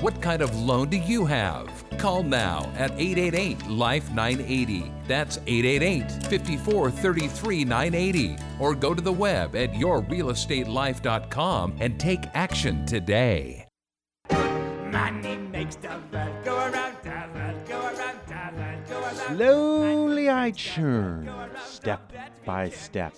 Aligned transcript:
What 0.00 0.20
kind 0.20 0.42
of 0.42 0.54
loan 0.54 0.90
do 0.90 0.98
you 0.98 1.24
have? 1.24 1.66
Call 1.96 2.22
now 2.22 2.70
at 2.76 2.90
888 2.92 3.66
Life 3.66 4.10
980. 4.10 4.92
That's 5.08 5.38
888 5.46 6.24
54 6.24 6.90
33 6.90 7.64
980. 7.64 8.36
Or 8.60 8.74
go 8.74 8.92
to 8.92 9.00
the 9.00 9.12
web 9.12 9.56
at 9.56 9.72
yourrealestatelife.com 9.72 11.76
and 11.80 11.98
take 11.98 12.20
action 12.34 12.84
today. 12.84 13.66
Money 14.30 15.38
makes 15.50 15.76
the 15.76 15.98
world 16.12 16.44
go 16.44 16.56
around, 16.56 16.96
the 17.02 17.24
world 17.34 17.66
go 17.66 17.80
around, 17.80 18.18
the 18.26 18.50
world 18.56 18.86
go 18.88 19.00
around. 19.00 19.36
Slowly 19.36 20.28
I 20.28 20.50
churn, 20.50 21.30
step 21.64 22.12
by 22.44 22.68
step, 22.68 23.14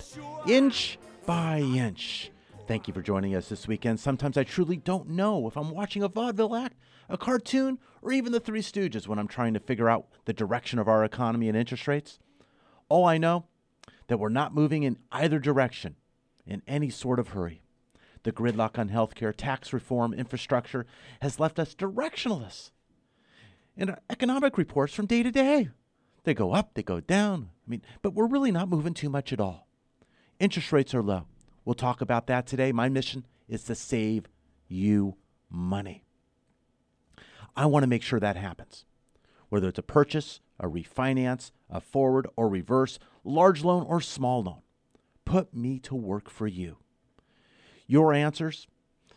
inch 0.47 0.97
by 1.27 1.59
inch. 1.59 2.31
Thank 2.69 2.87
you 2.87 2.93
for 2.93 3.01
joining 3.01 3.35
us 3.35 3.49
this 3.49 3.67
weekend. 3.67 3.99
Sometimes 3.99 4.37
I 4.37 4.45
truly 4.45 4.77
don't 4.77 5.09
know 5.09 5.49
if 5.49 5.57
I'm 5.57 5.71
watching 5.71 6.03
a 6.03 6.09
vaudeville 6.09 6.55
act, 6.55 6.77
a 7.09 7.17
cartoon, 7.17 7.79
or 8.03 8.13
even 8.13 8.31
the 8.31 8.41
Three 8.41 8.61
Stooges 8.61 9.09
when 9.09 9.19
I'm 9.19 9.27
trying 9.27 9.55
to 9.55 9.59
figure 9.59 9.89
out 9.89 10.07
the 10.27 10.35
direction 10.35 10.79
of 10.79 10.87
our 10.87 11.03
economy 11.03 11.49
and 11.49 11.57
interest 11.57 11.89
rates. 11.89 12.19
All 12.91 13.07
I 13.07 13.17
know 13.17 13.47
that 14.09 14.19
we're 14.19 14.29
not 14.29 14.55
moving 14.55 14.83
in 14.83 14.99
either 15.11 15.39
direction 15.39 15.97
in 16.47 16.61
any 16.69 16.91
sort 16.91 17.19
of 17.19 17.29
hurry. 17.29 17.63
The 18.25 18.33
gridlock 18.33 18.79
on 18.79 18.91
healthcare, 18.91 19.33
tax 19.35 19.73
reform, 19.73 20.13
infrastructure 20.13 20.85
has 21.23 21.41
left 21.41 21.59
us 21.59 21.75
directionless 21.75 22.71
in 23.79 23.89
our 23.89 23.99
economic 24.11 24.59
reports 24.59 24.93
from 24.93 25.07
day 25.07 25.23
to 25.23 25.31
day. 25.31 25.71
They 26.25 26.35
go 26.35 26.53
up, 26.53 26.75
they 26.75 26.83
go 26.83 27.01
down. 27.01 27.49
I 27.67 27.71
mean, 27.71 27.83
but 28.03 28.13
we're 28.13 28.29
really 28.29 28.53
not 28.53 28.69
moving 28.69 28.93
too 28.93 29.09
much 29.09 29.33
at 29.33 29.41
all. 29.41 29.67
Interest 30.39 30.71
rates 30.71 30.95
are 30.95 31.03
low. 31.03 31.25
We'll 31.69 31.75
talk 31.75 32.01
about 32.01 32.29
that 32.29 32.47
today. 32.47 32.73
My 32.73 32.89
mission 32.89 33.27
is 33.47 33.63
to 33.65 33.75
save 33.75 34.27
you 34.69 35.17
money. 35.51 36.03
I 37.55 37.67
want 37.67 37.83
to 37.83 37.87
make 37.87 38.03
sure 38.03 38.19
that 38.19 38.37
happens. 38.37 38.87
Whether 39.51 39.69
it's 39.69 39.79
a 39.79 39.83
purchase, 39.83 40.41
a 40.59 40.67
refinance, 40.67 41.51
a 41.69 41.83
forward 41.83 42.27
or 42.37 42.49
reverse, 42.49 42.99
large 43.23 43.65
loan 43.65 43.85
or 43.87 44.01
small 44.01 44.43
loan, 44.43 44.63
put 45.27 45.55
me 45.55 45.79
to 45.81 45.95
work 45.95 46.31
for 46.31 46.47
you. 46.47 46.79
Your 47.87 48.15
answers, 48.15 48.67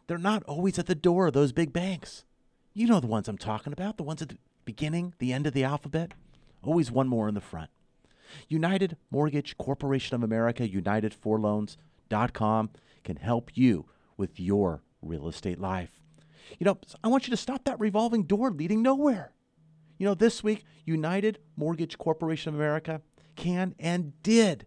they're 0.07 0.17
not 0.17 0.43
always 0.43 0.77
at 0.77 0.87
the 0.87 0.93
door 0.93 1.27
of 1.27 1.33
those 1.33 1.53
big 1.53 1.71
banks. 1.71 2.25
You 2.73 2.85
know 2.85 2.99
the 2.99 3.07
ones 3.07 3.29
I'm 3.29 3.37
talking 3.37 3.71
about, 3.71 3.95
the 3.95 4.03
ones 4.03 4.21
at 4.21 4.27
the 4.27 4.37
beginning, 4.65 5.13
the 5.19 5.31
end 5.31 5.47
of 5.47 5.53
the 5.53 5.63
alphabet. 5.63 6.15
Always 6.61 6.91
one 6.91 7.07
more 7.07 7.29
in 7.29 7.33
the 7.33 7.39
front. 7.39 7.69
United 8.49 8.97
Mortgage 9.09 9.57
Corporation 9.57 10.15
of 10.15 10.23
America, 10.23 10.67
UnitedForLoans.com 12.11 12.69
can 13.03 13.15
help 13.17 13.51
you 13.55 13.85
with 14.17 14.39
your 14.39 14.83
real 15.01 15.27
estate 15.27 15.59
life. 15.59 16.01
You 16.59 16.65
know, 16.65 16.77
I 17.03 17.07
want 17.07 17.27
you 17.27 17.31
to 17.31 17.37
stop 17.37 17.63
that 17.65 17.79
revolving 17.79 18.23
door 18.23 18.51
leading 18.51 18.81
nowhere. 18.81 19.31
You 19.97 20.05
know, 20.05 20.13
this 20.13 20.43
week, 20.43 20.63
United 20.85 21.39
Mortgage 21.55 21.97
Corporation 21.97 22.53
of 22.53 22.59
America 22.59 23.01
can 23.35 23.75
and 23.79 24.21
did 24.23 24.65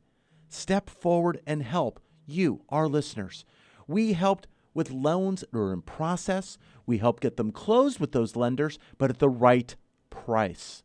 step 0.49 0.89
forward 0.89 1.41
and 1.47 1.63
help 1.63 2.01
you, 2.27 2.63
our 2.69 2.89
listeners. 2.89 3.45
We 3.87 4.15
helped 4.15 4.47
with 4.73 4.91
loans 4.91 5.45
that 5.53 5.59
are 5.59 5.73
in 5.73 5.83
process. 5.83 6.57
We 6.87 6.99
helped 6.99 7.23
get 7.23 7.37
them 7.37 7.53
closed 7.53 8.01
with 8.01 8.13
those 8.13 8.37
lenders, 8.37 8.79
but 8.99 9.11
at 9.11 9.19
the 9.19 9.29
right 9.29 9.75
price. 10.11 10.83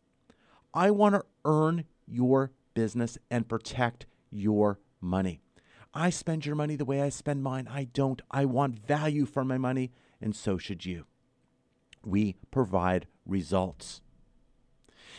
I 0.74 0.92
want 0.92 1.16
to 1.16 1.24
earn 1.46 1.86
your 2.06 2.52
business 2.74 3.18
and 3.32 3.48
protect 3.48 4.06
your 4.32 4.80
money. 5.02 5.42
I 5.94 6.10
spend 6.10 6.46
your 6.46 6.56
money 6.56 6.76
the 6.76 6.86
way 6.86 7.02
I 7.02 7.10
spend 7.10 7.44
mine. 7.44 7.68
I 7.70 7.86
don't. 7.86 8.22
I 8.30 8.46
want 8.46 8.86
value 8.86 9.26
for 9.26 9.44
my 9.44 9.58
money, 9.58 9.92
and 10.22 10.36
so 10.36 10.58
should 10.58 10.86
you. 10.86 11.06
We 12.06 12.36
provide 12.52 13.08
results. 13.26 14.02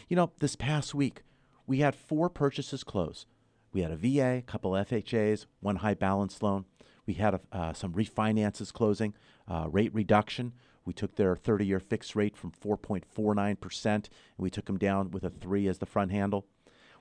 You 0.09 0.17
know, 0.17 0.33
this 0.39 0.57
past 0.57 0.95
week, 0.95 1.23
we 1.67 1.79
had 1.79 1.95
four 1.95 2.29
purchases 2.29 2.85
close. 2.85 3.27
We 3.73 3.83
had 3.83 3.91
a 3.91 3.97
VA, 3.97 4.39
a 4.39 4.43
couple 4.43 4.73
FHAs, 4.73 5.47
one 5.61 5.77
high 5.77 5.95
balance 5.95 6.43
loan. 6.43 6.65
We 7.07 7.15
had 7.15 7.41
uh, 7.53 7.73
some 7.73 7.93
refinances 7.93 8.73
closing, 8.73 9.15
uh, 9.49 9.67
rate 9.71 9.95
reduction. 9.95 10.53
We 10.85 10.93
took 10.93 11.17
their 11.17 11.37
30 11.37 11.67
year 11.67 11.81
fixed 11.81 12.17
rate 12.17 12.37
from 12.37 12.53
4.49%, 12.53 13.87
and 13.87 14.09
we 14.39 14.51
took 14.51 14.67
them 14.67 14.79
down 14.79 15.11
with 15.11 15.25
a 15.25 15.31
3 15.31 15.69
as 15.69 15.79
the 15.79 15.87
front 15.87 16.11
handle. 16.13 16.47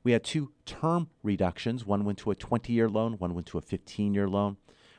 We 0.04 0.14
had 0.14 0.24
two 0.24 0.52
term 0.66 1.10
reductions. 1.24 1.86
One 1.86 2.06
went 2.06 2.18
to 2.20 2.32
a 2.32 2.36
20 2.36 2.74
year 2.74 2.90
loan, 2.90 3.14
one 3.14 3.34
went 3.34 3.48
to 3.48 3.58
a 3.58 3.62
15 3.62 4.14
year 4.14 4.28
loan. 4.28 4.58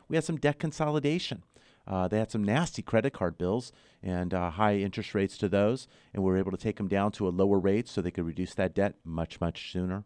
We 0.09 0.17
had 0.17 0.25
some 0.25 0.37
debt 0.37 0.59
consolidation. 0.59 1.45
Uh, 1.87 2.09
they 2.09 2.19
had 2.19 2.31
some 2.31 2.45
nasty 2.45 2.83
credit 2.83 3.13
card 3.13 3.39
bills 3.39 3.73
and 4.03 4.33
uh, 4.33 4.51
high 4.51 4.77
interest 4.77 5.15
rates 5.15 5.37
to 5.39 5.49
those, 5.49 5.89
and 6.15 6.23
we 6.23 6.31
were 6.31 6.39
able 6.39 6.53
to 6.53 6.57
take 6.57 6.77
them 6.77 6.89
down 6.89 7.11
to 7.13 7.27
a 7.27 7.31
lower 7.31 7.59
rate 7.59 7.89
so 7.89 8.01
they 8.01 8.11
could 8.11 8.27
reduce 8.27 8.55
that 8.55 8.75
debt 8.75 8.95
much, 9.05 9.41
much 9.41 9.73
sooner. 9.73 10.05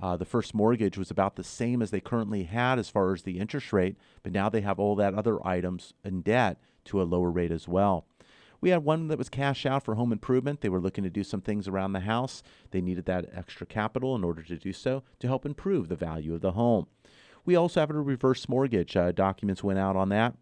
Uh, 0.00 0.16
the 0.16 0.24
first 0.24 0.54
mortgage 0.54 0.96
was 0.96 1.10
about 1.10 1.36
the 1.36 1.44
same 1.44 1.82
as 1.82 1.90
they 1.90 2.00
currently 2.00 2.44
had 2.44 2.78
as 2.78 2.88
far 2.88 3.12
as 3.12 3.22
the 3.22 3.38
interest 3.38 3.72
rate, 3.72 3.96
but 4.22 4.32
now 4.32 4.48
they 4.48 4.62
have 4.62 4.78
all 4.78 4.96
that 4.96 5.14
other 5.14 5.46
items 5.46 5.92
in 6.04 6.22
debt 6.22 6.58
to 6.84 7.02
a 7.02 7.04
lower 7.04 7.30
rate 7.30 7.52
as 7.52 7.68
well. 7.68 8.06
We 8.60 8.70
had 8.70 8.84
one 8.84 9.08
that 9.08 9.18
was 9.18 9.28
cash 9.28 9.64
out 9.64 9.84
for 9.84 9.94
home 9.94 10.12
improvement. 10.12 10.60
They 10.60 10.68
were 10.68 10.80
looking 10.80 11.04
to 11.04 11.10
do 11.10 11.24
some 11.24 11.40
things 11.40 11.66
around 11.66 11.92
the 11.92 12.00
house. 12.00 12.42
They 12.70 12.80
needed 12.80 13.06
that 13.06 13.30
extra 13.32 13.66
capital 13.66 14.14
in 14.14 14.24
order 14.24 14.42
to 14.42 14.56
do 14.56 14.72
so 14.72 15.02
to 15.18 15.26
help 15.26 15.46
improve 15.46 15.88
the 15.88 15.96
value 15.96 16.34
of 16.34 16.40
the 16.40 16.52
home. 16.52 16.86
We 17.44 17.56
also 17.56 17.80
have 17.80 17.90
a 17.90 17.94
reverse 17.94 18.48
mortgage. 18.48 18.96
Uh, 18.96 19.12
documents 19.12 19.64
went 19.64 19.78
out 19.78 19.96
on 19.96 20.10
that. 20.10 20.34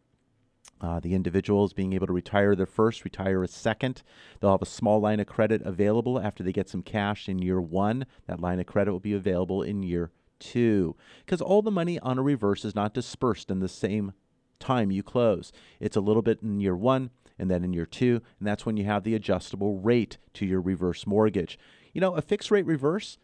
Uh, 0.81 1.01
the 1.01 1.15
individuals 1.15 1.73
being 1.73 1.93
able 1.93 2.07
to 2.07 2.13
retire 2.13 2.55
their 2.55 2.67
first, 2.67 3.05
retire 3.05 3.43
a 3.43 3.49
second. 3.49 4.03
They'll 4.41 4.53
have 4.53 4.63
a 4.63 4.67
small 4.67 5.01
line 5.01 5.21
of 5.21 5.27
credit 5.27 5.63
available 5.63 6.21
after 6.21 6.43
they 6.43 6.53
get 6.53 6.69
some 6.69 6.83
cash 6.83 7.29
in 7.29 7.41
year 7.41 7.61
one. 7.61 8.07
That 8.27 8.41
line 8.41 8.61
of 8.61 8.67
credit 8.67 8.93
will 8.93 9.01
be 9.01 9.15
available 9.15 9.63
in 9.63 9.83
year 9.83 10.11
two. 10.39 10.97
Because 11.25 11.41
all 11.41 11.63
the 11.63 11.71
money 11.71 11.99
on 12.01 12.19
a 12.19 12.23
reverse 12.23 12.65
is 12.65 12.75
not 12.75 12.95
dispersed 12.95 13.51
in 13.51 13.61
the 13.61 13.69
same 13.69 14.13
time 14.61 14.91
you 14.91 15.03
close. 15.03 15.53
It's 15.81 15.97
a 15.97 16.01
little 16.01 16.23
bit 16.23 16.43
in 16.43 16.61
year 16.61 16.77
one 16.77 17.11
and 17.39 17.51
then 17.51 17.65
in 17.65 17.73
year 17.73 17.87
two, 17.87 18.21
and 18.39 18.47
that's 18.47 18.67
when 18.67 18.77
you 18.77 18.85
have 18.85 19.05
the 19.05 19.15
adjustable 19.15 19.79
rate 19.79 20.19
to 20.35 20.47
your 20.47 20.61
reverse 20.61 21.07
mortgage. 21.07 21.59
You 21.93 22.01
know, 22.01 22.15
a 22.15 22.23
fixed 22.23 22.51
rate 22.51 22.67
reverse, 22.67 23.19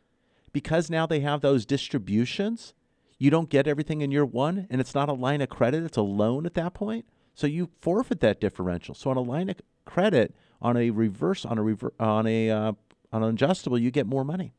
because 0.52 0.90
now 0.90 1.06
they 1.06 1.20
have 1.20 1.40
those 1.40 1.66
distributions, 1.66 2.74
you 3.18 3.30
don't 3.30 3.50
get 3.50 3.66
everything 3.66 4.00
in 4.00 4.10
year 4.10 4.24
one, 4.24 4.66
and 4.70 4.80
it's 4.80 4.94
not 4.94 5.08
a 5.08 5.12
line 5.12 5.40
of 5.40 5.48
credit, 5.48 5.84
it's 5.84 5.96
a 5.96 6.02
loan 6.02 6.46
at 6.46 6.54
that 6.54 6.74
point. 6.74 7.06
So 7.34 7.46
you 7.46 7.70
forfeit 7.80 8.20
that 8.20 8.40
differential. 8.40 8.94
So 8.94 9.10
on 9.10 9.16
a 9.16 9.22
line 9.22 9.50
of 9.50 9.56
credit, 9.84 10.34
on 10.62 10.76
a 10.76 10.90
reverse, 10.90 11.44
on 11.44 11.58
a 11.58 11.62
rever- 11.62 11.94
on 11.98 12.26
a 12.26 12.50
uh, 12.50 12.72
on 13.12 13.22
an 13.22 13.30
adjustable, 13.30 13.78
you 13.78 13.90
get 13.90 14.06
more 14.06 14.24
money. 14.24 14.54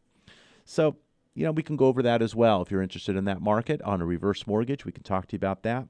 So 0.65 0.97
you 1.33 1.45
know 1.45 1.51
we 1.51 1.63
can 1.63 1.77
go 1.77 1.85
over 1.85 2.01
that 2.03 2.21
as 2.21 2.35
well 2.35 2.61
if 2.61 2.71
you're 2.71 2.81
interested 2.81 3.15
in 3.15 3.25
that 3.25 3.41
market 3.41 3.81
on 3.81 4.01
a 4.01 4.05
reverse 4.05 4.45
mortgage. 4.45 4.85
We 4.85 4.91
can 4.91 5.03
talk 5.03 5.27
to 5.27 5.33
you 5.33 5.37
about 5.37 5.63
that. 5.63 5.87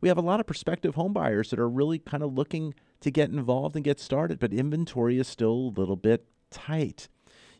We 0.00 0.08
have 0.08 0.18
a 0.18 0.22
lot 0.22 0.40
of 0.40 0.46
prospective 0.46 0.94
home 0.94 1.12
buyers 1.12 1.50
that 1.50 1.58
are 1.58 1.68
really 1.68 1.98
kind 1.98 2.22
of 2.22 2.34
looking 2.34 2.74
to 3.00 3.10
get 3.10 3.30
involved 3.30 3.76
and 3.76 3.84
get 3.84 4.00
started, 4.00 4.38
but 4.38 4.52
inventory 4.52 5.18
is 5.18 5.28
still 5.28 5.52
a 5.52 5.78
little 5.78 5.96
bit 5.96 6.26
tight. 6.50 7.08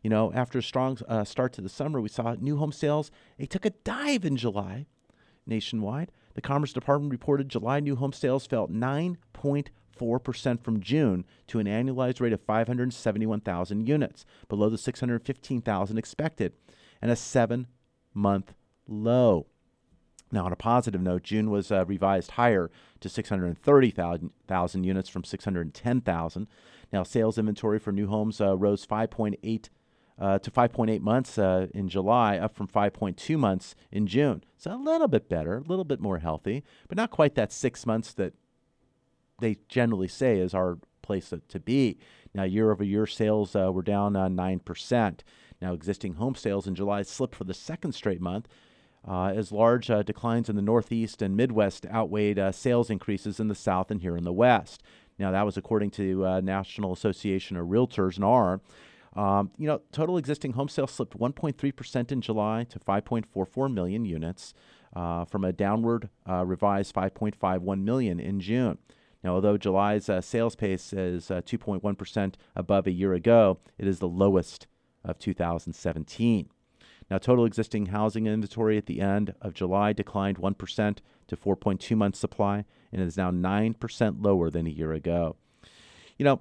You 0.02 0.10
know, 0.10 0.32
after 0.32 0.58
a 0.58 0.62
strong 0.62 0.98
uh, 1.08 1.24
start 1.24 1.52
to 1.54 1.60
the 1.60 1.68
summer, 1.68 2.00
we 2.00 2.08
saw 2.08 2.36
new 2.38 2.58
home 2.58 2.72
sales. 2.72 3.10
They 3.38 3.46
took 3.46 3.64
a 3.64 3.70
dive 3.70 4.24
in 4.24 4.36
July 4.36 4.86
nationwide. 5.46 6.12
The 6.34 6.40
Commerce 6.42 6.72
Department 6.72 7.12
reported 7.12 7.48
July 7.48 7.80
new 7.80 7.96
home 7.96 8.12
sales 8.12 8.46
fell 8.46 8.68
9.4% 8.68 10.62
from 10.62 10.80
June 10.80 11.24
to 11.46 11.58
an 11.58 11.66
annualized 11.66 12.20
rate 12.20 12.32
of 12.32 12.42
571,000 12.42 13.88
units, 13.88 14.24
below 14.48 14.68
the 14.68 14.78
615,000 14.78 15.98
expected, 15.98 16.52
and 17.00 17.10
a 17.10 17.16
seven 17.16 17.66
month 18.12 18.54
low. 18.86 19.46
Now, 20.32 20.44
on 20.44 20.52
a 20.52 20.56
positive 20.56 21.00
note, 21.00 21.23
June 21.23 21.50
was 21.50 21.70
uh, 21.70 21.84
revised 21.87 22.32
higher 22.32 22.70
to 23.00 23.08
630,000 23.08 24.84
units 24.84 25.08
from 25.08 25.25
610,000. 25.25 26.46
Now, 26.93 27.02
sales 27.02 27.38
inventory 27.38 27.78
for 27.78 27.93
new 27.93 28.08
homes 28.08 28.40
uh, 28.40 28.56
rose 28.56 28.84
5.8 28.87 29.69
uh, 30.19 30.38
to 30.38 30.50
5.8 30.50 31.00
months 31.00 31.38
uh, 31.38 31.67
in 31.75 31.88
July, 31.88 32.38
up 32.38 32.55
from 32.55 32.67
5.2 32.67 33.38
months 33.38 33.75
in 33.93 34.06
June. 34.06 34.43
So 34.56 34.75
a 34.75 34.76
little 34.76 35.08
bit 35.08 35.28
better, 35.28 35.58
a 35.58 35.62
little 35.62 35.84
bit 35.84 36.00
more 36.00 36.19
healthy, 36.19 36.64
but 36.88 36.96
not 36.96 37.11
quite 37.11 37.34
that 37.34 37.52
six 37.52 37.87
months 37.87 38.12
that 38.14 38.34
they 39.40 39.58
generally 39.69 40.08
say 40.08 40.38
is 40.38 40.55
our 40.55 40.78
place 41.02 41.32
to 41.49 41.61
be. 41.61 41.99
Now, 42.34 42.44
year 42.44 42.73
over 42.73 42.82
year 42.82 43.06
sales 43.06 43.55
uh, 43.55 43.70
were 43.73 43.82
down 43.82 44.17
uh, 44.17 44.28
9%. 44.28 45.20
Now, 45.61 45.73
existing 45.73 46.14
home 46.14 46.34
sales 46.34 46.67
in 46.67 46.75
July 46.75 47.02
slipped 47.02 47.34
for 47.34 47.44
the 47.44 47.55
second 47.55 47.93
straight 47.93 48.20
month. 48.20 48.49
Uh, 49.08 49.26
as 49.26 49.52
large 49.52 49.88
uh, 49.88 50.02
declines 50.02 50.48
in 50.48 50.56
the 50.56 50.62
Northeast 50.62 51.22
and 51.22 51.36
Midwest 51.36 51.86
outweighed 51.86 52.40
sales 52.52 52.90
increases 52.90 53.38
in 53.38 53.48
the 53.48 53.54
South 53.54 53.90
and 53.90 54.02
here 54.02 54.16
in 54.16 54.24
the 54.24 54.32
West. 54.32 54.82
Now, 55.18 55.30
that 55.30 55.46
was 55.46 55.56
according 55.56 55.92
to 55.92 56.40
National 56.42 56.92
Association 56.92 57.56
of 57.56 57.68
Realtors, 57.68 58.18
NAR. 58.18 58.60
Um, 59.16 59.50
you 59.56 59.66
know, 59.66 59.80
total 59.92 60.18
existing 60.18 60.52
home 60.52 60.68
sales 60.68 60.92
slipped 60.92 61.18
1.3% 61.18 62.12
in 62.12 62.20
July 62.20 62.64
to 62.64 62.78
5.44 62.78 63.72
million 63.72 64.04
units 64.04 64.52
uh, 64.94 65.24
from 65.24 65.44
a 65.44 65.52
downward 65.52 66.10
uh, 66.28 66.44
revised 66.44 66.94
5.51 66.94 67.82
million 67.82 68.20
in 68.20 68.40
June. 68.40 68.78
Now, 69.24 69.34
although 69.34 69.56
July's 69.56 70.08
uh, 70.08 70.20
sales 70.20 70.54
pace 70.54 70.92
is 70.92 71.28
2.1% 71.28 72.26
uh, 72.26 72.30
above 72.54 72.86
a 72.86 72.92
year 72.92 73.14
ago, 73.14 73.58
it 73.78 73.88
is 73.88 73.98
the 73.98 74.08
lowest 74.08 74.66
of 75.02 75.18
2017. 75.18 76.50
Now, 77.10 77.18
total 77.18 77.44
existing 77.44 77.86
housing 77.86 78.26
inventory 78.26 78.76
at 78.76 78.86
the 78.86 79.00
end 79.00 79.34
of 79.40 79.54
July 79.54 79.92
declined 79.92 80.38
1% 80.38 80.98
to 81.28 81.36
4.2 81.36 81.96
months 81.96 82.18
supply 82.18 82.64
and 82.92 83.00
is 83.00 83.16
now 83.16 83.30
9% 83.30 84.24
lower 84.24 84.50
than 84.50 84.66
a 84.66 84.70
year 84.70 84.92
ago. 84.92 85.36
You 86.18 86.24
know, 86.24 86.40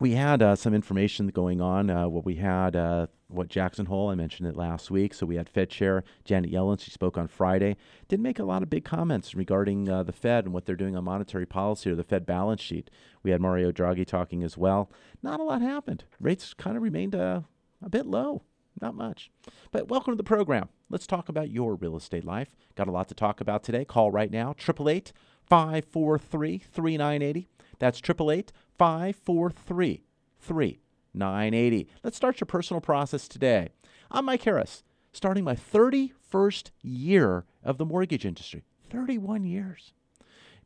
we 0.00 0.12
had 0.12 0.42
uh, 0.42 0.56
some 0.56 0.74
information 0.74 1.28
going 1.28 1.60
on. 1.60 1.90
Uh, 1.90 2.08
what 2.08 2.24
we 2.24 2.36
had, 2.36 2.76
uh, 2.76 3.06
what 3.28 3.48
Jackson 3.48 3.86
Hole, 3.86 4.10
I 4.10 4.14
mentioned 4.14 4.48
it 4.48 4.56
last 4.56 4.90
week. 4.90 5.14
So 5.14 5.26
we 5.26 5.36
had 5.36 5.48
Fed 5.48 5.70
Chair 5.70 6.04
Janet 6.24 6.52
Yellen. 6.52 6.80
She 6.80 6.90
spoke 6.90 7.16
on 7.16 7.28
Friday. 7.28 7.76
Didn't 8.08 8.22
make 8.22 8.38
a 8.38 8.44
lot 8.44 8.62
of 8.62 8.70
big 8.70 8.84
comments 8.84 9.34
regarding 9.34 9.88
uh, 9.88 10.02
the 10.02 10.12
Fed 10.12 10.44
and 10.44 10.52
what 10.52 10.66
they're 10.66 10.76
doing 10.76 10.96
on 10.96 11.04
monetary 11.04 11.46
policy 11.46 11.90
or 11.90 11.94
the 11.94 12.04
Fed 12.04 12.26
balance 12.26 12.60
sheet. 12.60 12.90
We 13.22 13.30
had 13.30 13.40
Mario 13.40 13.72
Draghi 13.72 14.06
talking 14.06 14.42
as 14.42 14.58
well. 14.58 14.90
Not 15.22 15.40
a 15.40 15.44
lot 15.44 15.62
happened. 15.62 16.04
Rates 16.20 16.54
kind 16.54 16.76
of 16.76 16.82
remained 16.82 17.14
uh, 17.14 17.42
a 17.82 17.88
bit 17.88 18.06
low. 18.06 18.42
Not 18.80 18.94
much. 18.94 19.30
But 19.70 19.88
welcome 19.88 20.12
to 20.12 20.16
the 20.16 20.24
program. 20.24 20.68
Let's 20.90 21.06
talk 21.06 21.28
about 21.28 21.50
your 21.50 21.76
real 21.76 21.96
estate 21.96 22.24
life. 22.24 22.54
Got 22.74 22.88
a 22.88 22.92
lot 22.92 23.08
to 23.08 23.14
talk 23.14 23.40
about 23.40 23.62
today. 23.62 23.84
Call 23.84 24.10
right 24.10 24.30
now, 24.30 24.50
888 24.50 25.12
543 25.48 26.58
3980. 26.58 27.48
That's 27.78 27.98
888 27.98 28.52
543 28.76 30.02
3980. 30.40 31.88
Let's 32.02 32.16
start 32.16 32.40
your 32.40 32.46
personal 32.46 32.80
process 32.80 33.28
today. 33.28 33.68
I'm 34.10 34.24
Mike 34.24 34.42
Harris, 34.42 34.82
starting 35.12 35.44
my 35.44 35.54
31st 35.54 36.70
year 36.82 37.44
of 37.62 37.78
the 37.78 37.86
mortgage 37.86 38.26
industry. 38.26 38.64
31 38.90 39.44
years. 39.44 39.92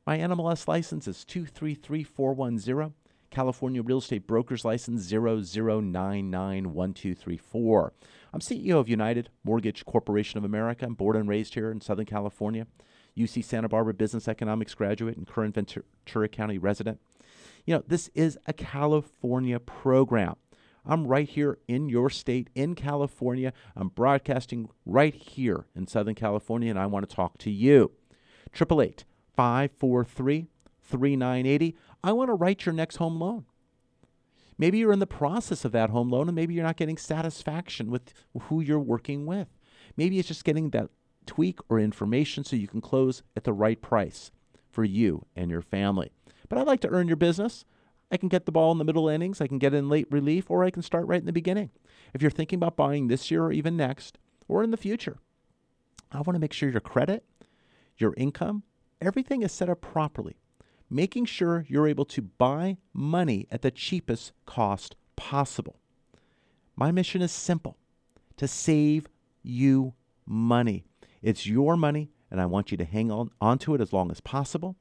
My 0.06 0.18
NMLS 0.18 0.66
license 0.66 1.06
is 1.06 1.24
233410. 1.24 2.94
California 3.30 3.82
Real 3.82 3.98
Estate 3.98 4.26
Broker's 4.26 4.64
License 4.64 5.12
00991234. 5.12 7.90
I'm 8.32 8.40
CEO 8.40 8.78
of 8.78 8.88
United 8.88 9.28
Mortgage 9.44 9.84
Corporation 9.84 10.38
of 10.38 10.44
America. 10.44 10.86
I'm 10.86 10.94
born 10.94 11.16
and 11.16 11.28
raised 11.28 11.54
here 11.54 11.70
in 11.70 11.80
Southern 11.80 12.06
California. 12.06 12.66
UC 13.16 13.44
Santa 13.44 13.68
Barbara 13.68 13.94
Business 13.94 14.28
Economics 14.28 14.74
graduate 14.74 15.16
and 15.16 15.26
current 15.26 15.54
Ventura 15.54 16.28
County 16.28 16.58
resident. 16.58 17.00
You 17.66 17.74
know, 17.74 17.84
this 17.86 18.08
is 18.14 18.38
a 18.46 18.52
California 18.52 19.60
program. 19.60 20.36
I'm 20.86 21.06
right 21.06 21.28
here 21.28 21.58
in 21.68 21.88
your 21.88 22.08
state, 22.08 22.48
in 22.54 22.74
California. 22.74 23.52
I'm 23.76 23.88
broadcasting 23.88 24.70
right 24.86 25.14
here 25.14 25.66
in 25.76 25.86
Southern 25.86 26.14
California, 26.14 26.70
and 26.70 26.78
I 26.78 26.86
want 26.86 27.08
to 27.08 27.14
talk 27.14 27.36
to 27.38 27.50
you. 27.50 27.92
888 28.54 29.04
543 29.36 30.46
3980. 30.88 31.76
I 32.02 32.12
want 32.12 32.28
to 32.28 32.34
write 32.34 32.66
your 32.66 32.72
next 32.72 32.96
home 32.96 33.18
loan. 33.20 33.44
Maybe 34.56 34.78
you're 34.78 34.92
in 34.92 34.98
the 34.98 35.06
process 35.06 35.64
of 35.64 35.72
that 35.72 35.90
home 35.90 36.10
loan, 36.10 36.28
and 36.28 36.34
maybe 36.34 36.54
you're 36.54 36.64
not 36.64 36.76
getting 36.76 36.96
satisfaction 36.96 37.90
with 37.90 38.12
who 38.42 38.60
you're 38.60 38.80
working 38.80 39.24
with. 39.24 39.48
Maybe 39.96 40.18
it's 40.18 40.28
just 40.28 40.44
getting 40.44 40.70
that 40.70 40.90
tweak 41.26 41.60
or 41.68 41.78
information 41.78 42.42
so 42.42 42.56
you 42.56 42.66
can 42.66 42.80
close 42.80 43.22
at 43.36 43.44
the 43.44 43.52
right 43.52 43.80
price 43.80 44.32
for 44.70 44.82
you 44.82 45.26
and 45.36 45.50
your 45.50 45.62
family. 45.62 46.10
But 46.48 46.58
I'd 46.58 46.66
like 46.66 46.80
to 46.80 46.88
earn 46.88 47.06
your 47.06 47.16
business. 47.16 47.64
I 48.10 48.16
can 48.16 48.28
get 48.28 48.46
the 48.46 48.52
ball 48.52 48.72
in 48.72 48.78
the 48.78 48.84
middle 48.84 49.08
innings, 49.08 49.40
I 49.40 49.46
can 49.46 49.58
get 49.58 49.74
in 49.74 49.88
late 49.88 50.08
relief, 50.10 50.50
or 50.50 50.64
I 50.64 50.70
can 50.70 50.82
start 50.82 51.06
right 51.06 51.20
in 51.20 51.26
the 51.26 51.32
beginning. 51.32 51.70
If 52.14 52.22
you're 52.22 52.30
thinking 52.30 52.56
about 52.56 52.76
buying 52.76 53.08
this 53.08 53.30
year 53.30 53.44
or 53.44 53.52
even 53.52 53.76
next, 53.76 54.16
or 54.48 54.62
in 54.62 54.70
the 54.70 54.78
future, 54.78 55.18
I 56.10 56.16
want 56.18 56.34
to 56.34 56.40
make 56.40 56.54
sure 56.54 56.70
your 56.70 56.80
credit, 56.80 57.24
your 57.98 58.14
income, 58.16 58.62
everything 59.00 59.42
is 59.42 59.52
set 59.52 59.68
up 59.68 59.82
properly, 59.82 60.36
making 60.90 61.26
sure 61.26 61.64
you're 61.68 61.88
able 61.88 62.04
to 62.06 62.22
buy 62.22 62.76
money 62.92 63.46
at 63.50 63.62
the 63.62 63.70
cheapest 63.70 64.32
cost 64.46 64.96
possible. 65.16 65.80
My 66.76 66.90
mission 66.90 67.22
is 67.22 67.32
simple 67.32 67.76
to 68.36 68.48
save 68.48 69.06
you 69.42 69.94
money. 70.26 70.84
It's 71.22 71.46
your 71.46 71.76
money, 71.76 72.10
and 72.30 72.40
I 72.40 72.46
want 72.46 72.70
you 72.70 72.76
to 72.76 72.84
hang 72.84 73.10
on 73.10 73.30
onto 73.40 73.74
it 73.74 73.80
as 73.80 73.92
long 73.92 74.10
as 74.10 74.20
possible. 74.20 74.76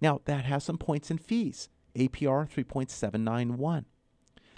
Now, 0.00 0.20
that 0.26 0.44
has 0.44 0.62
some 0.64 0.78
points 0.78 1.10
and 1.10 1.20
fees. 1.20 1.68
APR 1.96 2.48
3.791. 2.48 3.84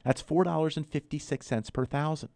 That's 0.04 0.22
$4.56 0.22 1.72
per 1.72 1.84
thousand. 1.84 2.28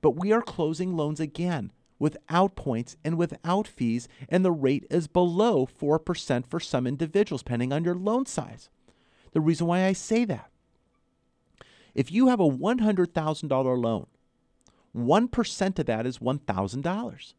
But 0.00 0.12
we 0.12 0.30
are 0.32 0.42
closing 0.42 0.96
loans 0.96 1.20
again 1.20 1.72
without 1.98 2.54
points 2.54 2.96
and 3.04 3.18
without 3.18 3.66
fees, 3.66 4.06
and 4.28 4.44
the 4.44 4.52
rate 4.52 4.86
is 4.90 5.08
below 5.08 5.66
4% 5.66 6.46
for 6.46 6.60
some 6.60 6.86
individuals, 6.86 7.42
depending 7.42 7.72
on 7.72 7.82
your 7.84 7.96
loan 7.96 8.26
size. 8.26 8.68
The 9.32 9.40
reason 9.40 9.66
why 9.66 9.84
I 9.84 9.92
say 9.92 10.24
that 10.24 10.50
if 11.98 12.12
you 12.12 12.28
have 12.28 12.38
a 12.38 12.48
$100,000 12.48 13.82
loan, 13.82 14.06
1% 14.96 15.78
of 15.80 15.86
that 15.86 16.06
is 16.06 16.18
$1,000. 16.18 17.34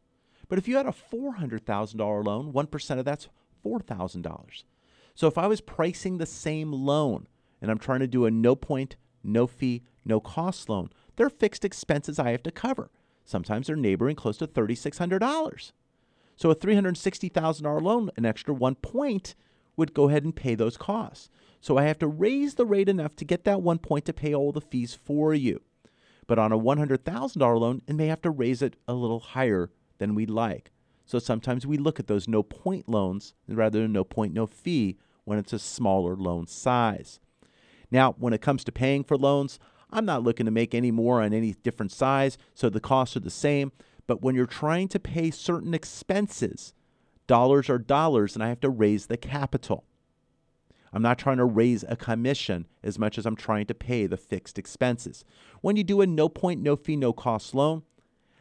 But 0.50 0.58
if 0.58 0.68
you 0.68 0.76
had 0.76 0.86
a 0.86 0.94
$400,000 1.14 2.26
loan, 2.26 2.52
1% 2.52 3.00
of 3.00 3.06
that's 3.06 3.30
$4,000. 3.66 4.64
So 5.16 5.28
if 5.28 5.38
I 5.38 5.48
was 5.48 5.62
pricing 5.62 6.18
the 6.18 6.26
same 6.26 6.74
loan 6.74 7.28
and 7.62 7.72
I'm 7.72 7.78
trying 7.78 8.02
to 8.02 8.08
do 8.08 8.26
a 8.26 8.32
no 8.32 8.54
point, 8.54 8.98
no 9.24 9.48
fee, 9.48 9.84
no 10.04 10.20
cost 10.20 10.68
loan, 10.68 10.90
there 11.16 11.26
are 11.26 11.30
fixed 11.30 11.64
expenses 11.64 12.20
I 12.20 12.32
have 12.32 12.44
to 12.44 12.52
cover. 12.52 12.92
Sometimes 13.24 13.68
they're 13.68 13.78
neighboring 13.78 14.18
close 14.18 14.36
to 14.40 14.48
$3,600. 14.48 15.72
So 16.36 16.52
a 16.52 16.56
$360,000 16.56 17.82
loan, 17.82 18.10
an 18.18 18.26
extra 18.26 18.54
one 18.54 18.76
point 18.76 19.36
would 19.80 19.96
go 19.96 20.10
ahead 20.10 20.24
and 20.24 20.36
pay 20.36 20.54
those 20.54 20.78
costs. 20.78 21.30
So 21.62 21.78
I 21.78 21.84
have 21.84 21.98
to 22.00 22.08
raise 22.08 22.54
the 22.56 22.66
rate 22.66 22.88
enough 22.88 23.16
to 23.16 23.26
get 23.26 23.46
that 23.46 23.62
one 23.62 23.80
point 23.80 24.06
to 24.06 24.14
pay 24.14 24.36
all 24.36 24.52
the 24.52 24.62
fees 24.62 24.94
for 24.94 25.34
you. 25.34 25.62
But 26.28 26.38
on 26.38 26.52
a 26.52 26.60
$100,000 26.60 27.60
loan, 27.60 27.82
it 27.88 27.96
may 27.96 28.08
have 28.08 28.22
to 28.22 28.30
raise 28.30 28.62
it 28.62 28.76
a 28.88 28.94
little 28.94 29.20
higher 29.20 29.72
than 29.98 30.14
we'd 30.14 30.30
like. 30.30 30.72
So 31.06 31.18
sometimes 31.18 31.66
we 31.66 31.78
look 31.78 32.00
at 32.00 32.06
those 32.06 32.28
no 32.28 32.44
point 32.44 32.88
loans 32.88 33.34
rather 33.48 33.82
than 33.82 33.92
no 33.92 34.04
point, 34.04 34.34
no 34.34 34.46
fee 34.46 34.98
when 35.24 35.40
it's 35.40 35.54
a 35.54 35.60
smaller 35.60 36.16
loan 36.16 36.46
size. 36.46 37.20
Now, 37.90 38.14
when 38.20 38.34
it 38.34 38.42
comes 38.42 38.64
to 38.66 38.72
paying 38.72 39.04
for 39.04 39.18
loans, 39.18 39.58
I'm 39.90 40.06
not 40.06 40.22
looking 40.22 40.46
to 40.46 40.52
make 40.52 40.76
any 40.76 40.92
more 40.92 41.22
on 41.22 41.34
any 41.34 41.54
different 41.64 41.92
size, 41.92 42.38
so 42.54 42.70
the 42.70 42.80
costs 42.80 43.18
are 43.18 43.22
the 43.22 43.32
same. 43.32 43.72
But 44.06 44.22
when 44.22 44.36
you're 44.36 44.46
trying 44.46 44.88
to 44.90 45.00
pay 45.00 45.32
certain 45.32 45.74
expenses, 45.74 46.74
dollars 47.30 47.70
are 47.70 47.78
dollars, 47.78 48.34
and 48.34 48.44
I 48.44 48.50
have 48.50 48.60
to 48.62 48.70
raise 48.72 49.06
the 49.06 49.16
capital. 49.16 49.86
I'm 50.92 51.04
not 51.04 51.20
trying 51.20 51.38
to 51.38 51.46
raise 51.46 51.86
a 51.88 51.96
commission 51.96 52.68
as 52.82 52.98
much 52.98 53.20
as 53.20 53.26
I'm 53.28 53.36
trying 53.36 53.68
to 53.68 53.76
pay 53.76 54.08
the 54.08 54.18
fixed 54.18 54.58
expenses. 54.58 55.24
When 55.62 55.76
you 55.76 55.84
do 55.84 56.02
a 56.02 56.08
no 56.08 56.28
point, 56.28 56.60
no 56.60 56.76
fee, 56.76 56.96
no 56.96 57.14
cost 57.14 57.54
loan, 57.54 57.84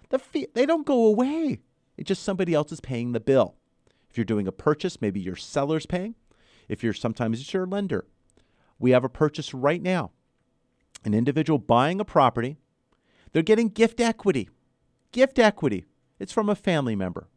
the 0.08 0.18
fee 0.18 0.46
they 0.54 0.64
don't 0.64 0.86
go 0.86 1.04
away. 1.04 1.60
It's 1.98 2.08
just 2.08 2.22
somebody 2.22 2.54
else 2.54 2.72
is 2.72 2.80
paying 2.80 3.12
the 3.12 3.20
bill. 3.20 3.56
If 4.08 4.16
you're 4.16 4.24
doing 4.24 4.48
a 4.48 4.52
purchase, 4.52 5.02
maybe 5.02 5.20
your 5.20 5.36
seller's 5.36 5.84
paying. 5.84 6.14
If 6.66 6.82
you're 6.82 6.94
sometimes 6.94 7.42
it's 7.42 7.52
your 7.52 7.66
lender. 7.66 8.06
We 8.78 8.92
have 8.92 9.04
a 9.04 9.10
purchase 9.10 9.52
right 9.52 9.82
now. 9.82 10.12
An 11.04 11.12
individual 11.12 11.58
buying 11.58 12.00
a 12.00 12.06
property, 12.06 12.56
they're 13.32 13.42
getting 13.42 13.68
gift 13.68 14.00
equity. 14.00 14.48
Gift 15.12 15.38
equity. 15.38 15.84
It's 16.18 16.32
from 16.32 16.48
a 16.48 16.54
family 16.54 16.96
member. 16.96 17.28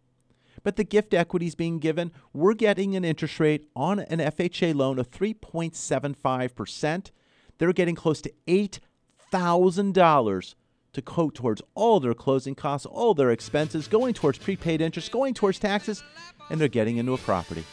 But 0.64 0.76
the 0.76 0.84
gift 0.84 1.14
equity 1.14 1.48
is 1.48 1.56
being 1.56 1.80
given. 1.80 2.12
We're 2.34 2.54
getting 2.54 2.96
an 2.96 3.04
interest 3.04 3.40
rate 3.40 3.68
on 3.76 4.00
an 4.00 4.20
FHA 4.20 4.76
loan 4.76 5.00
of 5.00 5.10
3.75%. 5.10 7.12
They're 7.58 7.74
getting 7.74 7.96
close 7.96 8.22
to 8.22 8.32
$8,000 8.48 10.56
to 10.94 11.02
go 11.02 11.30
towards 11.30 11.62
all 11.74 12.00
their 12.00 12.14
closing 12.14 12.56
costs, 12.56 12.86
all 12.86 13.14
their 13.14 13.32
expenses, 13.32 13.88
going 13.88 14.14
towards 14.14 14.38
prepaid 14.38 14.82
interest, 14.82 15.12
going 15.12 15.34
towards 15.34 15.60
taxes, 15.60 16.04
and 16.50 16.60
they're 16.60 16.68
getting 16.68 16.98
into 16.98 17.14
a 17.14 17.18
property. 17.18 17.64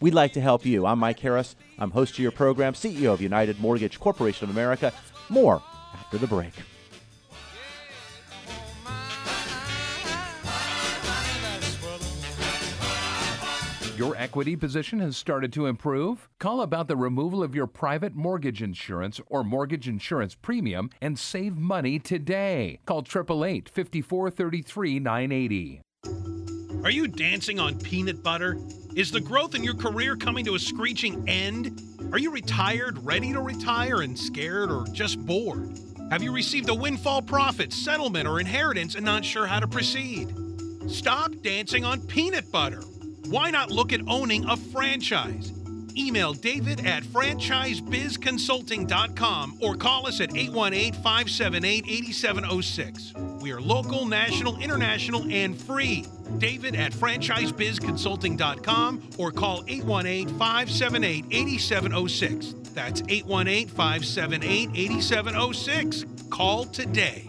We'd 0.00 0.14
like 0.14 0.32
to 0.34 0.40
help 0.40 0.64
you. 0.64 0.86
I'm 0.86 0.98
Mike 0.98 1.20
Harris. 1.20 1.56
I'm 1.78 1.90
host 1.90 2.14
of 2.14 2.20
your 2.20 2.32
program, 2.32 2.74
CEO 2.74 3.12
of 3.12 3.20
United 3.20 3.60
Mortgage 3.60 4.00
Corporation 4.00 4.44
of 4.44 4.50
America. 4.50 4.92
More 5.28 5.62
after 5.94 6.18
the 6.18 6.26
break. 6.26 6.52
Your 13.98 14.14
equity 14.16 14.54
position 14.54 15.00
has 15.00 15.16
started 15.16 15.52
to 15.54 15.66
improve? 15.66 16.28
Call 16.38 16.60
about 16.60 16.86
the 16.86 16.94
removal 16.94 17.42
of 17.42 17.52
your 17.52 17.66
private 17.66 18.14
mortgage 18.14 18.62
insurance 18.62 19.20
or 19.26 19.42
mortgage 19.42 19.88
insurance 19.88 20.36
premium 20.36 20.90
and 21.00 21.18
save 21.18 21.56
money 21.56 21.98
today. 21.98 22.78
Call 22.86 23.00
888 23.00 23.68
5433 23.68 25.00
980. 25.00 25.80
Are 26.84 26.92
you 26.92 27.08
dancing 27.08 27.58
on 27.58 27.76
peanut 27.80 28.22
butter? 28.22 28.56
Is 28.94 29.10
the 29.10 29.20
growth 29.20 29.56
in 29.56 29.64
your 29.64 29.74
career 29.74 30.14
coming 30.14 30.44
to 30.44 30.54
a 30.54 30.60
screeching 30.60 31.28
end? 31.28 31.82
Are 32.12 32.20
you 32.20 32.30
retired, 32.30 33.04
ready 33.04 33.32
to 33.32 33.40
retire, 33.40 34.02
and 34.02 34.16
scared 34.16 34.70
or 34.70 34.86
just 34.92 35.18
bored? 35.26 35.76
Have 36.12 36.22
you 36.22 36.30
received 36.30 36.68
a 36.68 36.74
windfall 36.74 37.20
profit, 37.22 37.72
settlement, 37.72 38.28
or 38.28 38.38
inheritance 38.38 38.94
and 38.94 39.04
not 39.04 39.24
sure 39.24 39.48
how 39.48 39.58
to 39.58 39.66
proceed? 39.66 40.32
Stop 40.86 41.32
dancing 41.42 41.84
on 41.84 42.00
peanut 42.02 42.52
butter. 42.52 42.80
Why 43.28 43.50
not 43.50 43.70
look 43.70 43.92
at 43.92 44.00
owning 44.08 44.46
a 44.46 44.56
franchise? 44.56 45.52
Email 45.94 46.32
David 46.32 46.86
at 46.86 47.02
franchisebizconsulting.com 47.02 49.58
or 49.60 49.74
call 49.74 50.06
us 50.06 50.22
at 50.22 50.34
818 50.34 50.94
578 50.94 51.84
8706. 51.86 53.12
We 53.42 53.52
are 53.52 53.60
local, 53.60 54.06
national, 54.06 54.58
international, 54.60 55.26
and 55.30 55.60
free. 55.60 56.06
David 56.38 56.74
at 56.74 56.92
franchisebizconsulting.com 56.92 59.10
or 59.18 59.30
call 59.30 59.62
818 59.68 60.38
578 60.38 61.26
8706. 61.30 62.54
That's 62.72 63.02
818 63.08 63.68
578 63.68 64.70
8706. 64.72 66.06
Call 66.30 66.64
today. 66.64 67.28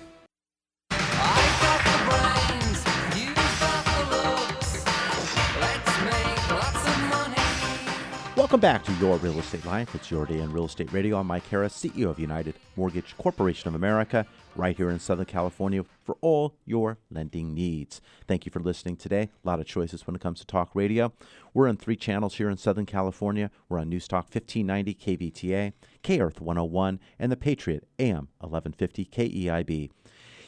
Welcome 8.51 8.59
back 8.59 8.83
to 8.83 8.93
Your 8.95 9.15
Real 9.15 9.39
Estate 9.39 9.63
Life. 9.63 9.95
It's 9.95 10.11
your 10.11 10.25
day 10.25 10.39
in 10.39 10.51
real 10.51 10.65
estate 10.65 10.91
radio. 10.91 11.17
I'm 11.17 11.27
Mike 11.27 11.47
Harris, 11.47 11.73
CEO 11.73 12.09
of 12.09 12.19
United 12.19 12.55
Mortgage 12.75 13.15
Corporation 13.17 13.69
of 13.69 13.75
America, 13.75 14.25
right 14.57 14.75
here 14.75 14.89
in 14.89 14.99
Southern 14.99 15.23
California 15.25 15.85
for 16.03 16.17
all 16.19 16.57
your 16.65 16.97
lending 17.09 17.53
needs. 17.53 18.01
Thank 18.27 18.45
you 18.45 18.51
for 18.51 18.59
listening 18.59 18.97
today. 18.97 19.29
A 19.41 19.47
lot 19.47 19.61
of 19.61 19.67
choices 19.67 20.05
when 20.05 20.17
it 20.17 20.21
comes 20.21 20.41
to 20.41 20.45
talk 20.45 20.71
radio. 20.73 21.13
We're 21.53 21.69
on 21.69 21.77
three 21.77 21.95
channels 21.95 22.35
here 22.35 22.49
in 22.49 22.57
Southern 22.57 22.85
California. 22.85 23.51
We're 23.69 23.79
on 23.79 23.87
News 23.87 24.05
Talk 24.05 24.25
1590 24.25 24.95
KVTA, 24.95 25.71
K 26.03 26.19
Earth 26.19 26.41
101, 26.41 26.99
and 27.19 27.31
the 27.31 27.37
Patriot 27.37 27.87
AM 27.99 28.27
1150 28.39 29.05
KEIB. 29.05 29.91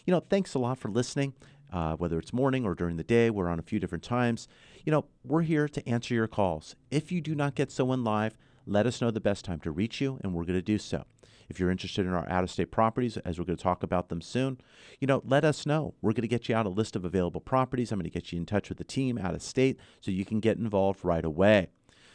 You 0.06 0.12
know, 0.12 0.20
thanks 0.20 0.54
a 0.56 0.60
lot 0.60 0.78
for 0.78 0.90
listening. 0.90 1.36
Uh, 1.74 1.96
whether 1.96 2.20
it's 2.20 2.32
morning 2.32 2.66
or 2.66 2.76
during 2.76 2.98
the 2.98 3.04
day, 3.04 3.32
we're 3.32 3.50
on 3.50 3.58
a 3.58 3.64
few 3.64 3.80
different 3.80 4.04
times. 4.04 4.48
You 4.86 4.92
know, 4.92 5.06
we're 5.24 5.42
here 5.42 5.68
to 5.68 5.90
answer 5.90 6.14
your 6.14 6.28
calls. 6.28 6.76
If 6.92 7.12
you 7.12 7.20
do 7.20 7.34
not 7.34 7.56
get 7.56 7.72
someone 7.72 8.04
live, 8.04 8.38
let 8.68 8.86
us 8.86 9.02
know 9.02 9.10
the 9.10 9.20
best 9.20 9.44
time 9.44 9.60
to 9.62 9.72
reach 9.72 10.00
you, 10.00 10.20
and 10.24 10.36
we're 10.36 10.46
going 10.46 10.60
to 10.60 10.62
do 10.62 10.78
so. 10.78 11.06
If 11.50 11.60
you're 11.60 11.72
interested 11.72 12.06
in 12.06 12.14
our 12.14 12.30
out 12.30 12.44
of 12.44 12.52
state 12.52 12.70
properties, 12.70 13.18
as 13.18 13.40
we're 13.40 13.46
going 13.46 13.58
to 13.58 13.64
talk 13.64 13.82
about 13.82 14.10
them 14.10 14.22
soon, 14.22 14.60
you 15.00 15.08
know, 15.08 15.24
let 15.26 15.44
us 15.44 15.66
know. 15.66 15.96
We're 16.00 16.14
going 16.14 16.22
to 16.22 16.28
get 16.28 16.48
you 16.48 16.56
out 16.56 16.68
a 16.68 16.70
list 16.70 16.96
of 16.96 17.06
available 17.06 17.42
properties. 17.42 17.92
I'm 17.92 17.98
going 17.98 18.10
to 18.10 18.14
get 18.14 18.32
you 18.32 18.40
in 18.40 18.46
touch 18.46 18.70
with 18.70 18.78
the 18.78 18.84
team 18.84 19.18
out 19.18 19.34
of 19.34 19.42
state 19.42 19.80
so 20.00 20.12
you 20.12 20.26
can 20.26 20.40
get 20.40 20.58
involved 20.58 21.04
right 21.04 21.26
away. 21.26 21.70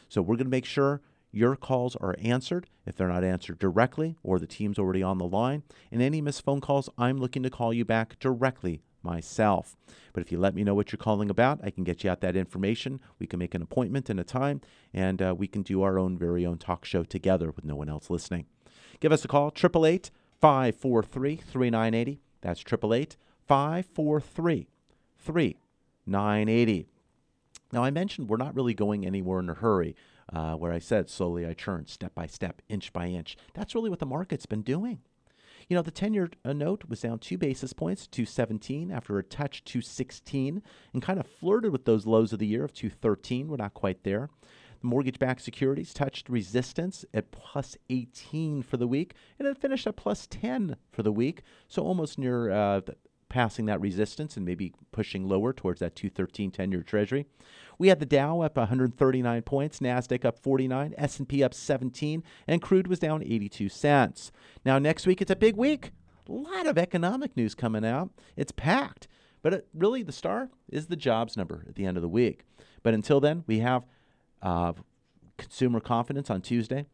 So 0.09 0.23
we're 0.23 0.37
going 0.37 0.47
to 0.47 0.51
make 0.51 0.65
sure 0.65 1.03
your 1.33 1.57
calls 1.57 1.97
are 1.97 2.15
answered. 2.23 2.69
If 2.87 2.97
they're 2.97 3.09
not 3.09 3.25
answered 3.25 3.59
directly 3.59 4.17
or 4.23 4.39
the 4.39 4.47
team's 4.47 4.79
already 4.79 5.03
on 5.03 5.19
the 5.19 5.27
line, 5.27 5.65
and 5.91 6.01
any 6.01 6.21
missed 6.21 6.45
phone 6.45 6.61
calls, 6.61 6.89
I'm 6.97 7.19
looking 7.19 7.43
to 7.43 7.51
call 7.51 7.75
you 7.75 7.85
back 7.85 8.19
directly 8.21 8.83
myself. 9.03 9.77
But 10.13 10.23
if 10.23 10.33
you 10.33 10.39
let 10.39 10.55
me 10.55 10.65
know 10.65 10.75
what 10.75 10.93
you're 10.93 10.99
calling 10.99 11.31
about, 11.31 11.61
I 11.63 11.71
can 11.71 11.85
get 11.85 12.03
you 12.03 12.11
out 12.11 12.21
that 12.21 12.37
information. 12.37 13.01
We 13.19 13.27
can 13.27 13.39
make 13.39 13.55
an 13.55 13.63
appointment 13.63 14.11
and 14.11 14.19
a 14.19 14.25
time, 14.25 14.61
and 14.93 15.23
uh, 15.23 15.35
we 15.37 15.47
can 15.47 15.63
do 15.63 15.83
our 15.83 15.99
own 15.99 16.19
very 16.19 16.45
own 16.45 16.59
talk 16.59 16.85
show 16.85 17.05
together 17.05 17.51
with 17.51 17.65
no 17.65 17.77
one 17.77 17.89
else 17.89 18.11
listening. 18.11 18.47
Give 19.01 19.13
us 19.13 19.25
a 19.25 19.29
call, 19.29 19.49
888 19.49 20.11
543 20.41 21.37
3980. 21.37 22.21
That's 22.41 22.61
888 22.61 23.17
543 23.47 24.69
3980. 25.19 26.87
Now, 27.71 27.85
I 27.85 27.91
mentioned 27.91 28.29
we're 28.29 28.37
not 28.37 28.55
really 28.55 28.75
going 28.75 29.05
anywhere 29.07 29.41
in 29.41 29.51
a 29.51 29.55
hurry. 29.55 29.95
Uh, 30.31 30.53
where 30.53 30.73
I 30.73 30.79
said 30.79 31.09
slowly 31.09 31.47
I 31.47 31.55
churn, 31.55 31.87
step 31.87 32.15
by 32.15 32.27
step, 32.27 32.61
inch 32.69 32.93
by 32.93 33.07
inch. 33.07 33.35
That's 33.55 33.75
really 33.75 33.89
what 33.89 33.99
the 33.99 34.05
market's 34.05 34.45
been 34.45 34.61
doing. 34.61 34.99
You 35.69 35.77
know, 35.77 35.83
the 35.83 35.91
10 35.91 36.15
year 36.15 36.31
note 36.45 36.85
was 36.89 37.03
down 37.03 37.19
two 37.19 37.37
basis 37.37 37.75
points 37.75 38.07
to 38.09 38.25
17 38.25 38.91
after 38.91 39.19
a 39.19 39.23
touch 39.23 39.63
to 39.65 39.83
16 39.83 40.63
and 40.95 41.03
kind 41.03 41.21
of 41.21 41.27
flirted 41.27 41.73
with 41.73 41.85
those 41.85 42.07
lows 42.07 42.33
of 42.33 42.39
the 42.39 42.47
year 42.47 42.65
of 42.65 42.73
213. 42.73 43.49
We're 43.49 43.57
not 43.57 43.75
quite 43.75 44.03
there. 44.03 44.31
The 44.81 44.87
mortgage 44.87 45.19
backed 45.19 45.43
securities 45.43 45.93
touched 45.93 46.31
resistance 46.31 47.05
at 47.13 47.33
plus 47.33 47.77
18 47.91 48.63
for 48.63 48.79
the 48.79 48.87
week 48.87 49.15
and 49.39 49.47
it 49.47 49.59
finished 49.59 49.87
at 49.87 49.97
plus 49.97 50.27
10 50.29 50.77
for 50.91 51.03
the 51.03 51.13
week. 51.13 51.43
So 51.69 51.83
almost 51.83 52.19
near 52.19 52.51
uh, 52.51 52.81
passing 53.29 53.67
that 53.67 53.81
resistance 53.81 54.37
and 54.37 54.47
maybe 54.47 54.73
pushing 54.93 55.29
lower 55.29 55.53
towards 55.53 55.81
that 55.81 55.97
213 55.97 56.51
10-year 56.51 56.83
treasury. 56.83 57.27
We 57.79 57.89
had 57.89 58.01
the 58.01 58.07
Dow 58.07 58.41
up 58.41 58.57
139 58.57 59.43
points, 59.43 59.79
Nasdaq 59.81 60.25
up 60.25 60.39
49, 60.39 60.95
S&P 60.97 61.45
up 61.45 61.55
17, 61.55 62.23
and 62.47 62.63
crude 62.63 62.89
was 62.89 62.99
down 62.99 63.23
82 63.23 63.69
cents. 63.69 64.33
Now 64.65 64.79
next 64.79 65.07
week 65.07 65.21
it's 65.21 65.31
a 65.31 65.37
big 65.37 65.57
week. 65.57 65.93
A 66.29 66.33
lot 66.33 66.67
of 66.67 66.77
economic 66.77 67.37
news 67.37 67.55
coming 67.55 67.85
out. 67.85 68.11
It's 68.37 68.53
packed. 68.53 69.09
But 69.43 69.55
it, 69.55 69.69
really 69.73 70.03
the 70.03 70.13
star 70.13 70.51
is 70.69 70.87
the 70.87 70.97
jobs 70.97 71.37
number 71.37 71.65
at 71.69 71.75
the 71.75 71.87
end 71.87 71.97
of 71.97 72.03
the 72.03 72.09
week. 72.09 72.45
But 72.83 72.95
until 72.95 73.21
then, 73.21 73.45
we 73.47 73.61
have 73.61 73.85
uh, 74.43 74.73
consumer 75.37 75.81
confidence 75.81 76.31
on 76.31 76.43
Tuesday. 76.43 76.87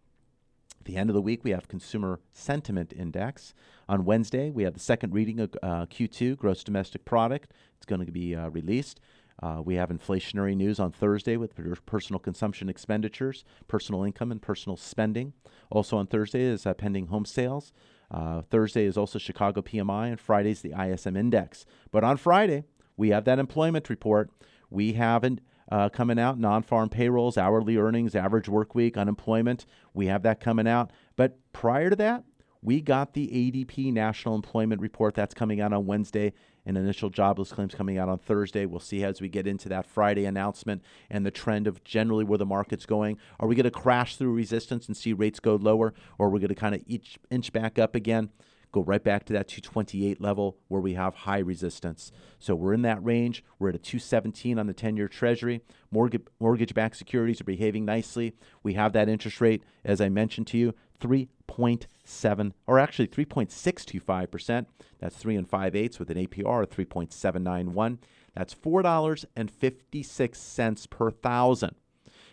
At 0.85 0.93
the 0.93 0.99
end 0.99 1.09
of 1.09 1.15
the 1.15 1.23
week, 1.23 1.45
we 1.45 1.53
have 1.53 1.67
Consumer 1.67 2.21
Sentiment 2.35 2.93
Index. 2.95 3.55
On 3.89 4.05
Wednesday, 4.05 4.51
we 4.51 4.65
have 4.65 4.75
the 4.75 4.81
second 4.81 5.15
reading 5.15 5.41
of 5.41 5.57
uh, 5.63 5.87
Q2, 5.87 6.37
Gross 6.37 6.63
Domestic 6.63 7.07
Product. 7.07 7.51
It's 7.79 7.87
going 7.87 8.05
to 8.05 8.13
be 8.13 8.35
uh, 8.37 8.51
released. 8.51 9.01
Uh, 9.43 9.63
we 9.65 9.77
have 9.77 9.89
inflationary 9.89 10.55
news 10.55 10.79
on 10.79 10.93
Thursday 10.93 11.39
with 11.39 11.55
personal 11.87 12.19
consumption 12.19 12.69
expenditures, 12.69 13.47
personal 13.67 14.05
income, 14.05 14.31
and 14.31 14.43
personal 14.43 14.77
spending. 14.77 15.33
Also 15.71 15.97
on 15.97 16.07
Thursday 16.07 16.43
is 16.43 16.67
uh, 16.67 16.75
pending 16.75 17.07
home 17.07 17.25
sales. 17.25 17.73
Uh, 18.11 18.43
Thursday 18.43 18.85
is 18.85 18.99
also 18.99 19.19
Chicago 19.19 19.63
PMI, 19.63 20.09
and 20.09 20.21
Friday 20.21 20.51
is 20.51 20.61
the 20.61 20.75
ISM 20.79 21.17
Index. 21.17 21.65
But 21.93 22.05
on 22.05 22.19
Friday, 22.19 22.65
we 22.95 23.09
have 23.09 23.25
that 23.25 23.39
employment 23.39 23.89
report. 23.89 24.29
We 24.69 24.93
haven't 24.93 25.41
uh, 25.71 25.89
coming 25.89 26.19
out, 26.19 26.39
non-farm 26.39 26.89
payrolls, 26.89 27.39
hourly 27.39 27.77
earnings, 27.77 28.15
average 28.15 28.49
work 28.49 28.75
week, 28.75 28.97
unemployment. 28.97 29.67
We 29.93 30.07
have 30.07 30.23
that 30.23 30.41
coming 30.41 30.69
out. 30.69 30.91
But 31.17 31.39
prior 31.53 31.91
to 31.91 31.97
that, 31.97 32.25
We 32.65 32.81
got 32.81 33.13
the 33.13 33.29
ADP 33.29 33.93
National 33.93 34.35
Employment 34.35 34.81
Report 34.81 35.15
that's 35.15 35.35
coming 35.35 35.61
out 35.61 35.75
on 35.75 35.85
Wednesday, 35.85 36.33
and 36.65 36.79
initial 36.79 37.11
jobless 37.11 37.53
claims 37.53 37.75
coming 37.75 37.99
out 37.99 38.09
on 38.09 38.17
Thursday. 38.17 38.65
We'll 38.65 38.81
see 38.81 39.05
as 39.05 39.21
we 39.21 39.29
get 39.29 39.47
into 39.47 39.69
that 39.69 39.85
Friday 39.85 40.25
announcement 40.25 40.83
and 41.11 41.27
the 41.27 41.31
trend 41.31 41.67
of 41.67 41.85
generally 41.85 42.25
where 42.25 42.39
the 42.39 42.47
market's 42.47 42.87
going. 42.87 43.19
Are 43.39 43.47
we 43.47 43.55
going 43.55 43.65
to 43.65 43.71
crash 43.71 44.17
through 44.17 44.33
resistance 44.33 44.87
and 44.87 44.97
see 44.97 45.13
rates 45.13 45.41
go 45.41 45.57
lower, 45.57 45.93
or 46.17 46.29
are 46.29 46.31
we 46.31 46.41
going 46.41 46.49
to 46.49 46.55
kind 46.55 46.75
of 46.75 46.83
inch, 46.89 47.19
inch 47.31 47.53
back 47.53 47.79
up 47.79 47.95
again? 47.95 48.31
Go 48.75 48.83
right 48.83 49.03
back 49.03 49.25
to 49.25 49.33
that 49.33 49.49
228 49.49 50.21
level 50.21 50.59
where 50.69 50.81
we 50.81 50.95
have 50.95 51.15
high 51.15 51.39
resistance. 51.39 52.13
So 52.39 52.55
we're 52.55 52.75
in 52.75 52.83
that 52.83 53.05
range. 53.05 53.45
We're 53.59 53.71
at 53.71 53.77
a 53.77 53.79
217 53.79 54.59
on 54.59 54.67
the 54.67 54.75
10 54.75 54.97
year 54.97 55.09
treasury. 55.09 55.63
Mortgage, 55.91 56.23
mortgage 56.41 56.75
backed 56.75 56.97
securities 56.97 57.41
are 57.41 57.45
behaving 57.45 57.85
nicely. 57.85 58.35
We 58.63 58.75
have 58.75 58.93
that 58.93 59.09
interest 59.09 59.41
rate, 59.41 59.65
as 59.85 60.01
I 60.01 60.09
mentioned 60.09 60.47
to 60.49 60.59
you, 60.59 60.75
3.7 61.01 62.53
or 62.67 62.79
actually 62.79 63.09
3.625%. 63.09 64.67
That's 64.99 65.17
3 65.17 65.37
and 65.37 65.49
5 65.49 65.77
eighths 65.77 65.99
with 65.99 66.11
an 66.11 66.19
APR 66.19 66.65
of 66.65 66.71
3.791. 66.71 67.99
That's 68.35 68.55
$4.56 68.55 70.91
per 70.91 71.11
thousand. 71.11 71.77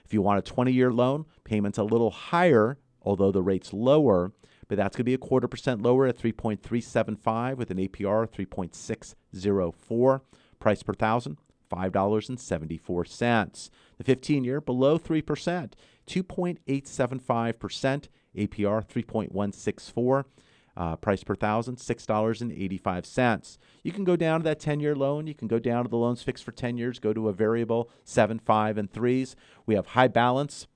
If 0.03 0.13
you 0.13 0.21
want 0.21 0.39
a 0.39 0.41
20 0.41 0.73
year 0.73 0.91
loan, 0.91 1.25
payment's 1.43 1.77
a 1.77 1.83
little 1.83 2.11
higher, 2.11 2.79
although 3.03 3.31
the 3.31 3.43
rate's 3.43 3.71
lower 3.71 4.33
but 4.71 4.77
that's 4.77 4.95
going 4.95 5.01
to 5.01 5.03
be 5.03 5.13
a 5.13 5.17
quarter 5.17 5.49
percent 5.49 5.81
lower 5.81 6.07
at 6.07 6.17
3.375 6.17 7.57
with 7.57 7.71
an 7.71 7.77
APR 7.77 8.23
of 8.23 8.31
3.604. 8.31 10.21
Price 10.59 10.81
per 10.81 10.93
thousand, 10.93 11.35
$5.74. 11.69 13.69
The 13.97 14.03
15 14.05 14.45
year 14.45 14.61
below 14.61 14.97
3%, 14.97 15.73
2.875%, 16.07 18.07
APR 18.37 18.87
3.164. 18.87 20.23
Uh, 20.77 20.95
price 20.95 21.25
per 21.25 21.35
thousand, 21.35 21.75
$6.85. 21.75 23.57
You 23.83 23.91
can 23.91 24.05
go 24.05 24.15
down 24.15 24.39
to 24.39 24.45
that 24.45 24.61
10 24.61 24.79
year 24.79 24.95
loan. 24.95 25.27
You 25.27 25.35
can 25.35 25.49
go 25.49 25.59
down 25.59 25.83
to 25.83 25.89
the 25.89 25.97
loans 25.97 26.23
fixed 26.23 26.45
for 26.45 26.53
10 26.53 26.77
years, 26.77 26.97
go 26.97 27.11
to 27.11 27.27
a 27.27 27.33
variable, 27.33 27.89
7, 28.05 28.39
5, 28.39 28.77
and 28.77 28.89
3s. 28.89 29.35
We 29.65 29.75
have 29.75 29.87
high 29.87 30.07
balance, 30.07 30.67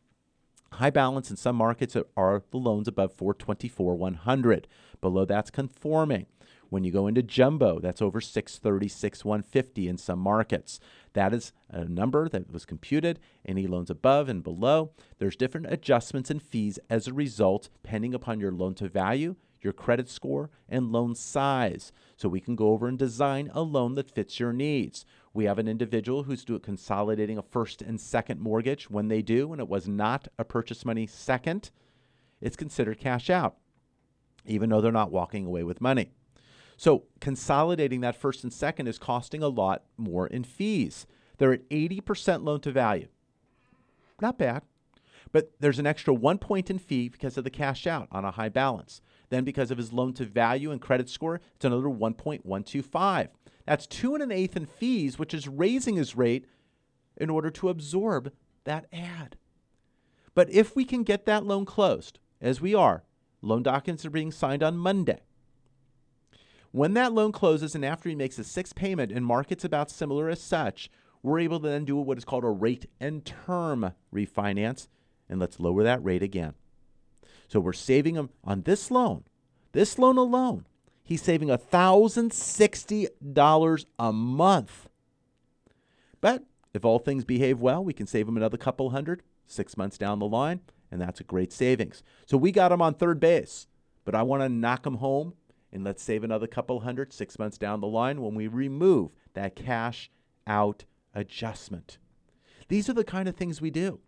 High 0.74 0.90
balance 0.90 1.30
in 1.30 1.38
some 1.38 1.56
markets 1.56 1.96
are 2.18 2.44
the 2.52 2.58
loans 2.58 2.88
above 2.88 3.14
424 3.14 3.96
100. 3.96 4.68
Below 5.00 5.26
that's 5.26 5.52
conforming. 5.52 6.26
When 6.70 6.84
you 6.84 6.92
go 6.92 7.08
into 7.08 7.22
jumbo, 7.22 7.80
that's 7.80 8.02
over 8.02 8.20
636 8.20 9.24
150 9.24 9.88
in 9.88 9.98
some 9.98 10.20
markets. 10.20 10.80
That 11.14 11.34
is 11.34 11.54
a 11.70 11.86
number 11.86 12.28
that 12.28 12.52
was 12.52 12.66
computed. 12.66 13.20
Any 13.46 13.68
loans 13.68 13.90
above 13.90 14.28
and 14.28 14.44
below, 14.44 14.92
there's 15.20 15.36
different 15.36 15.68
adjustments 15.72 16.30
and 16.30 16.42
fees 16.42 16.80
as 16.90 17.08
a 17.08 17.14
result, 17.14 17.70
depending 17.84 18.14
upon 18.14 18.40
your 18.40 18.52
loan 18.52 18.74
to 18.76 18.90
value, 18.90 19.36
your 19.62 19.74
credit 19.74 20.10
score, 20.10 20.50
and 20.68 20.92
loan 20.92 21.16
size. 21.16 21.92
So 22.18 22.28
we 22.28 22.42
can 22.42 22.56
go 22.56 22.70
over 22.70 22.88
and 22.88 23.00
design 23.00 23.50
a 23.54 23.62
loan 23.62 23.96
that 23.96 24.12
fits 24.12 24.40
your 24.40 24.52
needs. 24.54 25.06
We 25.36 25.44
have 25.46 25.60
an 25.60 25.68
individual 25.68 26.24
who's 26.24 26.46
do, 26.46 26.58
consolidating 26.60 27.38
a 27.38 27.42
first 27.44 27.82
and 27.82 28.00
second 28.00 28.40
mortgage. 28.40 28.90
When 28.90 29.10
they 29.10 29.22
do, 29.22 29.52
and 29.52 29.60
it 29.60 29.68
was 29.68 29.86
not 29.86 30.30
a 30.40 30.46
purchase 30.46 30.86
money 30.86 31.06
second, 31.06 31.72
it's 32.40 32.56
considered 32.56 33.00
cash 33.00 33.30
out, 33.30 33.58
even 34.46 34.70
though 34.70 34.80
they're 34.80 34.94
not 34.94 35.12
walking 35.12 35.46
away 35.46 35.64
with 35.64 35.82
money. 35.82 36.14
So 36.78 37.04
consolidating 37.20 38.00
that 38.00 38.16
first 38.16 38.44
and 38.44 38.54
second 38.54 38.88
is 38.88 38.98
costing 38.98 39.44
a 39.44 39.50
lot 39.50 39.84
more 39.98 40.26
in 40.26 40.46
fees. 40.46 41.06
They're 41.38 41.52
at 41.52 41.70
80% 41.70 42.46
loan 42.46 42.62
to 42.62 42.72
value. 42.72 43.10
Not 44.22 44.38
bad. 44.38 44.64
But 45.34 45.52
there's 45.60 45.80
an 45.80 45.88
extra 45.88 46.14
one 46.14 46.38
point 46.38 46.70
in 46.70 46.80
fee 46.80 47.10
because 47.10 47.38
of 47.38 47.44
the 47.44 47.50
cash 47.50 47.86
out 47.86 48.08
on 48.10 48.24
a 48.24 48.32
high 48.32 48.48
balance. 48.48 49.02
Then, 49.30 49.44
because 49.44 49.70
of 49.70 49.78
his 49.78 49.92
loan 49.92 50.14
to 50.14 50.24
value 50.24 50.72
and 50.72 50.80
credit 50.80 51.10
score, 51.10 51.42
it's 51.56 51.66
another 51.66 51.90
1.125. 51.90 53.28
That's 53.66 53.88
two 53.88 54.14
and 54.14 54.24
an 54.24 54.32
eighth 54.32 54.56
in 54.56 54.66
fees, 54.66 55.18
which 55.18 55.34
is 55.34 55.48
raising 55.48 55.96
his 55.96 56.16
rate 56.16 56.46
in 57.18 57.30
order 57.30 57.50
to 57.52 57.70
absorb 57.70 58.32
that 58.64 58.86
ad. 58.94 59.38
But 60.34 60.50
if 60.52 60.76
we 60.76 60.86
can 60.86 61.04
get 61.04 61.26
that 61.26 61.46
loan 61.46 61.66
closed, 61.66 62.20
as 62.42 62.62
we 62.62 62.76
are, 62.76 63.04
loan 63.42 63.64
documents 63.64 64.06
are 64.06 64.10
being 64.10 64.32
signed 64.32 64.62
on 64.62 64.78
Monday. 64.78 65.22
When 66.72 66.94
that 66.96 67.14
loan 67.14 67.32
closes 67.32 67.74
and 67.74 67.86
after 67.86 68.10
he 68.10 68.16
makes 68.16 68.38
a 68.38 68.44
sixth 68.44 68.76
payment 68.76 69.12
and 69.12 69.26
markets 69.26 69.64
about 69.64 69.90
similar 69.90 70.30
as 70.30 70.42
such, 70.42 70.90
we're 71.24 71.40
able 71.40 71.60
to 71.62 71.70
then 71.70 71.86
do 71.86 71.96
what 71.96 72.18
is 72.18 72.26
called 72.26 72.44
a 72.44 72.50
rate 72.50 72.88
and 73.00 73.26
term 73.26 73.94
refinance, 74.14 74.88
and 75.30 75.40
let's 75.40 75.60
lower 75.60 75.84
that 75.84 76.04
rate 76.04 76.22
again. 76.22 76.54
So 77.48 77.60
we're 77.60 77.74
saving 77.74 78.16
him 78.16 78.30
on 78.44 78.64
this 78.64 78.92
loan, 78.92 79.24
this 79.72 79.98
loan 79.98 80.18
alone, 80.18 80.66
he's 81.06 81.22
saving 81.22 81.48
$1,060 81.48 83.86
a 83.98 84.12
month. 84.12 84.90
But 86.20 86.44
if 86.74 86.84
all 86.84 87.00
things 87.00 87.24
behave 87.24 87.62
well, 87.62 87.82
we 87.84 87.94
can 87.94 88.08
save 88.08 88.28
him 88.28 88.36
another 88.36 88.58
couple 88.58 88.90
hundred 88.90 89.24
six 89.48 89.78
months 89.78 89.98
down 89.98 90.20
the 90.20 90.28
line, 90.28 90.60
and 90.92 91.00
that's 91.00 91.22
a 91.22 91.24
great 91.24 91.54
savings. 91.54 92.02
So 92.26 92.36
we 92.36 92.52
got 92.52 92.72
him 92.72 92.82
on 92.82 92.96
third 92.96 93.20
base, 93.20 93.68
but 94.04 94.16
I 94.16 94.24
want 94.24 94.42
to 94.42 94.50
knock 94.50 94.84
him 94.86 94.96
home 94.96 95.36
and 95.72 95.84
let's 95.84 96.04
save 96.04 96.24
another 96.24 96.48
couple 96.48 96.82
hundred 96.82 97.14
six 97.14 97.40
months 97.40 97.58
down 97.58 97.82
the 97.82 97.88
line 97.88 98.22
when 98.22 98.36
we 98.36 98.48
remove 98.48 99.12
that 99.34 99.56
cash 99.56 100.12
out 100.48 100.86
adjustment. 101.14 101.98
These 102.68 102.90
are 102.90 102.94
the 102.94 103.04
kind 103.04 103.30
of 103.30 103.36
things 103.36 103.62
we 103.62 103.70
do. 103.70 104.00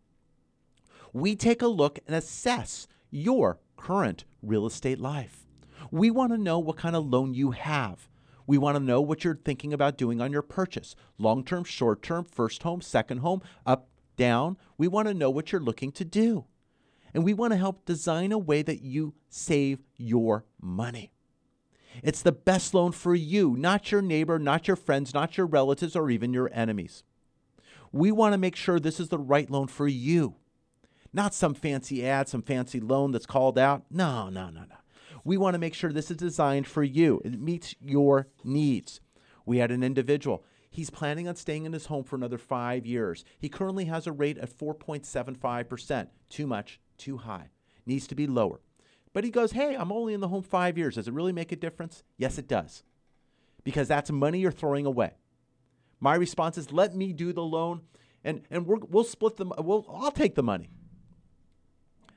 We 1.14 1.36
take 1.36 1.62
a 1.62 1.68
look 1.68 2.00
and 2.08 2.16
assess 2.16 2.88
your 3.12 3.60
current 3.78 4.26
real 4.42 4.66
estate 4.66 5.00
life. 5.00 5.47
We 5.92 6.12
want 6.12 6.32
to 6.32 6.38
know 6.38 6.60
what 6.60 6.78
kind 6.78 6.96
of 6.96 7.06
loan 7.06 7.34
you 7.34 7.52
have. 7.52 8.10
We 8.46 8.58
want 8.58 8.78
to 8.78 8.84
know 8.84 9.02
what 9.02 9.24
you're 9.24 9.36
thinking 9.36 9.74
about 9.74 9.98
doing 9.98 10.22
on 10.22 10.32
your 10.32 10.42
purchase 10.42 10.96
long 11.18 11.44
term, 11.44 11.64
short 11.64 12.02
term, 12.02 12.26
first 12.26 12.64
home, 12.64 12.82
second 12.82 13.20
home, 13.20 13.42
up, 13.66 13.90
down. 14.16 14.58
We 14.78 14.88
want 14.88 15.08
to 15.08 15.14
know 15.14 15.30
what 15.30 15.52
you're 15.52 15.62
looking 15.62 15.92
to 15.94 16.06
do. 16.06 16.46
And 17.14 17.24
we 17.24 17.34
want 17.34 17.54
to 17.54 17.58
help 17.58 17.86
design 17.86 18.32
a 18.32 18.38
way 18.38 18.62
that 18.62 18.82
you 18.82 19.14
save 19.30 19.80
your 19.96 20.46
money. 20.62 21.12
It's 22.04 22.22
the 22.22 22.32
best 22.32 22.74
loan 22.74 22.92
for 22.92 23.16
you, 23.16 23.56
not 23.58 23.92
your 23.92 24.02
neighbor, 24.02 24.38
not 24.38 24.68
your 24.68 24.76
friends, 24.76 25.14
not 25.14 25.38
your 25.38 25.48
relatives, 25.48 25.96
or 25.96 26.10
even 26.10 26.34
your 26.34 26.50
enemies. 26.54 27.04
We 27.92 28.12
want 28.12 28.34
to 28.34 28.38
make 28.38 28.56
sure 28.56 28.80
this 28.80 29.00
is 29.00 29.10
the 29.10 29.18
right 29.18 29.50
loan 29.50 29.68
for 29.68 29.88
you, 29.88 30.36
not 31.12 31.34
some 31.34 31.54
fancy 31.54 32.06
ad, 32.06 32.28
some 32.28 32.42
fancy 32.42 32.80
loan 32.80 33.12
that's 33.12 33.26
called 33.26 33.58
out. 33.58 33.86
No, 33.90 34.30
no, 34.30 34.50
no, 34.50 34.62
no. 34.62 34.76
We 35.28 35.36
want 35.36 35.56
to 35.56 35.60
make 35.60 35.74
sure 35.74 35.92
this 35.92 36.10
is 36.10 36.16
designed 36.16 36.68
for 36.68 36.84
you. 36.84 37.22
It 37.26 37.38
meets 37.38 37.76
your 37.82 38.30
needs. 38.46 39.02
We 39.46 39.58
had 39.58 39.72
an 39.72 39.84
individual. 39.84 40.46
He's 40.70 40.90
planning 40.90 41.28
on 41.28 41.36
staying 41.36 41.66
in 41.66 41.74
his 41.74 41.88
home 41.88 42.06
for 42.06 42.16
another 42.16 42.38
five 42.38 42.86
years. 42.86 43.26
He 43.38 43.50
currently 43.50 43.86
has 43.86 44.08
a 44.08 44.14
rate 44.14 44.38
of 44.38 44.58
4.75%. 44.58 46.08
Too 46.30 46.48
much, 46.48 46.80
too 46.98 47.18
high. 47.18 47.50
Needs 47.86 48.08
to 48.08 48.16
be 48.16 48.26
lower. 48.26 48.62
But 49.12 49.26
he 49.26 49.30
goes, 49.30 49.52
Hey, 49.52 49.76
I'm 49.76 49.92
only 49.92 50.14
in 50.14 50.22
the 50.22 50.30
home 50.30 50.44
five 50.44 50.78
years. 50.78 50.96
Does 50.96 51.10
it 51.10 51.14
really 51.14 51.34
make 51.34 51.52
a 51.52 51.58
difference? 51.58 52.04
Yes, 52.16 52.38
it 52.38 52.48
does. 52.48 52.84
Because 53.66 53.90
that's 53.90 54.10
money 54.10 54.40
you're 54.40 54.52
throwing 54.54 54.86
away. 54.86 55.12
My 56.00 56.16
response 56.16 56.58
is, 56.58 56.72
Let 56.72 56.96
me 56.96 57.12
do 57.12 57.34
the 57.34 57.44
loan 57.44 57.82
and, 58.24 58.44
and 58.50 58.66
we 58.66 58.78
will 58.90 59.04
split 59.04 59.36
the, 59.36 59.46
We'll, 59.46 59.86
I'll 59.94 60.12
take 60.12 60.36
the 60.36 60.44
money. 60.44 60.70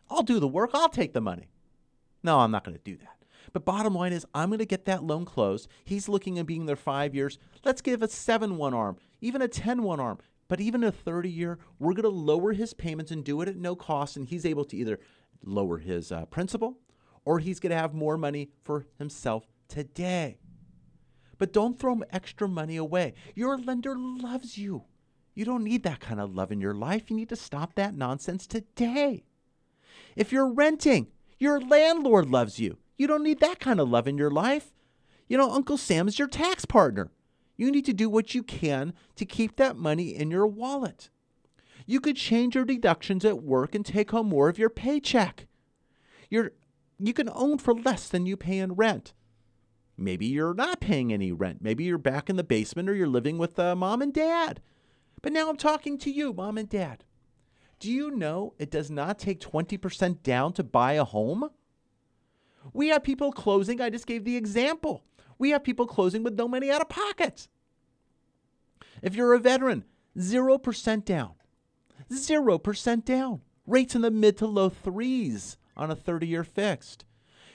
I'll 0.08 0.22
do 0.22 0.38
the 0.38 0.46
work. 0.46 0.70
I'll 0.74 0.88
take 0.88 1.12
the 1.12 1.20
money. 1.20 1.49
No, 2.22 2.40
I'm 2.40 2.50
not 2.50 2.64
going 2.64 2.76
to 2.76 2.82
do 2.82 2.96
that. 2.98 3.16
But 3.52 3.64
bottom 3.64 3.94
line 3.94 4.12
is, 4.12 4.26
I'm 4.34 4.50
going 4.50 4.58
to 4.58 4.66
get 4.66 4.84
that 4.84 5.02
loan 5.02 5.24
closed. 5.24 5.68
He's 5.84 6.08
looking 6.08 6.38
at 6.38 6.46
being 6.46 6.66
there 6.66 6.76
five 6.76 7.14
years. 7.14 7.38
Let's 7.64 7.80
give 7.80 8.02
a 8.02 8.08
7 8.08 8.56
1 8.56 8.74
arm, 8.74 8.96
even 9.20 9.42
a 9.42 9.48
10 9.48 9.82
1 9.82 10.00
arm. 10.00 10.18
But 10.48 10.60
even 10.60 10.82
a 10.82 10.92
30 10.92 11.30
year, 11.30 11.58
we're 11.78 11.92
going 11.92 12.02
to 12.02 12.08
lower 12.08 12.52
his 12.52 12.74
payments 12.74 13.12
and 13.12 13.24
do 13.24 13.40
it 13.40 13.48
at 13.48 13.56
no 13.56 13.76
cost. 13.76 14.16
And 14.16 14.26
he's 14.26 14.44
able 14.44 14.64
to 14.66 14.76
either 14.76 14.98
lower 15.44 15.78
his 15.78 16.12
uh, 16.12 16.26
principal 16.26 16.78
or 17.24 17.38
he's 17.38 17.60
going 17.60 17.70
to 17.70 17.76
have 17.76 17.94
more 17.94 18.16
money 18.16 18.50
for 18.64 18.86
himself 18.98 19.46
today. 19.68 20.38
But 21.38 21.52
don't 21.52 21.78
throw 21.78 22.02
extra 22.10 22.48
money 22.48 22.76
away. 22.76 23.14
Your 23.34 23.56
lender 23.58 23.94
loves 23.96 24.58
you. 24.58 24.84
You 25.34 25.44
don't 25.44 25.64
need 25.64 25.84
that 25.84 26.00
kind 26.00 26.20
of 26.20 26.34
love 26.34 26.52
in 26.52 26.60
your 26.60 26.74
life. 26.74 27.08
You 27.08 27.16
need 27.16 27.28
to 27.30 27.36
stop 27.36 27.74
that 27.74 27.94
nonsense 27.94 28.46
today. 28.46 29.24
If 30.16 30.32
you're 30.32 30.52
renting, 30.52 31.06
your 31.40 31.60
landlord 31.60 32.28
loves 32.28 32.60
you. 32.60 32.78
You 32.96 33.06
don't 33.06 33.24
need 33.24 33.40
that 33.40 33.58
kind 33.58 33.80
of 33.80 33.88
love 33.88 34.06
in 34.06 34.18
your 34.18 34.30
life. 34.30 34.72
You 35.26 35.38
know, 35.38 35.50
Uncle 35.50 35.78
Sam 35.78 36.06
is 36.06 36.18
your 36.18 36.28
tax 36.28 36.64
partner. 36.64 37.10
You 37.56 37.70
need 37.70 37.86
to 37.86 37.92
do 37.92 38.08
what 38.08 38.34
you 38.34 38.42
can 38.42 38.94
to 39.16 39.24
keep 39.24 39.56
that 39.56 39.76
money 39.76 40.14
in 40.14 40.30
your 40.30 40.46
wallet. 40.46 41.10
You 41.86 42.00
could 42.00 42.16
change 42.16 42.54
your 42.54 42.64
deductions 42.64 43.24
at 43.24 43.42
work 43.42 43.74
and 43.74 43.84
take 43.84 44.10
home 44.10 44.28
more 44.28 44.48
of 44.48 44.58
your 44.58 44.70
paycheck. 44.70 45.46
You're, 46.28 46.52
you 46.98 47.12
can 47.12 47.30
own 47.34 47.58
for 47.58 47.74
less 47.74 48.08
than 48.08 48.26
you 48.26 48.36
pay 48.36 48.58
in 48.58 48.74
rent. 48.74 49.14
Maybe 49.96 50.26
you're 50.26 50.54
not 50.54 50.80
paying 50.80 51.12
any 51.12 51.32
rent. 51.32 51.60
Maybe 51.60 51.84
you're 51.84 51.98
back 51.98 52.30
in 52.30 52.36
the 52.36 52.44
basement 52.44 52.88
or 52.88 52.94
you're 52.94 53.06
living 53.06 53.38
with 53.38 53.58
uh, 53.58 53.74
mom 53.74 54.02
and 54.02 54.12
dad. 54.12 54.60
But 55.22 55.32
now 55.32 55.50
I'm 55.50 55.56
talking 55.56 55.98
to 55.98 56.10
you, 56.10 56.32
mom 56.32 56.58
and 56.58 56.68
dad. 56.68 57.04
Do 57.80 57.90
you 57.90 58.10
know 58.10 58.54
it 58.58 58.70
does 58.70 58.90
not 58.90 59.18
take 59.18 59.40
20% 59.40 60.22
down 60.22 60.52
to 60.52 60.62
buy 60.62 60.92
a 60.92 61.04
home? 61.04 61.48
We 62.74 62.88
have 62.88 63.02
people 63.02 63.32
closing. 63.32 63.80
I 63.80 63.88
just 63.88 64.06
gave 64.06 64.24
the 64.24 64.36
example. 64.36 65.02
We 65.38 65.50
have 65.50 65.64
people 65.64 65.86
closing 65.86 66.22
with 66.22 66.34
no 66.34 66.46
money 66.46 66.70
out 66.70 66.82
of 66.82 66.90
pocket. 66.90 67.48
If 69.02 69.14
you're 69.14 69.32
a 69.32 69.38
veteran, 69.38 69.84
0% 70.18 71.04
down. 71.06 71.32
0% 72.12 73.04
down. 73.06 73.40
Rates 73.66 73.94
in 73.94 74.02
the 74.02 74.10
mid 74.10 74.36
to 74.38 74.46
low 74.46 74.68
threes 74.68 75.56
on 75.74 75.90
a 75.90 75.96
30 75.96 76.26
year 76.26 76.44
fixed. 76.44 77.06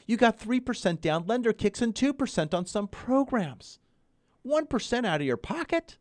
You 0.08 0.18
got 0.18 0.40
3% 0.40 1.02
down 1.02 1.28
lender 1.28 1.54
kicks 1.54 1.82
and 1.82 1.94
2% 1.94 2.54
on 2.54 2.66
some 2.66 2.88
programs. 2.88 3.80
1% 4.46 5.06
out 5.06 5.22
of 5.22 5.28
your 5.28 5.38
pocket. 5.38 5.98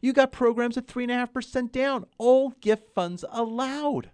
You 0.00 0.12
got 0.12 0.32
programs 0.32 0.76
at 0.76 0.86
3.5% 0.86 1.72
down, 1.72 2.06
all 2.18 2.50
gift 2.60 2.94
funds 2.94 3.24
allowed. 3.30 4.10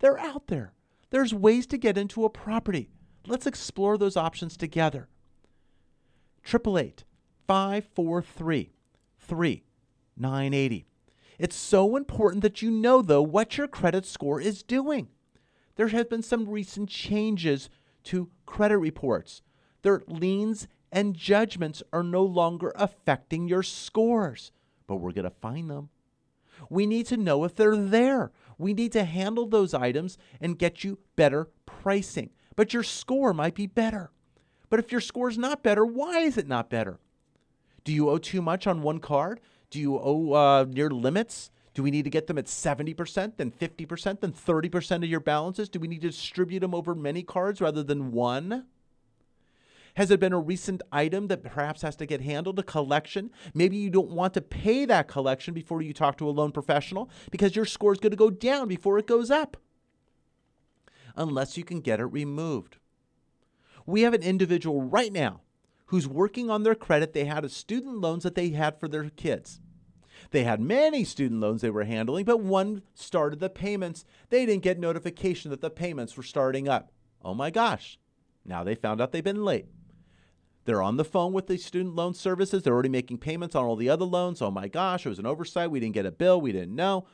They're 0.00 0.18
out 0.18 0.48
there. 0.48 0.72
There's 1.10 1.34
ways 1.34 1.66
to 1.68 1.78
get 1.78 1.98
into 1.98 2.24
a 2.24 2.30
property. 2.30 2.90
Let's 3.26 3.46
explore 3.46 3.98
those 3.98 4.16
options 4.16 4.56
together. 4.56 5.08
888 6.46 7.04
543 7.46 8.72
3980. 9.18 10.86
It's 11.38 11.56
so 11.56 11.96
important 11.96 12.42
that 12.42 12.62
you 12.62 12.70
know, 12.70 13.02
though, 13.02 13.22
what 13.22 13.56
your 13.56 13.66
credit 13.66 14.04
score 14.06 14.40
is 14.40 14.62
doing. 14.62 15.08
There 15.76 15.88
have 15.88 16.10
been 16.10 16.22
some 16.22 16.48
recent 16.48 16.88
changes 16.88 17.70
to 18.04 18.30
credit 18.46 18.78
reports. 18.78 19.42
Their 19.82 20.02
liens 20.06 20.68
and 20.92 21.16
judgments 21.16 21.82
are 21.92 22.02
no 22.02 22.22
longer 22.22 22.72
affecting 22.74 23.48
your 23.48 23.62
scores, 23.62 24.52
but 24.86 24.96
we're 24.96 25.12
going 25.12 25.24
to 25.24 25.30
find 25.30 25.70
them. 25.70 25.90
We 26.68 26.86
need 26.86 27.06
to 27.06 27.16
know 27.16 27.44
if 27.44 27.54
they're 27.54 27.76
there. 27.76 28.32
We 28.58 28.74
need 28.74 28.92
to 28.92 29.04
handle 29.04 29.46
those 29.46 29.72
items 29.72 30.18
and 30.40 30.58
get 30.58 30.84
you 30.84 30.98
better 31.16 31.48
pricing. 31.64 32.30
But 32.56 32.74
your 32.74 32.82
score 32.82 33.32
might 33.32 33.54
be 33.54 33.66
better. 33.66 34.10
But 34.68 34.80
if 34.80 34.92
your 34.92 35.00
score 35.00 35.28
is 35.28 35.38
not 35.38 35.62
better, 35.62 35.84
why 35.84 36.20
is 36.20 36.36
it 36.36 36.46
not 36.46 36.70
better? 36.70 37.00
Do 37.84 37.92
you 37.92 38.10
owe 38.10 38.18
too 38.18 38.42
much 38.42 38.66
on 38.66 38.82
one 38.82 38.98
card? 38.98 39.40
Do 39.70 39.78
you 39.80 39.98
owe 39.98 40.32
uh, 40.32 40.66
near 40.68 40.90
limits? 40.90 41.50
Do 41.72 41.82
we 41.82 41.90
need 41.90 42.04
to 42.04 42.10
get 42.10 42.26
them 42.26 42.36
at 42.36 42.46
70%, 42.46 43.36
then 43.36 43.50
50%, 43.50 44.20
then 44.20 44.32
30% 44.32 44.96
of 44.96 45.04
your 45.04 45.20
balances? 45.20 45.68
Do 45.68 45.78
we 45.78 45.88
need 45.88 46.02
to 46.02 46.08
distribute 46.08 46.60
them 46.60 46.74
over 46.74 46.94
many 46.94 47.22
cards 47.22 47.60
rather 47.60 47.82
than 47.82 48.12
one? 48.12 48.66
Has 49.94 50.10
it 50.10 50.20
been 50.20 50.32
a 50.32 50.40
recent 50.40 50.82
item 50.92 51.26
that 51.28 51.42
perhaps 51.42 51.82
has 51.82 51.96
to 51.96 52.06
get 52.06 52.20
handled, 52.20 52.58
a 52.58 52.62
collection? 52.62 53.30
Maybe 53.54 53.76
you 53.76 53.90
don't 53.90 54.10
want 54.10 54.34
to 54.34 54.40
pay 54.40 54.84
that 54.84 55.08
collection 55.08 55.54
before 55.54 55.82
you 55.82 55.92
talk 55.92 56.16
to 56.18 56.28
a 56.28 56.30
loan 56.30 56.52
professional 56.52 57.10
because 57.30 57.56
your 57.56 57.64
score 57.64 57.92
is 57.92 57.98
going 57.98 58.12
to 58.12 58.16
go 58.16 58.30
down 58.30 58.68
before 58.68 58.98
it 58.98 59.06
goes 59.06 59.30
up, 59.30 59.56
unless 61.16 61.56
you 61.56 61.64
can 61.64 61.80
get 61.80 62.00
it 62.00 62.04
removed. 62.04 62.76
We 63.86 64.02
have 64.02 64.14
an 64.14 64.22
individual 64.22 64.82
right 64.82 65.12
now 65.12 65.40
who's 65.86 66.06
working 66.06 66.48
on 66.50 66.62
their 66.62 66.76
credit. 66.76 67.12
They 67.12 67.24
had 67.24 67.44
a 67.44 67.48
student 67.48 67.98
loans 67.98 68.22
that 68.22 68.36
they 68.36 68.50
had 68.50 68.78
for 68.78 68.86
their 68.86 69.10
kids. 69.10 69.60
They 70.30 70.44
had 70.44 70.60
many 70.60 71.02
student 71.02 71.40
loans 71.40 71.62
they 71.62 71.70
were 71.70 71.84
handling, 71.84 72.26
but 72.26 72.40
one 72.40 72.82
started 72.94 73.40
the 73.40 73.48
payments. 73.48 74.04
They 74.28 74.46
didn't 74.46 74.62
get 74.62 74.78
notification 74.78 75.50
that 75.50 75.62
the 75.62 75.70
payments 75.70 76.16
were 76.16 76.22
starting 76.22 76.68
up. 76.68 76.92
Oh 77.24 77.34
my 77.34 77.50
gosh. 77.50 77.98
Now 78.44 78.62
they 78.62 78.74
found 78.74 79.00
out 79.00 79.12
they've 79.12 79.24
been 79.24 79.44
late. 79.44 79.66
They're 80.64 80.82
on 80.82 80.96
the 80.96 81.04
phone 81.04 81.32
with 81.32 81.46
the 81.46 81.56
student 81.56 81.94
loan 81.94 82.14
services. 82.14 82.62
They're 82.62 82.74
already 82.74 82.88
making 82.88 83.18
payments 83.18 83.54
on 83.54 83.64
all 83.64 83.76
the 83.76 83.88
other 83.88 84.04
loans. 84.04 84.42
Oh 84.42 84.50
my 84.50 84.68
gosh, 84.68 85.06
it 85.06 85.08
was 85.08 85.18
an 85.18 85.26
oversight. 85.26 85.70
We 85.70 85.80
didn't 85.80 85.94
get 85.94 86.06
a 86.06 86.12
bill. 86.12 86.40
We 86.40 86.52
didn't 86.52 86.74
know. 86.74 87.06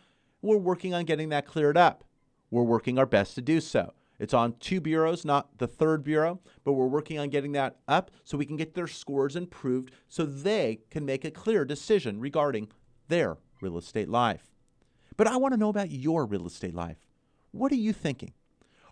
We're 0.42 0.56
working 0.56 0.94
on 0.94 1.04
getting 1.04 1.28
that 1.30 1.46
cleared 1.46 1.76
up. 1.76 2.04
We're 2.50 2.62
working 2.62 2.98
our 2.98 3.06
best 3.06 3.34
to 3.36 3.42
do 3.42 3.60
so. 3.60 3.92
It's 4.18 4.34
on 4.34 4.54
two 4.60 4.80
bureaus, 4.80 5.24
not 5.24 5.58
the 5.58 5.66
third 5.66 6.02
bureau, 6.02 6.40
but 6.64 6.72
we're 6.72 6.86
working 6.86 7.18
on 7.18 7.28
getting 7.28 7.52
that 7.52 7.76
up 7.86 8.10
so 8.24 8.38
we 8.38 8.46
can 8.46 8.56
get 8.56 8.74
their 8.74 8.86
scores 8.86 9.36
improved 9.36 9.90
so 10.08 10.24
they 10.24 10.80
can 10.90 11.04
make 11.04 11.24
a 11.24 11.30
clear 11.30 11.64
decision 11.64 12.18
regarding 12.18 12.68
their 13.08 13.36
real 13.60 13.76
estate 13.76 14.08
life. 14.08 14.50
But 15.16 15.26
I 15.26 15.36
want 15.36 15.52
to 15.54 15.60
know 15.60 15.68
about 15.68 15.90
your 15.90 16.24
real 16.24 16.46
estate 16.46 16.74
life. 16.74 17.06
What 17.52 17.72
are 17.72 17.76
you 17.76 17.92
thinking? 17.92 18.32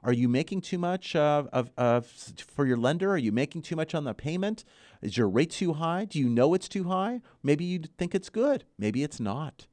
Are 0.05 0.13
you 0.13 0.29
making 0.29 0.61
too 0.61 0.77
much 0.77 1.17
uh, 1.17 1.45
of, 1.51 1.71
of 1.79 2.07
for 2.07 2.67
your 2.67 2.77
lender? 2.77 3.11
Are 3.11 3.19
you 3.19 3.33
making 3.33 3.63
too 3.63 3.75
much 3.75 3.95
on 3.95 4.05
the 4.05 4.13
payment? 4.13 4.63
Is 5.01 5.17
your 5.17 5.31
rate 5.31 5.51
too 5.51 5.73
high? 5.73 6.05
Do 6.05 6.19
you 6.19 6.29
know 6.29 6.53
it's 6.53 6.69
too 6.69 6.85
high? 6.85 7.23
Maybe 7.43 7.65
you 7.65 7.81
think 7.97 8.15
it's 8.15 8.29
good. 8.29 8.65
Maybe 8.79 9.03
it's 9.03 9.19
not. 9.19 9.67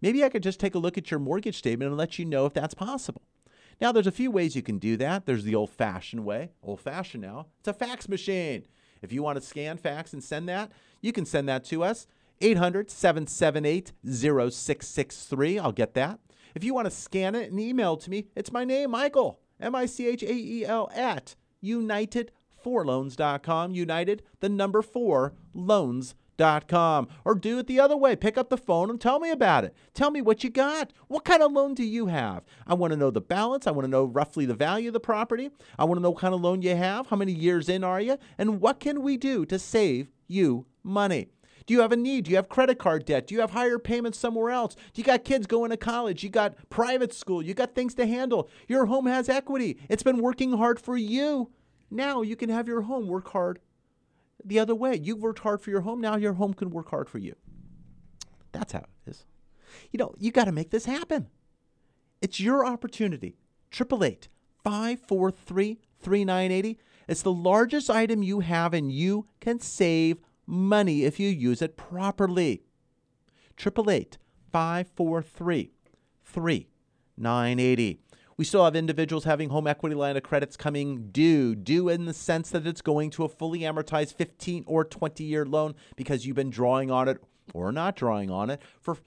Maybe 0.00 0.22
I 0.22 0.28
could 0.28 0.44
just 0.44 0.60
take 0.60 0.76
a 0.76 0.78
look 0.78 0.96
at 0.96 1.10
your 1.10 1.18
mortgage 1.18 1.58
statement 1.58 1.88
and 1.88 1.98
let 1.98 2.16
you 2.16 2.24
know 2.24 2.46
if 2.46 2.54
that's 2.54 2.74
possible. 2.74 3.22
Now, 3.80 3.90
there's 3.90 4.06
a 4.06 4.12
few 4.12 4.30
ways 4.30 4.54
you 4.54 4.62
can 4.62 4.78
do 4.78 4.96
that. 4.98 5.26
There's 5.26 5.42
the 5.42 5.56
old 5.56 5.70
fashioned 5.70 6.24
way. 6.24 6.52
Old 6.62 6.80
fashioned 6.80 7.24
now. 7.24 7.48
It's 7.58 7.68
a 7.68 7.74
fax 7.74 8.08
machine. 8.08 8.66
If 9.02 9.12
you 9.12 9.22
want 9.22 9.36
to 9.36 9.44
scan, 9.44 9.78
fax, 9.78 10.12
and 10.12 10.22
send 10.22 10.48
that, 10.48 10.70
you 11.02 11.12
can 11.12 11.26
send 11.26 11.48
that 11.48 11.64
to 11.64 11.82
us. 11.82 12.06
800 12.40 12.88
778 12.88 13.92
0663. 14.08 15.58
I'll 15.58 15.72
get 15.72 15.94
that. 15.94 16.20
If 16.54 16.62
you 16.62 16.72
want 16.72 16.86
to 16.86 16.90
scan 16.90 17.34
it 17.34 17.50
and 17.50 17.58
email 17.58 17.94
it 17.94 18.00
to 18.02 18.10
me, 18.10 18.28
it's 18.36 18.52
my 18.52 18.64
name, 18.64 18.92
Michael. 18.92 19.40
M 19.60 19.74
I 19.74 19.86
C 19.86 20.06
H 20.06 20.22
A 20.22 20.32
E 20.32 20.64
L 20.64 20.88
at 20.94 21.34
united4loans.com. 21.64 23.74
United, 23.74 24.22
the 24.40 24.48
number 24.48 24.82
four, 24.82 25.34
loans.com. 25.54 27.08
Or 27.24 27.34
do 27.34 27.58
it 27.58 27.66
the 27.66 27.80
other 27.80 27.96
way. 27.96 28.14
Pick 28.14 28.36
up 28.36 28.50
the 28.50 28.58
phone 28.58 28.90
and 28.90 29.00
tell 29.00 29.18
me 29.18 29.30
about 29.30 29.64
it. 29.64 29.74
Tell 29.94 30.10
me 30.10 30.20
what 30.20 30.44
you 30.44 30.50
got. 30.50 30.92
What 31.08 31.24
kind 31.24 31.42
of 31.42 31.52
loan 31.52 31.74
do 31.74 31.84
you 31.84 32.06
have? 32.06 32.44
I 32.66 32.74
want 32.74 32.92
to 32.92 32.96
know 32.96 33.10
the 33.10 33.20
balance. 33.20 33.66
I 33.66 33.70
want 33.70 33.84
to 33.84 33.90
know 33.90 34.04
roughly 34.04 34.46
the 34.46 34.54
value 34.54 34.90
of 34.90 34.94
the 34.94 35.00
property. 35.00 35.50
I 35.78 35.84
want 35.84 35.98
to 35.98 36.02
know 36.02 36.10
what 36.10 36.20
kind 36.20 36.34
of 36.34 36.42
loan 36.42 36.62
you 36.62 36.76
have. 36.76 37.06
How 37.06 37.16
many 37.16 37.32
years 37.32 37.68
in 37.68 37.84
are 37.84 38.00
you? 38.00 38.18
And 38.36 38.60
what 38.60 38.80
can 38.80 39.02
we 39.02 39.16
do 39.16 39.46
to 39.46 39.58
save 39.58 40.08
you 40.28 40.66
money? 40.82 41.28
Do 41.66 41.74
you 41.74 41.80
have 41.80 41.92
a 41.92 41.96
need? 41.96 42.24
Do 42.24 42.30
you 42.30 42.36
have 42.36 42.48
credit 42.48 42.78
card 42.78 43.04
debt? 43.04 43.26
Do 43.26 43.34
you 43.34 43.40
have 43.40 43.50
higher 43.50 43.78
payments 43.78 44.18
somewhere 44.18 44.50
else? 44.50 44.74
Do 44.74 45.00
you 45.00 45.04
got 45.04 45.24
kids 45.24 45.46
going 45.46 45.70
to 45.70 45.76
college? 45.76 46.22
You 46.22 46.30
got 46.30 46.54
private 46.70 47.12
school? 47.12 47.42
You 47.42 47.54
got 47.54 47.74
things 47.74 47.94
to 47.96 48.06
handle? 48.06 48.48
Your 48.68 48.86
home 48.86 49.06
has 49.06 49.28
equity. 49.28 49.78
It's 49.88 50.04
been 50.04 50.18
working 50.18 50.56
hard 50.56 50.78
for 50.78 50.96
you. 50.96 51.50
Now 51.90 52.22
you 52.22 52.36
can 52.36 52.50
have 52.50 52.68
your 52.68 52.82
home 52.82 53.08
work 53.08 53.28
hard 53.30 53.58
the 54.44 54.60
other 54.60 54.74
way. 54.74 54.98
You've 55.02 55.20
worked 55.20 55.40
hard 55.40 55.60
for 55.60 55.70
your 55.70 55.80
home. 55.80 56.00
Now 56.00 56.16
your 56.16 56.34
home 56.34 56.54
can 56.54 56.70
work 56.70 56.90
hard 56.90 57.08
for 57.08 57.18
you. 57.18 57.34
That's 58.52 58.72
how 58.72 58.80
it 58.80 59.10
is. 59.10 59.24
You 59.90 59.98
know, 59.98 60.14
you 60.18 60.30
got 60.30 60.44
to 60.44 60.52
make 60.52 60.70
this 60.70 60.84
happen. 60.84 61.28
It's 62.22 62.40
your 62.40 62.64
opportunity. 62.64 63.36
888 63.72 64.28
543 64.62 65.80
3980. 66.00 66.78
It's 67.08 67.22
the 67.22 67.32
largest 67.32 67.90
item 67.90 68.22
you 68.22 68.40
have, 68.40 68.74
and 68.74 68.90
you 68.90 69.26
can 69.40 69.60
save 69.60 70.18
money 70.46 71.04
if 71.04 71.18
you 71.18 71.28
use 71.28 71.62
it 71.62 71.76
properly. 71.76 72.62
888 73.58 74.18
543 74.52 75.72
3980. 76.24 78.00
We 78.38 78.44
still 78.44 78.64
have 78.64 78.76
individuals 78.76 79.24
having 79.24 79.48
home 79.48 79.66
equity 79.66 79.94
line 79.94 80.16
of 80.16 80.22
credits 80.22 80.58
coming 80.58 81.08
due, 81.10 81.54
due 81.54 81.88
in 81.88 82.04
the 82.04 82.12
sense 82.12 82.50
that 82.50 82.66
it's 82.66 82.82
going 82.82 83.08
to 83.10 83.24
a 83.24 83.28
fully 83.28 83.60
amortized 83.60 84.14
15 84.14 84.64
or 84.66 84.84
20 84.84 85.24
year 85.24 85.46
loan 85.46 85.74
because 85.96 86.26
you've 86.26 86.36
been 86.36 86.50
drawing 86.50 86.90
on 86.90 87.08
it 87.08 87.18
or 87.54 87.72
not 87.72 87.96
drawing 87.96 88.30
on 88.30 88.50
it 88.50 88.60
for, 88.80 88.98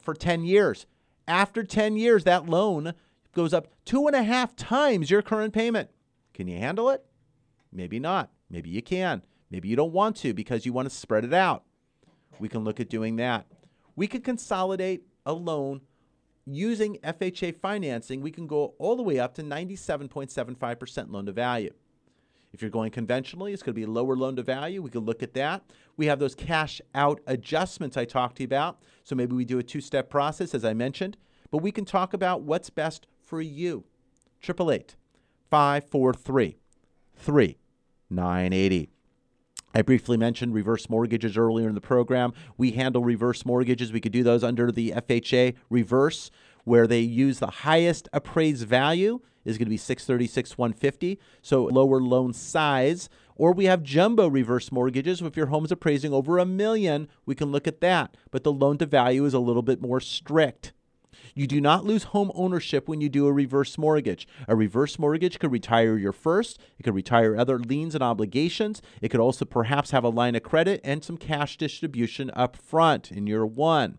for 0.00 0.14
10 0.14 0.44
years. 0.44 0.86
After 1.28 1.62
10 1.62 1.96
years, 1.96 2.24
that 2.24 2.48
loan 2.48 2.94
goes 3.32 3.54
up 3.54 3.68
two 3.84 4.06
and 4.08 4.16
a 4.16 4.22
half 4.24 4.56
times 4.56 5.10
your 5.10 5.22
current 5.22 5.52
payment. 5.52 5.90
Can 6.34 6.48
you 6.48 6.58
handle 6.58 6.90
it? 6.90 7.04
Maybe 7.72 8.00
not. 8.00 8.30
Maybe 8.50 8.70
you 8.70 8.82
can. 8.82 9.22
Maybe 9.50 9.68
you 9.68 9.76
don't 9.76 9.92
want 9.92 10.16
to 10.18 10.34
because 10.34 10.66
you 10.66 10.72
want 10.72 10.88
to 10.88 10.94
spread 10.94 11.24
it 11.24 11.34
out. 11.34 11.64
We 12.38 12.48
can 12.48 12.64
look 12.64 12.80
at 12.80 12.90
doing 12.90 13.16
that. 13.16 13.46
We 13.94 14.06
can 14.06 14.20
consolidate 14.20 15.04
a 15.24 15.32
loan 15.32 15.80
using 16.44 16.96
FHA 17.02 17.56
financing. 17.56 18.20
We 18.20 18.30
can 18.30 18.46
go 18.46 18.74
all 18.78 18.96
the 18.96 19.02
way 19.02 19.18
up 19.18 19.34
to 19.34 19.42
97.75% 19.42 21.10
loan 21.10 21.26
to 21.26 21.32
value. 21.32 21.72
If 22.52 22.62
you're 22.62 22.70
going 22.70 22.90
conventionally, 22.90 23.52
it's 23.52 23.62
going 23.62 23.74
to 23.74 23.80
be 23.80 23.82
a 23.82 23.90
lower 23.90 24.16
loan 24.16 24.36
to 24.36 24.42
value. 24.42 24.80
We 24.80 24.90
can 24.90 25.04
look 25.04 25.22
at 25.22 25.34
that. 25.34 25.62
We 25.96 26.06
have 26.06 26.18
those 26.18 26.34
cash 26.34 26.80
out 26.94 27.20
adjustments 27.26 27.96
I 27.96 28.04
talked 28.04 28.36
to 28.36 28.42
you 28.42 28.46
about. 28.46 28.78
So 29.04 29.14
maybe 29.14 29.34
we 29.34 29.44
do 29.44 29.58
a 29.58 29.62
two 29.62 29.80
step 29.80 30.08
process, 30.08 30.54
as 30.54 30.64
I 30.64 30.72
mentioned, 30.72 31.16
but 31.50 31.58
we 31.58 31.72
can 31.72 31.84
talk 31.84 32.14
about 32.14 32.42
what's 32.42 32.70
best 32.70 33.06
for 33.20 33.42
you. 33.42 33.84
888 34.42 34.96
543 35.50 36.56
3980. 37.16 38.90
I 39.74 39.82
briefly 39.82 40.16
mentioned 40.16 40.54
reverse 40.54 40.88
mortgages 40.88 41.36
earlier 41.36 41.68
in 41.68 41.74
the 41.74 41.80
program. 41.80 42.32
We 42.56 42.72
handle 42.72 43.04
reverse 43.04 43.44
mortgages. 43.44 43.92
We 43.92 44.00
could 44.00 44.12
do 44.12 44.22
those 44.22 44.42
under 44.42 44.72
the 44.72 44.92
FHA 44.92 45.54
reverse, 45.68 46.30
where 46.64 46.86
they 46.86 47.00
use 47.00 47.38
the 47.38 47.46
highest 47.46 48.08
appraised 48.12 48.66
value 48.66 49.20
is 49.44 49.56
going 49.56 49.66
to 49.66 49.70
be 49.70 49.76
636 49.76 50.58
150 50.58 51.18
so 51.40 51.64
lower 51.64 52.00
loan 52.00 52.32
size 52.32 53.08
or 53.36 53.52
we 53.52 53.66
have 53.66 53.82
jumbo 53.82 54.26
reverse 54.26 54.72
mortgages 54.72 55.22
if 55.22 55.36
your 55.36 55.46
home 55.46 55.64
is 55.64 55.70
appraising 55.70 56.12
over 56.12 56.38
a 56.38 56.44
million 56.44 57.08
we 57.24 57.34
can 57.34 57.52
look 57.52 57.68
at 57.68 57.80
that 57.80 58.16
but 58.32 58.42
the 58.42 58.52
loan 58.52 58.76
to 58.76 58.86
value 58.86 59.24
is 59.24 59.34
a 59.34 59.38
little 59.38 59.62
bit 59.62 59.80
more 59.80 60.00
strict 60.00 60.72
You 61.34 61.46
do 61.46 61.60
not 61.60 61.84
lose 61.84 62.04
home 62.04 62.32
ownership 62.34 62.88
when 62.88 63.00
you 63.00 63.08
do 63.08 63.26
a 63.26 63.32
reverse 63.32 63.76
mortgage. 63.76 64.26
A 64.48 64.56
reverse 64.56 64.98
mortgage 64.98 65.38
could 65.38 65.52
retire 65.52 65.96
your 65.96 66.12
first, 66.12 66.58
it 66.78 66.82
could 66.82 66.94
retire 66.94 67.36
other 67.36 67.58
liens 67.58 67.94
and 67.94 68.02
obligations. 68.02 68.80
It 69.00 69.10
could 69.10 69.20
also 69.20 69.44
perhaps 69.44 69.90
have 69.90 70.04
a 70.04 70.08
line 70.08 70.34
of 70.34 70.42
credit 70.42 70.80
and 70.82 71.04
some 71.04 71.16
cash 71.16 71.56
distribution 71.56 72.30
up 72.34 72.56
front 72.56 73.10
in 73.10 73.26
year 73.26 73.44
one. 73.44 73.98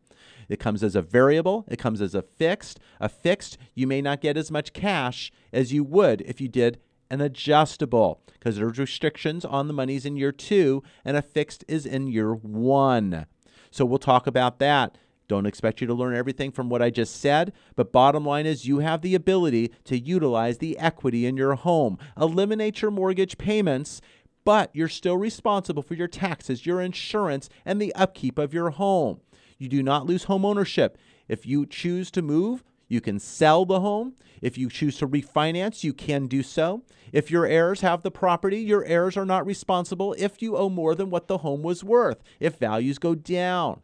It 0.49 0.59
comes 0.59 0.83
as 0.83 0.95
a 0.95 1.01
variable, 1.01 1.65
it 1.67 1.77
comes 1.77 2.01
as 2.01 2.15
a 2.15 2.21
fixed. 2.21 2.79
A 2.99 3.09
fixed, 3.09 3.57
you 3.75 3.85
may 3.85 4.01
not 4.01 4.21
get 4.21 4.37
as 4.37 4.49
much 4.49 4.73
cash 4.73 5.31
as 5.51 5.73
you 5.73 5.83
would 5.83 6.21
if 6.21 6.39
you 6.39 6.47
did 6.47 6.79
an 7.09 7.21
adjustable 7.21 8.21
because 8.33 8.55
there's 8.55 8.77
restrictions 8.77 9.43
on 9.43 9.67
the 9.67 9.73
monies 9.73 10.05
in 10.05 10.15
year 10.15 10.31
two, 10.31 10.83
and 11.03 11.17
a 11.17 11.21
fixed 11.21 11.65
is 11.67 11.85
in 11.85 12.07
year 12.07 12.33
one. 12.33 13.25
So 13.71 13.85
we'll 13.85 13.97
talk 13.97 14.27
about 14.27 14.59
that. 14.59 14.97
Don't 15.27 15.45
expect 15.45 15.81
you 15.81 15.87
to 15.87 15.93
learn 15.93 16.15
everything 16.15 16.51
from 16.51 16.69
what 16.69 16.81
I 16.81 16.89
just 16.89 17.19
said, 17.19 17.51
but 17.75 17.91
bottom 17.91 18.25
line 18.25 18.45
is 18.45 18.65
you 18.65 18.79
have 18.79 19.01
the 19.01 19.15
ability 19.15 19.73
to 19.83 19.99
utilize 19.99 20.59
the 20.59 20.77
equity 20.77 21.25
in 21.25 21.35
your 21.35 21.55
home, 21.55 21.97
eliminate 22.15 22.81
your 22.81 22.91
mortgage 22.91 23.37
payments, 23.37 23.99
but 24.45 24.69
you're 24.73 24.87
still 24.87 25.17
responsible 25.17 25.83
for 25.83 25.95
your 25.95 26.07
taxes, 26.07 26.65
your 26.65 26.79
insurance, 26.79 27.49
and 27.65 27.81
the 27.81 27.93
upkeep 27.95 28.37
of 28.37 28.53
your 28.53 28.69
home. 28.69 29.19
You 29.57 29.67
do 29.67 29.83
not 29.83 30.05
lose 30.05 30.25
home 30.25 30.45
ownership. 30.45 30.97
If 31.27 31.45
you 31.45 31.65
choose 31.65 32.09
to 32.11 32.21
move, 32.21 32.63
you 32.87 33.01
can 33.01 33.19
sell 33.19 33.65
the 33.65 33.81
home. 33.81 34.15
If 34.41 34.57
you 34.57 34.69
choose 34.69 34.97
to 34.99 35.07
refinance, 35.07 35.83
you 35.83 35.91
can 35.91 36.27
do 36.27 36.41
so. 36.41 36.83
If 37.11 37.29
your 37.29 37.45
heirs 37.45 37.81
have 37.81 38.03
the 38.03 38.11
property, 38.11 38.59
your 38.59 38.85
heirs 38.85 39.17
are 39.17 39.25
not 39.25 39.45
responsible 39.45 40.15
if 40.17 40.41
you 40.41 40.55
owe 40.55 40.69
more 40.69 40.95
than 40.95 41.09
what 41.09 41.27
the 41.27 41.39
home 41.39 41.63
was 41.63 41.83
worth, 41.83 42.23
if 42.39 42.55
values 42.55 42.97
go 42.97 43.15
down. 43.15 43.81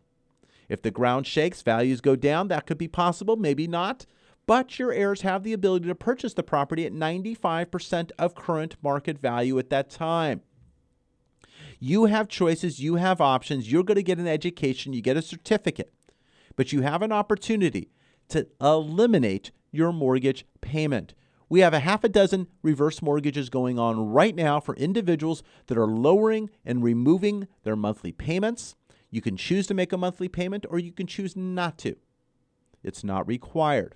If 0.70 0.82
the 0.82 0.92
ground 0.92 1.28
shakes, 1.28 1.62
values 1.62 2.02
go 2.02 2.16
down, 2.16 2.48
that 2.48 2.66
could 2.66 2.78
be 2.78 2.88
possible, 2.88 3.36
maybe 3.36 3.68
not. 3.68 4.06
But 4.46 4.78
your 4.78 4.92
heirs 4.92 5.22
have 5.22 5.44
the 5.44 5.54
ability 5.54 5.88
to 5.88 5.96
purchase 5.96 6.34
the 6.34 6.44
property 6.44 6.86
at 6.86 6.94
95% 6.94 8.12
of 8.20 8.36
current 8.36 8.76
market 8.82 9.18
value 9.18 9.58
at 9.58 9.70
that 9.70 9.90
time. 9.90 10.42
You 11.80 12.06
have 12.06 12.28
choices, 12.28 12.80
you 12.80 12.96
have 12.96 13.22
options, 13.22 13.72
you're 13.72 13.84
going 13.84 13.96
to 13.96 14.04
get 14.04 14.20
an 14.20 14.28
education, 14.28 14.94
you 14.94 15.02
get 15.02 15.18
a 15.18 15.22
certificate, 15.22 15.94
but 16.56 16.72
you 16.72 16.82
have 16.82 17.02
an 17.02 17.12
opportunity 17.12 17.90
to 18.30 18.48
eliminate 18.62 19.52
your 19.72 19.92
mortgage 19.92 20.46
payment. 20.62 21.14
We 21.50 21.60
have 21.60 21.74
a 21.74 21.82
half 21.82 22.04
a 22.04 22.10
dozen 22.10 22.48
reverse 22.62 23.02
mortgages 23.02 23.50
going 23.50 23.78
on 23.78 24.10
right 24.12 24.36
now 24.36 24.60
for 24.60 24.76
individuals 24.76 25.44
that 25.68 25.78
are 25.78 25.88
lowering 25.88 26.50
and 26.66 26.84
removing 26.84 27.48
their 27.64 27.76
monthly 27.76 28.12
payments. 28.12 28.76
You 29.14 29.22
can 29.22 29.38
choose 29.38 29.68
to 29.68 29.76
make 29.76 29.94
a 29.94 29.98
monthly 29.98 30.28
payment 30.28 30.66
or 30.72 30.80
you 30.80 30.92
can 30.92 31.06
choose 31.06 31.36
not 31.36 31.78
to. 31.78 31.98
It's 32.82 33.04
not 33.04 33.28
required. 33.28 33.94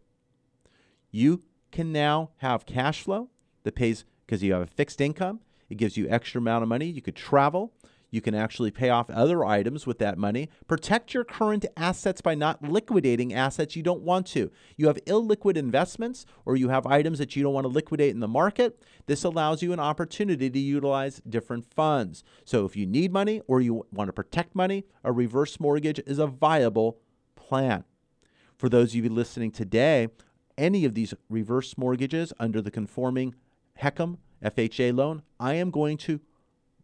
You 1.10 1.42
can 1.72 1.92
now 1.92 2.30
have 2.38 2.68
cash 2.68 3.02
flow 3.02 3.32
that 3.64 3.74
pays 3.74 4.06
because 4.28 4.44
you 4.44 4.54
have 4.54 4.62
a 4.62 4.68
fixed 4.68 5.02
income. 5.02 5.40
It 5.72 5.80
gives 5.80 5.98
you 5.98 6.08
extra 6.08 6.40
amount 6.40 6.62
of 6.62 6.70
money. 6.70 6.86
You 6.86 7.02
could 7.02 7.16
travel. 7.16 7.74
You 8.10 8.22
can 8.22 8.34
actually 8.34 8.72
pay 8.72 8.90
off 8.90 9.10
other 9.10 9.44
items 9.44 9.86
with 9.86 10.00
that 10.00 10.18
money. 10.18 10.50
Protect 10.68 11.14
your 11.14 11.24
current 11.24 11.66
assets 11.76 12.22
by 12.22 12.36
not 12.36 12.64
liquidating 12.64 13.34
assets 13.34 13.76
you 13.76 13.84
don't 13.84 14.02
want 14.02 14.28
to. 14.28 14.50
You 14.78 14.88
have 14.88 15.04
illiquid 15.06 15.58
investments 15.58 16.26
or 16.46 16.56
you 16.56 16.70
have 16.70 16.86
items 16.86 17.20
that 17.20 17.36
you 17.36 17.44
don't 17.44 17.54
want 17.54 17.66
to 17.66 17.70
liquidate 17.70 18.12
in 18.12 18.22
the 18.22 18.28
market. 18.28 18.82
This 19.08 19.24
allows 19.24 19.62
you 19.62 19.74
an 19.74 19.80
opportunity 19.80 20.50
to 20.50 20.60
utilize 20.60 21.22
different 21.28 21.66
funds. 21.74 22.24
So 22.46 22.66
if 22.66 22.76
you 22.76 22.86
need 22.86 23.12
money 23.12 23.42
or 23.48 23.60
you 23.60 23.86
want 23.92 24.08
to 24.08 24.14
protect 24.14 24.56
money, 24.56 24.86
a 25.04 25.12
reverse 25.12 25.60
mortgage 25.60 26.00
is 26.06 26.20
a 26.20 26.28
viable 26.28 27.00
plan. 27.36 27.84
For 28.58 28.70
those 28.70 28.96
of 28.96 29.04
you 29.04 29.10
listening 29.10 29.52
today, 29.52 30.08
any 30.58 30.86
of 30.86 30.96
these 30.96 31.14
reverse 31.30 31.78
mortgages 31.78 32.34
under 32.40 32.62
the 32.62 32.72
conforming 32.72 33.36
HECM 33.82 34.18
FHA 34.44 34.96
loan, 34.96 35.24
I 35.40 35.56
am 35.56 35.72
going 35.72 35.98
to 35.98 36.20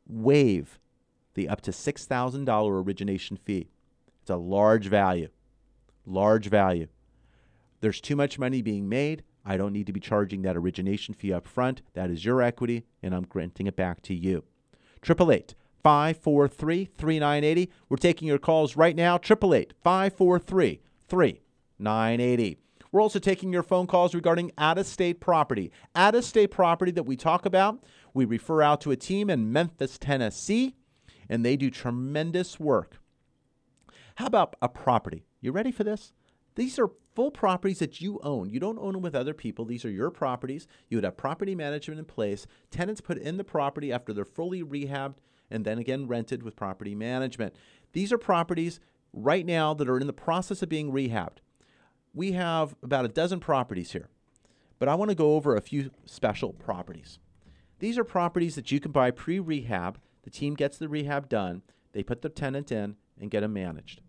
waive 0.07 0.79
the 1.33 1.49
up 1.49 1.61
to 1.61 1.71
$6,000 1.71 2.85
origination 2.85 3.37
fee. 3.37 3.69
It's 4.21 4.29
a 4.29 4.35
large 4.35 4.87
value. 4.87 5.29
Large 6.05 6.47
value. 6.47 6.87
There's 7.81 8.01
too 8.01 8.15
much 8.15 8.39
money 8.39 8.61
being 8.61 8.87
made. 8.87 9.23
I 9.45 9.57
don't 9.57 9.73
need 9.73 9.87
to 9.87 9.93
be 9.93 9.99
charging 9.99 10.41
that 10.43 10.55
origination 10.55 11.13
fee 11.13 11.33
up 11.33 11.45
front. 11.45 11.81
That 11.93 12.09
is 12.09 12.23
your 12.23 12.41
equity, 12.41 12.85
and 13.01 13.13
I'm 13.13 13.25
granting 13.25 13.67
it 13.67 13.75
back 13.75 14.01
to 14.03 14.13
you. 14.13 14.43
888 15.03 15.55
543 15.83 16.85
3980. 16.97 17.69
We're 17.89 17.97
taking 17.97 18.27
your 18.27 18.37
calls 18.37 18.77
right 18.77 18.95
now. 18.95 19.15
888 19.15 19.73
543 19.83 20.81
3980. 21.09 22.57
We're 22.93 23.01
also 23.01 23.19
taking 23.19 23.51
your 23.51 23.63
phone 23.63 23.87
calls 23.87 24.15
regarding 24.15 24.51
out 24.57 24.77
of 24.77 24.85
state 24.85 25.19
property. 25.19 25.71
Out 25.95 26.15
of 26.15 26.23
state 26.23 26.51
property 26.51 26.91
that 26.91 27.03
we 27.03 27.17
talk 27.17 27.45
about, 27.45 27.83
we 28.13 28.23
refer 28.23 28.61
out 28.61 28.79
to 28.81 28.91
a 28.91 28.95
team 28.95 29.29
in 29.29 29.51
Memphis, 29.51 29.97
Tennessee 29.97 30.75
and 31.29 31.45
they 31.45 31.55
do 31.55 31.69
tremendous 31.69 32.59
work. 32.59 32.99
How 34.15 34.27
about 34.27 34.55
a 34.61 34.69
property? 34.69 35.25
You 35.41 35.51
ready 35.51 35.71
for 35.71 35.83
this? 35.83 36.13
These 36.55 36.77
are 36.77 36.91
full 37.15 37.31
properties 37.31 37.79
that 37.79 38.01
you 38.01 38.19
own. 38.23 38.49
You 38.49 38.59
don't 38.59 38.79
own 38.79 38.93
them 38.93 39.01
with 39.01 39.15
other 39.15 39.33
people. 39.33 39.65
These 39.65 39.85
are 39.85 39.89
your 39.89 40.11
properties. 40.11 40.67
You 40.89 40.97
would 40.97 41.03
have 41.03 41.17
property 41.17 41.55
management 41.55 41.99
in 41.99 42.05
place. 42.05 42.45
Tenants 42.69 43.01
put 43.01 43.17
in 43.17 43.37
the 43.37 43.43
property 43.43 43.91
after 43.91 44.13
they're 44.13 44.25
fully 44.25 44.63
rehabbed 44.63 45.15
and 45.49 45.65
then 45.65 45.77
again 45.77 46.07
rented 46.07 46.43
with 46.43 46.55
property 46.55 46.95
management. 46.95 47.55
These 47.93 48.11
are 48.11 48.17
properties 48.17 48.79
right 49.13 49.45
now 49.45 49.73
that 49.73 49.89
are 49.89 49.99
in 49.99 50.07
the 50.07 50.13
process 50.13 50.61
of 50.61 50.69
being 50.69 50.91
rehabbed. 50.91 51.37
We 52.13 52.33
have 52.33 52.75
about 52.83 53.05
a 53.05 53.09
dozen 53.09 53.39
properties 53.39 53.91
here, 53.91 54.09
but 54.79 54.87
I 54.87 54.95
want 54.95 55.09
to 55.09 55.15
go 55.15 55.35
over 55.35 55.55
a 55.55 55.61
few 55.61 55.91
special 56.05 56.53
properties. 56.53 57.19
These 57.79 57.97
are 57.97 58.03
properties 58.03 58.55
that 58.55 58.71
you 58.71 58.79
can 58.79 58.91
buy 58.91 59.11
pre 59.11 59.39
rehab 59.39 59.99
the 60.23 60.29
team 60.29 60.55
gets 60.55 60.77
the 60.77 60.89
rehab 60.89 61.29
done, 61.29 61.61
they 61.91 62.03
put 62.03 62.21
the 62.21 62.29
tenant 62.29 62.71
in 62.71 62.95
and 63.19 63.31
get 63.31 63.43
him 63.43 63.53
managed. 63.53 64.01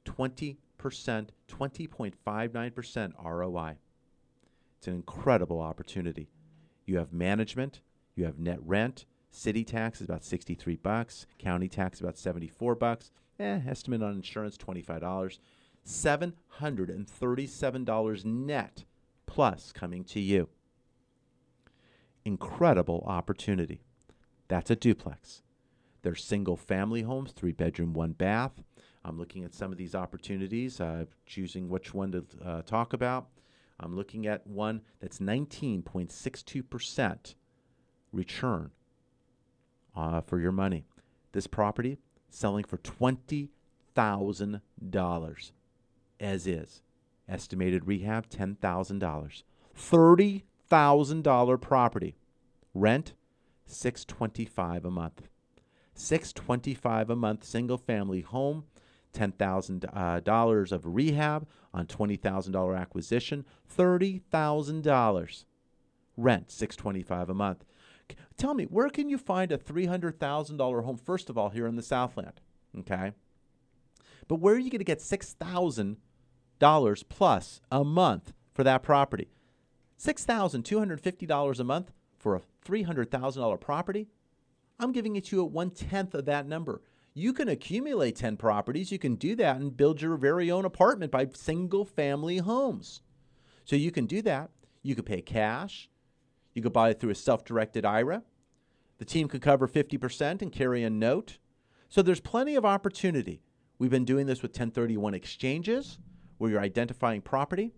20%, 0.05 0.57
20.59% 0.79 3.13
ROI. 3.25 3.77
It's 4.79 4.87
an 4.87 4.95
incredible 4.95 5.61
opportunity. 5.61 6.31
You 6.87 6.97
have 6.99 7.13
management, 7.13 7.81
you 8.15 8.25
have 8.25 8.39
net 8.39 8.59
rent, 8.63 9.05
city 9.31 9.65
tax 9.65 10.01
is 10.01 10.07
about 10.07 10.25
63 10.25 10.77
bucks, 10.77 11.27
county 11.39 11.69
tax 11.69 12.01
about 12.01 12.17
74 12.19 12.75
bucks. 12.75 13.11
Eh, 13.43 13.61
estimate 13.67 14.03
on 14.05 14.15
insurance 14.15 14.57
$25. 14.57 15.41
$737 15.85 18.25
net 18.25 18.85
plus 19.27 19.73
coming 19.73 20.05
to 20.05 20.21
you. 20.21 20.49
Incredible 22.25 23.03
opportunity. 23.05 23.83
That's 24.47 24.71
a 24.71 24.77
duplex. 24.77 25.43
There's 26.03 26.23
single 26.23 26.57
family 26.57 27.03
homes, 27.03 27.33
three 27.33 27.51
bedroom, 27.51 27.95
one 27.95 28.13
bath. 28.13 28.63
I'm 29.05 29.19
looking 29.19 29.43
at 29.43 29.55
some 29.55 29.73
of 29.73 29.79
these 29.79 29.97
opportunities, 29.97 30.81
uh, 30.81 31.07
choosing 31.27 31.69
which 31.69 31.93
one 31.93 32.13
to 32.13 32.25
uh, 32.45 32.63
talk 32.63 32.93
about. 32.93 33.27
I'm 33.81 33.97
looking 33.97 34.29
at 34.29 34.47
one 34.47 34.83
that's 35.01 35.19
19.62% 35.19 37.35
return 38.13 38.71
uh, 39.97 40.21
for 40.21 40.39
your 40.39 40.53
money. 40.53 40.85
This 41.33 41.49
property 41.49 41.99
selling 42.33 42.65
for 42.65 42.79
$20,000 42.79 45.51
as 46.21 46.47
is. 46.47 46.83
Estimated 47.29 47.87
rehab 47.87 48.29
$10,000. 48.29 49.43
$30,000 49.79 51.61
property. 51.61 52.17
Rent 52.75 53.13
625 53.67 54.85
a 54.85 54.91
month. 54.91 55.29
625 55.95 57.11
a 57.11 57.17
month 57.17 57.45
single 57.45 57.79
family 57.79 58.23
home, 58.23 58.65
$10,000 59.15 60.73
uh, 60.73 60.75
of 60.75 60.87
rehab 60.87 61.47
on 61.75 61.87
$20,000 61.87 62.79
acquisition, 62.79 63.45
$30,000 63.77 65.45
Rent 66.17 66.51
625 66.51 67.31
a 67.31 67.35
month. 67.35 67.65
Tell 68.37 68.55
me, 68.55 68.65
where 68.65 68.89
can 68.89 69.09
you 69.09 69.19
find 69.19 69.53
a 69.53 69.59
$300,000 69.59 70.85
home 70.85 70.97
first 70.97 71.31
of 71.31 71.39
all 71.39 71.51
here 71.51 71.67
in 71.67 71.77
the 71.77 71.83
Southland? 71.83 72.41
Okay? 72.79 73.13
But 74.29 74.37
where 74.37 74.55
are 74.55 74.59
you 74.59 74.71
going 74.71 74.79
to 74.79 74.85
get 74.85 74.99
$6,000 74.99 77.09
plus 77.09 77.61
a 77.71 77.85
month 77.85 78.33
for 78.55 78.65
that 78.65 78.83
property? 78.83 79.29
$6,250 79.99 81.61
a 81.61 81.65
month 81.65 81.93
for 82.19 82.37
a 82.37 82.41
$300,000 82.65 83.61
property? 83.61 84.09
I'm 84.81 84.93
giving 84.93 85.17
it 85.17 85.27
to 85.27 85.37
you 85.37 85.45
at 85.45 85.53
one 85.53 85.71
tenth 85.71 86.15
of 86.15 86.25
that 86.25 86.47
number. 86.47 86.83
You 87.15 87.33
can 87.33 87.49
accumulate 87.49 88.17
10 88.17 88.37
properties. 88.37 88.91
You 88.91 88.99
can 88.99 89.17
do 89.17 89.37
that 89.37 89.57
and 89.57 89.77
build 89.77 90.01
your 90.01 90.17
very 90.17 90.51
own 90.51 90.65
apartment 90.65 91.13
by 91.13 91.29
single 91.35 91.85
family 91.85 92.39
homes. 92.39 93.03
So 93.65 93.77
you 93.77 93.91
can 93.91 94.07
do 94.07 94.23
that. 94.23 94.51
You 94.83 94.95
could 94.95 95.07
pay 95.07 95.21
cash. 95.21 95.91
You 96.55 96.63
could 96.63 96.73
buy 96.73 96.91
it 96.91 97.01
through 97.01 97.11
a 97.11 97.15
self 97.15 97.45
directed 97.45 97.85
IRA. 97.85 98.23
The 98.99 99.05
team 99.05 99.29
could 99.29 99.43
cover 99.43 99.67
50% 99.67 100.43
and 100.43 100.53
carry 100.53 100.85
a 100.85 100.91
note. 100.91 101.39
So 101.89 102.03
there's 102.03 102.21
plenty 102.21 102.55
of 102.55 102.65
opportunity. 102.65 103.43
We've 103.79 103.91
been 103.91 104.05
doing 104.05 104.27
this 104.27 104.43
with 104.43 104.53
1031 104.53 105.15
exchanges 105.15 105.99
where 106.39 106.51
you're 106.51 106.61
identifying 106.61 107.21
property, 107.21 107.73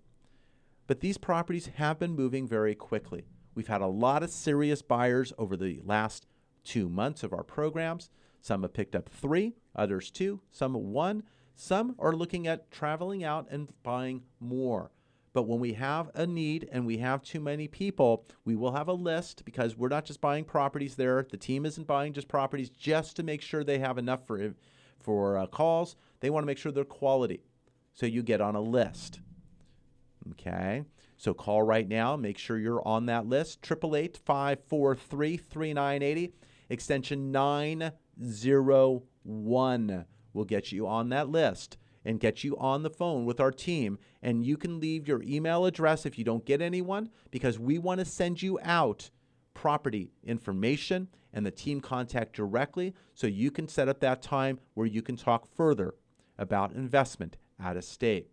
but 0.87 1.01
these 1.01 1.19
properties 1.19 1.71
have 1.77 1.99
been 1.99 2.15
moving 2.15 2.47
very 2.47 2.75
quickly. 2.75 3.27
We've 3.55 3.69
had 3.69 3.81
a 3.81 3.87
lot 3.87 4.23
of 4.23 4.31
serious 4.31 4.83
buyers 4.83 5.33
over 5.39 5.57
the 5.57 5.81
last 5.85 6.27
two 6.63 6.89
months 6.89 7.23
of 7.23 7.33
our 7.33 7.43
programs. 7.43 8.11
Some 8.41 8.63
have 8.63 8.75
picked 8.75 8.95
up 8.95 9.09
three, 9.09 9.55
others 9.75 10.11
two, 10.11 10.41
some 10.51 10.75
one. 10.75 11.23
Some 11.57 11.95
are 11.99 12.13
looking 12.13 12.47
at 12.47 12.71
traveling 12.71 13.23
out 13.23 13.47
and 13.51 13.69
buying 13.83 14.25
more. 14.41 14.91
But 15.35 15.49
when 15.49 15.59
we 15.59 15.75
have 15.75 16.11
a 16.15 16.27
need 16.27 16.69
and 16.71 16.87
we 16.87 16.99
have 16.99 17.21
too 17.21 17.41
many 17.41 17.67
people, 17.67 18.25
we 18.45 18.55
will 18.55 18.71
have 18.73 18.87
a 18.87 18.93
list 18.93 19.45
because 19.45 19.77
we're 19.77 19.89
not 19.89 20.05
just 20.05 20.21
buying 20.21 20.45
properties 20.45 20.95
there. 20.95 21.27
The 21.29 21.37
team 21.37 21.67
isn't 21.67 21.89
buying 21.89 22.13
just 22.13 22.29
properties 22.29 22.71
just 22.71 23.17
to 23.17 23.25
make 23.25 23.43
sure 23.43 23.65
they 23.65 23.81
have 23.81 23.99
enough 23.99 24.25
for 24.27 24.55
for 25.01 25.37
uh, 25.37 25.49
calls. 25.49 25.97
They 26.21 26.31
want 26.31 26.45
to 26.45 26.47
make 26.47 26.57
sure 26.57 26.71
they're 26.71 26.85
quality. 26.85 27.43
So 27.95 28.07
you 28.07 28.23
get 28.23 28.41
on 28.41 28.55
a 28.55 28.61
list. 28.61 29.19
Okay. 30.31 30.85
So 31.17 31.35
call 31.35 31.65
right 31.65 31.89
now. 31.89 32.15
Make 32.15 32.39
sure 32.39 32.57
you're 32.57 32.87
on 32.87 33.07
that 33.07 33.27
list. 33.27 33.59
888 33.65 34.17
543 34.17 35.37
3980, 35.37 36.33
extension 36.71 37.33
901 37.33 40.05
will 40.33 40.45
get 40.45 40.71
you 40.71 40.87
on 40.87 41.09
that 41.09 41.29
list 41.29 41.77
and 42.05 42.21
get 42.21 42.45
you 42.45 42.57
on 42.59 42.83
the 42.83 42.91
phone 42.91 43.25
with 43.25 43.41
our 43.41 43.51
team. 43.51 43.99
And 44.23 44.45
you 44.45 44.57
can 44.57 44.81
leave 44.81 45.09
your 45.09 45.23
email 45.23 45.67
address 45.67 46.07
if 46.07 46.19
you 46.19 46.25
don't 46.25 46.45
get 46.45 46.61
anyone 46.61 47.11
because 47.31 47.59
we 47.59 47.79
want 47.79 48.01
to 48.01 48.05
send 48.05 48.43
you 48.43 48.59
out 48.63 49.11
property 49.55 50.13
information 50.25 51.09
and 51.33 51.47
the 51.47 51.51
team 51.51 51.81
contact 51.81 52.35
directly 52.35 52.95
so 53.15 53.27
you 53.27 53.51
can 53.51 53.69
set 53.69 53.89
up 53.89 54.01
that 54.01 54.23
time 54.23 54.59
where 54.75 54.87
you 54.87 55.03
can 55.03 55.17
talk 55.17 55.47
further 55.47 55.95
about 56.39 56.73
investment 56.73 57.37
out 57.61 57.77
of 57.77 57.85
state. 57.85 58.29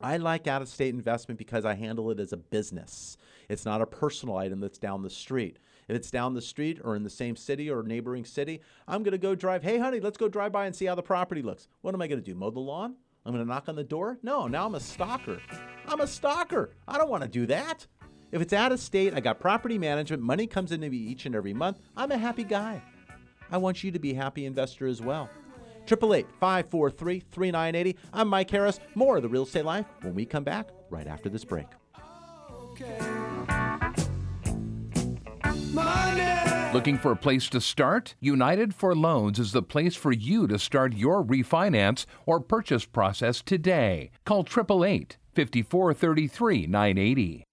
I 0.00 0.18
like 0.18 0.46
out 0.46 0.60
of 0.60 0.68
state 0.68 0.94
investment 0.94 1.38
because 1.38 1.64
I 1.64 1.74
handle 1.74 2.10
it 2.10 2.20
as 2.20 2.32
a 2.32 2.36
business. 2.36 3.16
It's 3.48 3.64
not 3.64 3.80
a 3.80 3.86
personal 3.86 4.36
item 4.36 4.60
that's 4.60 4.78
down 4.78 5.02
the 5.02 5.10
street. 5.10 5.58
If 5.88 5.96
it's 5.96 6.10
down 6.10 6.34
the 6.34 6.42
street 6.42 6.80
or 6.82 6.96
in 6.96 7.04
the 7.04 7.10
same 7.10 7.36
city 7.36 7.70
or 7.70 7.82
neighboring 7.82 8.24
city, 8.24 8.60
I'm 8.88 9.02
going 9.02 9.12
to 9.12 9.18
go 9.18 9.34
drive. 9.34 9.62
Hey, 9.62 9.78
honey, 9.78 10.00
let's 10.00 10.18
go 10.18 10.28
drive 10.28 10.52
by 10.52 10.66
and 10.66 10.74
see 10.74 10.86
how 10.86 10.94
the 10.94 11.02
property 11.02 11.42
looks. 11.42 11.68
What 11.82 11.94
am 11.94 12.02
I 12.02 12.08
going 12.08 12.20
to 12.20 12.24
do? 12.24 12.34
Mow 12.34 12.50
the 12.50 12.60
lawn? 12.60 12.96
I'm 13.24 13.32
going 13.32 13.44
to 13.44 13.48
knock 13.48 13.68
on 13.68 13.76
the 13.76 13.84
door? 13.84 14.18
No, 14.22 14.46
now 14.46 14.66
I'm 14.66 14.74
a 14.74 14.80
stalker. 14.80 15.40
I'm 15.86 16.00
a 16.00 16.06
stalker. 16.06 16.70
I 16.86 16.98
don't 16.98 17.10
want 17.10 17.22
to 17.22 17.28
do 17.28 17.46
that. 17.46 17.86
If 18.32 18.42
it's 18.42 18.52
out 18.52 18.72
of 18.72 18.80
state, 18.80 19.14
I 19.14 19.20
got 19.20 19.40
property 19.40 19.78
management, 19.78 20.22
money 20.22 20.46
comes 20.46 20.72
into 20.72 20.90
me 20.90 20.96
each 20.96 21.26
and 21.26 21.34
every 21.34 21.54
month. 21.54 21.80
I'm 21.96 22.10
a 22.10 22.18
happy 22.18 22.44
guy. 22.44 22.82
I 23.50 23.58
want 23.58 23.84
you 23.84 23.92
to 23.92 23.98
be 23.98 24.12
a 24.12 24.16
happy 24.16 24.44
investor 24.46 24.86
as 24.86 25.00
well. 25.00 25.30
888 25.84 26.26
543 26.40 27.20
3980. 27.30 27.96
I'm 28.12 28.28
Mike 28.28 28.50
Harris. 28.50 28.80
More 28.96 29.16
of 29.16 29.22
the 29.22 29.28
real 29.28 29.44
estate 29.44 29.64
life 29.64 29.86
when 30.02 30.14
we 30.14 30.26
come 30.26 30.42
back 30.42 30.68
right 30.90 31.06
after 31.06 31.28
this 31.28 31.44
break. 31.44 31.66
Looking 36.76 36.98
for 36.98 37.12
a 37.12 37.16
place 37.16 37.48
to 37.48 37.60
start? 37.62 38.16
United 38.20 38.74
for 38.74 38.94
Loans 38.94 39.38
is 39.38 39.52
the 39.52 39.62
place 39.62 39.96
for 39.96 40.12
you 40.12 40.46
to 40.46 40.58
start 40.58 40.92
your 40.92 41.24
refinance 41.24 42.04
or 42.26 42.38
purchase 42.38 42.84
process 42.84 43.40
today. 43.40 44.10
Call 44.26 44.40
888 44.40 45.16
5433 45.32 46.66
980. 46.66 47.44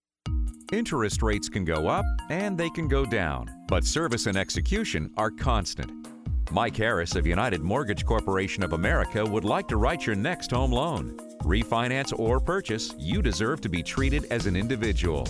Interest 0.74 1.24
rates 1.24 1.48
can 1.48 1.64
go 1.64 1.88
up 1.88 2.04
and 2.30 2.58
they 2.58 2.70
can 2.72 2.90
go 2.90 3.06
down, 3.06 3.50
but 3.70 3.86
service 3.86 4.26
and 4.26 4.36
execution 4.36 5.10
are 5.16 5.32
constant. 5.32 5.90
Mike 6.52 6.76
Harris 6.76 7.16
of 7.16 7.26
United 7.26 7.62
Mortgage 7.62 8.06
Corporation 8.06 8.62
of 8.62 8.74
America 8.74 9.24
would 9.26 9.46
like 9.46 9.70
to 9.70 9.78
write 9.78 10.06
your 10.06 10.18
next 10.18 10.52
home 10.52 10.74
loan. 10.74 11.18
Refinance 11.44 12.18
or 12.18 12.40
purchase, 12.40 12.94
you 12.98 13.22
deserve 13.22 13.62
to 13.62 13.70
be 13.70 13.84
treated 13.84 14.26
as 14.32 14.46
an 14.46 14.56
individual. 14.56 15.28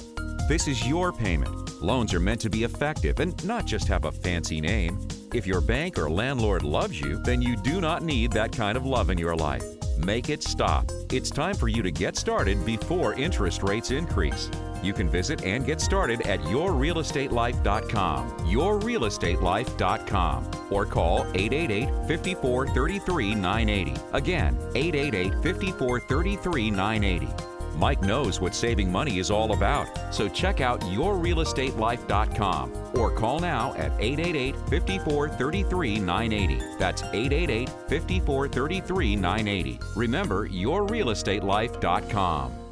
This 0.48 0.68
is 0.68 0.88
your 0.88 1.12
payment. 1.12 1.82
Loans 1.82 2.14
are 2.14 2.20
meant 2.20 2.42
to 2.42 2.50
be 2.50 2.64
effective 2.64 3.20
and 3.20 3.46
not 3.46 3.66
just 3.66 3.88
have 3.88 4.06
a 4.06 4.12
fancy 4.12 4.62
name. 4.62 5.00
If 5.34 5.48
your 5.48 5.62
bank 5.62 5.98
or 5.98 6.10
landlord 6.10 6.64
loves 6.64 7.00
you, 7.00 7.18
then 7.24 7.42
you 7.42 7.56
do 7.56 7.82
not 7.82 8.04
need 8.04 8.32
that 8.34 8.52
kind 8.52 8.78
of 8.78 8.86
love 8.86 9.10
in 9.10 9.18
your 9.18 9.36
life. 9.36 9.64
Make 9.98 10.30
it 10.30 10.44
stop. 10.44 10.92
It's 11.12 11.30
time 11.30 11.56
for 11.56 11.68
you 11.68 11.82
to 11.82 11.92
get 11.92 12.18
started 12.18 12.66
before 12.66 13.14
interest 13.14 13.64
rates 13.64 13.92
increase. 13.92 14.50
You 14.84 14.94
can 14.94 15.10
visit 15.10 15.44
and 15.44 15.66
get 15.66 15.82
started 15.82 16.28
at 16.28 16.42
yourrealestatelife.com, 16.42 18.38
yourrealestatelife.com, 18.40 20.52
or 20.70 20.86
call 20.86 21.26
888 21.34 22.08
54 22.08 22.68
33 22.68 23.36
980. 23.36 24.02
Again, 24.12 24.58
888 24.76 25.42
54 25.42 26.00
33 26.02 26.72
980. 26.72 27.54
Mike 27.76 28.02
knows 28.02 28.40
what 28.40 28.54
saving 28.54 28.92
money 28.92 29.18
is 29.18 29.32
all 29.32 29.54
about, 29.54 30.14
so 30.14 30.30
check 30.30 30.62
out 30.62 30.80
yourrealestatelife.com 30.82 32.72
or 32.96 33.10
call 33.12 33.40
now 33.40 33.74
at 33.74 33.92
888 34.00 34.56
54 34.70 35.30
33 35.30 36.00
980. 36.00 36.62
That's 36.78 37.02
888 37.04 37.70
54 37.88 38.48
33 38.50 39.16
980. 39.16 39.80
Remember, 39.96 40.48
yourrealestatelife.com. 40.48 42.63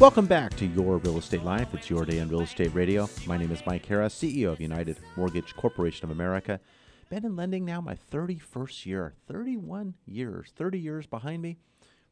Welcome 0.00 0.26
back 0.26 0.56
to 0.56 0.66
Your 0.66 0.96
Real 0.98 1.18
Estate 1.18 1.44
Life. 1.44 1.72
It's 1.72 1.88
your 1.88 2.04
day 2.04 2.18
on 2.18 2.28
Real 2.28 2.40
Estate 2.40 2.74
Radio. 2.74 3.08
My 3.26 3.36
name 3.36 3.52
is 3.52 3.64
Mike 3.64 3.86
Harris, 3.86 4.12
CEO 4.12 4.50
of 4.50 4.60
United 4.60 4.98
Mortgage 5.16 5.54
Corporation 5.54 6.04
of 6.04 6.10
America. 6.10 6.58
Been 7.10 7.24
in 7.24 7.36
lending 7.36 7.64
now 7.64 7.80
my 7.80 7.94
31st 7.94 8.86
year, 8.86 9.14
31 9.28 9.94
years, 10.04 10.52
30 10.56 10.80
years 10.80 11.06
behind 11.06 11.42
me, 11.42 11.58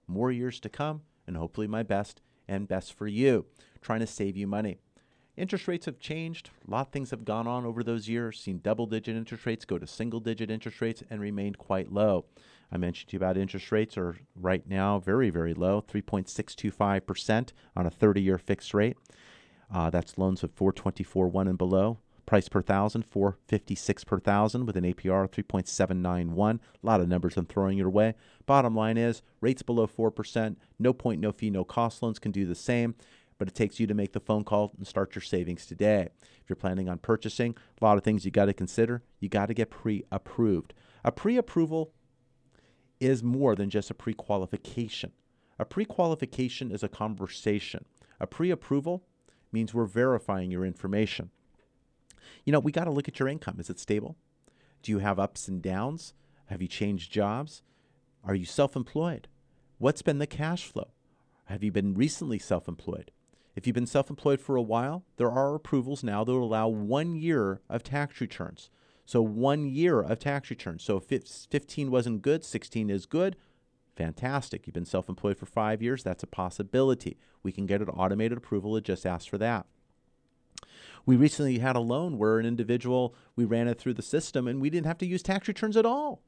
more 0.07 0.31
years 0.31 0.61
to 0.61 0.69
come, 0.69 1.03
and 1.27 1.37
hopefully 1.37 1.67
my 1.67 1.83
best 1.83 2.23
and 2.47 2.69
best 2.69 2.93
for 2.93 3.09
you, 3.09 3.47
trying 3.81 4.01
to 4.01 4.07
save 4.07 4.37
you 4.37 4.47
money. 4.47 4.79
Interest 5.37 5.67
rates 5.67 5.87
have 5.87 5.99
changed. 5.99 6.51
A 6.69 6.71
lot 6.71 6.87
of 6.87 6.93
things 6.93 7.11
have 7.11 7.25
gone 7.25 7.49
on 7.49 7.67
over 7.67 7.83
those 7.83 8.09
years. 8.09 8.39
Seen 8.39 8.61
double 8.63 8.87
digit 8.87 9.17
interest 9.17 9.45
rates 9.45 9.65
go 9.65 9.77
to 9.77 9.89
single 9.89 10.21
digit 10.21 10.53
interest 10.53 10.81
rates 10.81 11.03
and 11.11 11.21
remained 11.21 11.59
quite 11.59 11.93
low. 11.93 12.27
I 12.73 12.79
mentioned 12.79 13.11
to 13.11 13.15
you 13.15 13.19
about 13.19 13.37
interest 13.37 13.71
rates 13.71 13.99
are 13.99 14.17
right 14.35 14.67
now 14.67 14.99
very, 14.99 15.29
very 15.29 15.53
low 15.53 15.83
3.625% 15.83 17.53
on 17.77 17.87
a 17.87 17.91
30 17.91 18.23
year 18.23 18.39
fixed 18.39 18.73
rate. 18.73 18.97
Uh, 19.73 19.91
that's 19.91 20.19
loans 20.19 20.43
of 20.43 20.53
424 20.53 21.29
1 21.29 21.49
and 21.49 21.59
below. 21.59 21.99
Price 22.25 22.49
per 22.49 22.63
thousand, 22.63 23.05
456 23.05 24.05
per 24.05 24.19
thousand 24.19 24.65
with 24.65 24.77
an 24.77 24.85
APR 24.85 25.25
of 25.25 25.31
3.791. 25.33 26.55
A 26.55 26.87
lot 26.87 27.01
of 27.01 27.09
numbers 27.09 27.37
I'm 27.37 27.45
throwing 27.45 27.77
your 27.77 27.91
way. 27.91 28.15
Bottom 28.47 28.75
line 28.75 28.97
is 28.97 29.23
rates 29.41 29.63
below 29.63 29.87
4%, 29.87 30.57
no 30.79 30.93
point, 30.95 31.21
no 31.21 31.31
fee, 31.33 31.51
no 31.51 31.65
cost 31.65 32.03
loans 32.03 32.19
can 32.19 32.33
do 32.33 32.47
the 32.47 32.55
same 32.55 32.95
but 33.43 33.49
it 33.49 33.57
takes 33.57 33.81
you 33.81 33.89
to 33.89 33.95
make 33.95 34.13
the 34.13 34.21
phone 34.21 34.45
call 34.45 34.73
and 34.79 34.87
start 34.87 35.17
your 35.17 35.23
savings 35.23 35.67
today. 35.67 36.07
If 36.23 36.49
you're 36.49 36.55
planning 36.55 36.89
on 36.89 36.99
purchasing, 36.99 37.57
a 37.81 37.85
lot 37.85 37.99
of 37.99 38.05
things 38.05 38.25
you 38.25 38.31
got 38.31 38.45
to 38.45 38.53
consider. 38.53 39.03
You 39.19 39.29
got 39.29 39.47
to 39.47 39.55
get 39.55 39.69
pre 39.69 40.05
approved. 40.13 40.75
A 41.05 41.11
pre 41.11 41.37
approval 41.37 41.91
is 43.03 43.23
more 43.23 43.55
than 43.55 43.71
just 43.71 43.91
a 43.91 43.95
pre 43.95 44.15
qualification. 44.15 45.13
A 45.59 45.65
pre 45.65 45.85
qualification 45.85 46.71
is 46.71 46.83
a 46.83 46.89
conversation. 46.89 47.85
A 48.21 48.27
pre 48.27 48.51
approval 48.51 49.05
means 49.51 49.75
we're 49.75 49.85
verifying 49.85 50.51
your 50.51 50.65
information. 50.65 51.31
You 52.45 52.53
know, 52.53 52.61
we 52.61 52.73
got 52.73 52.85
to 52.85 52.91
look 52.91 53.09
at 53.09 53.19
your 53.19 53.29
income. 53.29 53.57
Is 53.59 53.71
it 53.71 53.79
stable? 53.79 54.17
Do 54.83 54.93
you 54.93 54.99
have 54.99 55.19
ups 55.19 55.49
and 55.49 55.61
downs? 55.61 56.15
Have 56.47 56.63
you 56.63 56.69
changed 56.69 57.13
jobs? 57.13 57.63
Are 58.25 58.35
you 58.35 58.45
self 58.45 58.77
employed? 58.77 59.29
What's 59.79 60.03
been 60.03 60.19
the 60.19 60.27
cash 60.27 60.65
flow? 60.65 60.93
Have 61.47 61.65
you 61.65 61.73
been 61.73 61.95
recently 61.95 62.39
self 62.39 62.69
employed? 62.69 63.11
If 63.55 63.67
you've 63.67 63.75
been 63.75 63.87
self 63.87 64.11
employed 64.11 64.41
for 64.41 64.57
a 64.57 64.63
while, 64.63 65.05
there 65.17 65.31
are 65.31 65.55
approvals 65.55 66.03
now 66.03 66.25
that 66.25 66.33
allow 66.33 66.69
one 66.69 67.15
year 67.17 67.61
of 67.69 67.83
tax 67.83 68.21
returns. 68.21 68.71
So 69.13 69.21
one 69.21 69.67
year 69.67 70.01
of 70.01 70.21
tax 70.21 70.49
returns. 70.49 70.83
So 70.83 70.97
if 70.97 71.23
15 71.51 71.91
wasn't 71.91 72.23
good, 72.23 72.43
16 72.43 72.89
is 72.89 73.05
good. 73.05 73.37
Fantastic. 73.95 74.67
You've 74.67 74.73
been 74.73 74.87
self 74.87 75.07
employed 75.07 75.37
for 75.37 75.45
five 75.45 75.83
years. 75.83 76.03
That's 76.03 76.23
a 76.23 76.27
possibility. 76.27 77.19
We 77.43 77.53
can 77.53 77.67
get 77.67 77.83
an 77.83 77.91
automated 77.91 78.39
approval. 78.39 78.75
It 78.75 78.85
just 78.85 79.05
asks 79.05 79.27
for 79.27 79.37
that. 79.37 79.67
We 81.05 81.17
recently 81.17 81.59
had 81.59 81.77
a 81.77 81.81
loan 81.81 82.17
where 82.17 82.39
an 82.39 82.47
individual, 82.47 83.15
we 83.37 83.45
ran 83.45 83.69
it 83.69 83.79
through 83.79 83.93
the 83.93 84.03
system 84.03 84.49
and 84.49 84.63
we 84.63 84.71
didn't 84.71 84.87
have 84.87 84.97
to 84.97 85.07
use 85.07 85.23
tax 85.23 85.47
returns 85.47 85.77
at 85.77 85.85
all. 85.85 86.23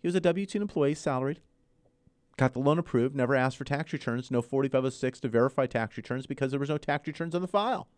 He 0.00 0.06
was 0.06 0.14
a 0.14 0.20
W 0.20 0.46
2 0.46 0.62
employee, 0.62 0.94
salaried, 0.94 1.40
got 2.36 2.52
the 2.52 2.60
loan 2.60 2.78
approved, 2.78 3.16
never 3.16 3.34
asked 3.34 3.56
for 3.56 3.64
tax 3.64 3.92
returns, 3.92 4.30
no 4.30 4.42
4506 4.42 5.18
to 5.18 5.28
verify 5.28 5.66
tax 5.66 5.96
returns 5.96 6.28
because 6.28 6.52
there 6.52 6.60
was 6.60 6.68
no 6.68 6.78
tax 6.78 7.08
returns 7.08 7.34
on 7.34 7.42
the 7.42 7.48
file. 7.48 7.88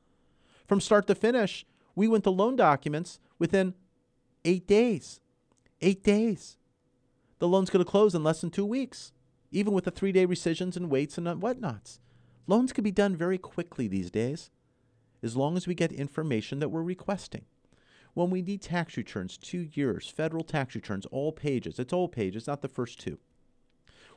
From 0.66 0.80
start 0.80 1.06
to 1.08 1.14
finish, 1.14 1.66
we 1.94 2.08
went 2.08 2.24
to 2.24 2.30
loan 2.30 2.56
documents 2.56 3.20
within 3.38 3.74
eight 4.48 4.66
days. 4.66 5.20
Eight 5.80 6.02
days. 6.02 6.56
The 7.38 7.46
loan's 7.46 7.70
going 7.70 7.84
to 7.84 7.90
close 7.90 8.14
in 8.14 8.24
less 8.24 8.40
than 8.40 8.50
two 8.50 8.64
weeks, 8.64 9.12
even 9.52 9.72
with 9.74 9.84
the 9.84 9.90
three 9.90 10.10
day 10.10 10.24
rescissions 10.24 10.76
and 10.76 10.90
waits 10.90 11.18
and 11.18 11.26
whatnots. 11.26 12.00
Loans 12.46 12.72
can 12.72 12.82
be 12.82 12.90
done 12.90 13.14
very 13.14 13.36
quickly 13.36 13.86
these 13.86 14.10
days, 14.10 14.50
as 15.22 15.36
long 15.36 15.56
as 15.56 15.66
we 15.66 15.74
get 15.74 15.92
information 15.92 16.60
that 16.60 16.70
we're 16.70 16.82
requesting. 16.82 17.44
When 18.14 18.30
we 18.30 18.40
need 18.40 18.62
tax 18.62 18.96
returns, 18.96 19.36
two 19.36 19.68
years, 19.74 20.08
federal 20.08 20.42
tax 20.42 20.74
returns, 20.74 21.04
all 21.06 21.30
pages, 21.30 21.78
it's 21.78 21.92
all 21.92 22.08
pages, 22.08 22.46
not 22.46 22.62
the 22.62 22.68
first 22.68 22.98
two. 22.98 23.18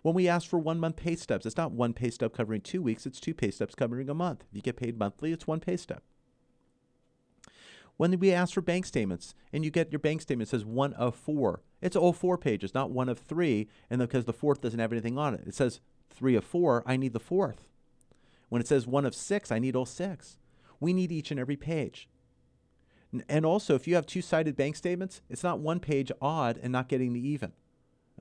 When 0.01 0.15
we 0.15 0.29
ask 0.29 0.49
for 0.49 0.57
one 0.57 0.79
month 0.79 0.95
pay 0.95 1.17
stubs, 1.17 1.45
it's 1.45 1.57
not 1.57 1.73
one 1.73 1.93
pay 1.93 2.09
stub 2.09 2.33
covering 2.33 2.61
two 2.61 2.81
weeks, 2.81 3.05
it's 3.05 3.19
two 3.19 3.33
pay 3.33 3.51
stubs 3.51 3.75
covering 3.75 4.09
a 4.09 4.15
month. 4.15 4.45
If 4.49 4.55
you 4.55 4.61
get 4.61 4.77
paid 4.77 4.97
monthly, 4.97 5.33
it's 5.33 5.45
one 5.45 5.59
pay 5.59 5.75
stub. 5.75 6.01
When 8.01 8.17
we 8.17 8.31
ask 8.31 8.55
for 8.55 8.61
bank 8.61 8.87
statements 8.87 9.35
and 9.53 9.63
you 9.63 9.69
get 9.69 9.91
your 9.91 9.99
bank 9.99 10.23
statement 10.23 10.49
says 10.49 10.65
one 10.65 10.93
of 10.93 11.15
four, 11.15 11.61
it's 11.83 11.95
all 11.95 12.13
four 12.13 12.35
pages, 12.35 12.73
not 12.73 12.89
one 12.89 13.09
of 13.09 13.19
three, 13.19 13.67
and 13.91 13.99
because 13.99 14.25
the 14.25 14.33
fourth 14.33 14.59
doesn't 14.59 14.79
have 14.79 14.91
anything 14.91 15.19
on 15.19 15.35
it. 15.35 15.43
It 15.45 15.53
says 15.53 15.81
three 16.09 16.35
of 16.35 16.43
four, 16.43 16.81
I 16.87 16.97
need 16.97 17.13
the 17.13 17.19
fourth. 17.19 17.67
When 18.49 18.59
it 18.59 18.67
says 18.67 18.87
one 18.87 19.05
of 19.05 19.13
six, 19.13 19.51
I 19.51 19.59
need 19.59 19.75
all 19.75 19.85
six. 19.85 20.39
We 20.79 20.93
need 20.93 21.11
each 21.11 21.29
and 21.29 21.39
every 21.39 21.55
page. 21.55 22.09
And 23.29 23.45
also, 23.45 23.75
if 23.75 23.87
you 23.87 23.93
have 23.93 24.07
two 24.07 24.23
sided 24.23 24.55
bank 24.55 24.77
statements, 24.77 25.21
it's 25.29 25.43
not 25.43 25.59
one 25.59 25.79
page 25.79 26.11
odd 26.19 26.57
and 26.63 26.71
not 26.71 26.89
getting 26.89 27.13
the 27.13 27.27
even. 27.27 27.51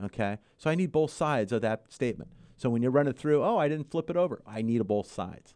Okay? 0.03 0.37
So 0.59 0.69
I 0.69 0.75
need 0.75 0.91
both 0.91 1.09
sides 1.09 1.51
of 1.51 1.63
that 1.63 1.91
statement. 1.91 2.29
So 2.55 2.69
when 2.69 2.83
you 2.83 2.91
run 2.91 3.07
it 3.07 3.17
through, 3.17 3.43
oh, 3.43 3.57
I 3.57 3.67
didn't 3.67 3.89
flip 3.89 4.11
it 4.11 4.15
over, 4.15 4.43
I 4.45 4.61
need 4.61 4.85
both 4.85 5.11
sides. 5.11 5.55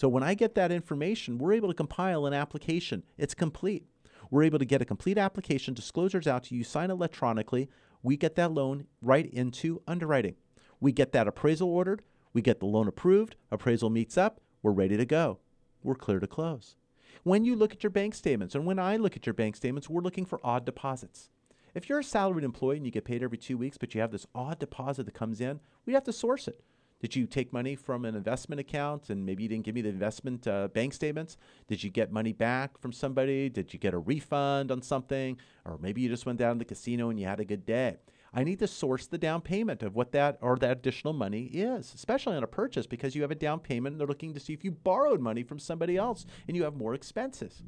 So 0.00 0.08
when 0.08 0.22
I 0.22 0.32
get 0.32 0.54
that 0.54 0.72
information, 0.72 1.36
we're 1.36 1.52
able 1.52 1.68
to 1.68 1.74
compile 1.74 2.24
an 2.24 2.32
application. 2.32 3.04
It's 3.18 3.34
complete. 3.34 3.84
We're 4.30 4.44
able 4.44 4.58
to 4.58 4.64
get 4.64 4.80
a 4.80 4.86
complete 4.86 5.18
application, 5.18 5.74
disclosures 5.74 6.26
out 6.26 6.44
to 6.44 6.54
you, 6.54 6.64
sign 6.64 6.90
electronically. 6.90 7.68
We 8.02 8.16
get 8.16 8.34
that 8.36 8.50
loan 8.50 8.86
right 9.02 9.26
into 9.26 9.82
underwriting. 9.86 10.36
We 10.80 10.92
get 10.92 11.12
that 11.12 11.28
appraisal 11.28 11.68
ordered. 11.68 12.00
We 12.32 12.40
get 12.40 12.60
the 12.60 12.66
loan 12.66 12.88
approved. 12.88 13.36
Appraisal 13.50 13.90
meets 13.90 14.16
up. 14.16 14.40
We're 14.62 14.70
ready 14.70 14.96
to 14.96 15.04
go. 15.04 15.38
We're 15.82 15.96
clear 15.96 16.18
to 16.18 16.26
close. 16.26 16.76
When 17.22 17.44
you 17.44 17.54
look 17.54 17.74
at 17.74 17.82
your 17.82 17.90
bank 17.90 18.14
statements, 18.14 18.54
and 18.54 18.64
when 18.64 18.78
I 18.78 18.96
look 18.96 19.16
at 19.16 19.26
your 19.26 19.34
bank 19.34 19.54
statements, 19.54 19.90
we're 19.90 20.00
looking 20.00 20.24
for 20.24 20.40
odd 20.42 20.64
deposits. 20.64 21.28
If 21.74 21.90
you're 21.90 21.98
a 21.98 22.04
salaried 22.04 22.44
employee 22.44 22.78
and 22.78 22.86
you 22.86 22.90
get 22.90 23.04
paid 23.04 23.22
every 23.22 23.36
two 23.36 23.58
weeks, 23.58 23.76
but 23.76 23.94
you 23.94 24.00
have 24.00 24.12
this 24.12 24.26
odd 24.34 24.58
deposit 24.60 25.04
that 25.04 25.14
comes 25.14 25.42
in, 25.42 25.60
we 25.84 25.92
have 25.92 26.04
to 26.04 26.12
source 26.14 26.48
it. 26.48 26.62
Did 27.00 27.16
you 27.16 27.26
take 27.26 27.50
money 27.52 27.76
from 27.76 28.04
an 28.04 28.14
investment 28.14 28.60
account 28.60 29.08
and 29.08 29.24
maybe 29.24 29.42
you 29.42 29.48
didn't 29.48 29.64
give 29.64 29.74
me 29.74 29.80
the 29.80 29.88
investment 29.88 30.46
uh, 30.46 30.68
bank 30.68 30.92
statements? 30.92 31.38
Did 31.66 31.82
you 31.82 31.88
get 31.88 32.12
money 32.12 32.32
back 32.32 32.78
from 32.78 32.92
somebody? 32.92 33.48
Did 33.48 33.72
you 33.72 33.78
get 33.78 33.94
a 33.94 33.98
refund 33.98 34.70
on 34.70 34.82
something? 34.82 35.38
Or 35.64 35.78
maybe 35.78 36.02
you 36.02 36.10
just 36.10 36.26
went 36.26 36.38
down 36.38 36.56
to 36.56 36.58
the 36.58 36.64
casino 36.66 37.08
and 37.08 37.18
you 37.18 37.26
had 37.26 37.40
a 37.40 37.44
good 37.44 37.64
day. 37.64 37.96
I 38.32 38.44
need 38.44 38.58
to 38.60 38.68
source 38.68 39.06
the 39.06 39.18
down 39.18 39.40
payment 39.40 39.82
of 39.82 39.96
what 39.96 40.12
that 40.12 40.38
or 40.40 40.56
that 40.56 40.78
additional 40.78 41.14
money 41.14 41.44
is, 41.46 41.92
especially 41.94 42.36
on 42.36 42.44
a 42.44 42.46
purchase 42.48 42.86
because 42.86 43.14
you 43.14 43.22
have 43.22 43.30
a 43.30 43.34
down 43.34 43.60
payment 43.60 43.94
and 43.94 44.00
they're 44.00 44.06
looking 44.06 44.34
to 44.34 44.40
see 44.40 44.52
if 44.52 44.62
you 44.62 44.70
borrowed 44.70 45.20
money 45.20 45.42
from 45.42 45.58
somebody 45.58 45.96
else 45.96 46.26
and 46.46 46.56
you 46.56 46.62
have 46.64 46.76
more 46.76 46.94
expenses. 46.94 47.62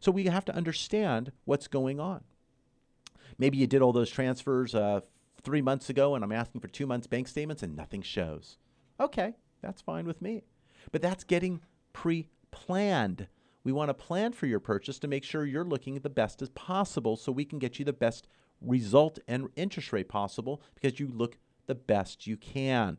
So 0.00 0.10
we 0.10 0.24
have 0.24 0.44
to 0.46 0.54
understand 0.54 1.32
what's 1.44 1.68
going 1.68 2.00
on. 2.00 2.24
Maybe 3.38 3.58
you 3.58 3.66
did 3.66 3.80
all 3.80 3.92
those 3.92 4.10
transfers 4.10 4.74
uh, 4.74 5.00
three 5.42 5.62
months 5.62 5.90
ago 5.90 6.14
and 6.14 6.24
I'm 6.24 6.32
asking 6.32 6.60
for 6.60 6.68
two 6.68 6.86
months 6.86 7.06
bank 7.06 7.28
statements 7.28 7.62
and 7.62 7.76
nothing 7.76 8.02
shows. 8.02 8.58
Okay, 8.98 9.34
that's 9.62 9.80
fine 9.80 10.06
with 10.06 10.20
me. 10.20 10.42
But 10.92 11.02
that's 11.02 11.24
getting 11.24 11.60
pre 11.92 12.28
planned. 12.50 13.28
We 13.62 13.72
want 13.72 13.90
to 13.90 13.94
plan 13.94 14.32
for 14.32 14.46
your 14.46 14.60
purchase 14.60 14.98
to 15.00 15.08
make 15.08 15.24
sure 15.24 15.44
you're 15.44 15.64
looking 15.64 15.96
at 15.96 16.02
the 16.02 16.08
best 16.10 16.40
as 16.40 16.48
possible 16.50 17.16
so 17.16 17.30
we 17.30 17.44
can 17.44 17.58
get 17.58 17.78
you 17.78 17.84
the 17.84 17.92
best 17.92 18.26
result 18.60 19.18
and 19.28 19.48
interest 19.56 19.92
rate 19.92 20.08
possible 20.08 20.62
because 20.74 20.98
you 20.98 21.08
look 21.08 21.38
the 21.66 21.74
best 21.74 22.26
you 22.26 22.36
can. 22.36 22.96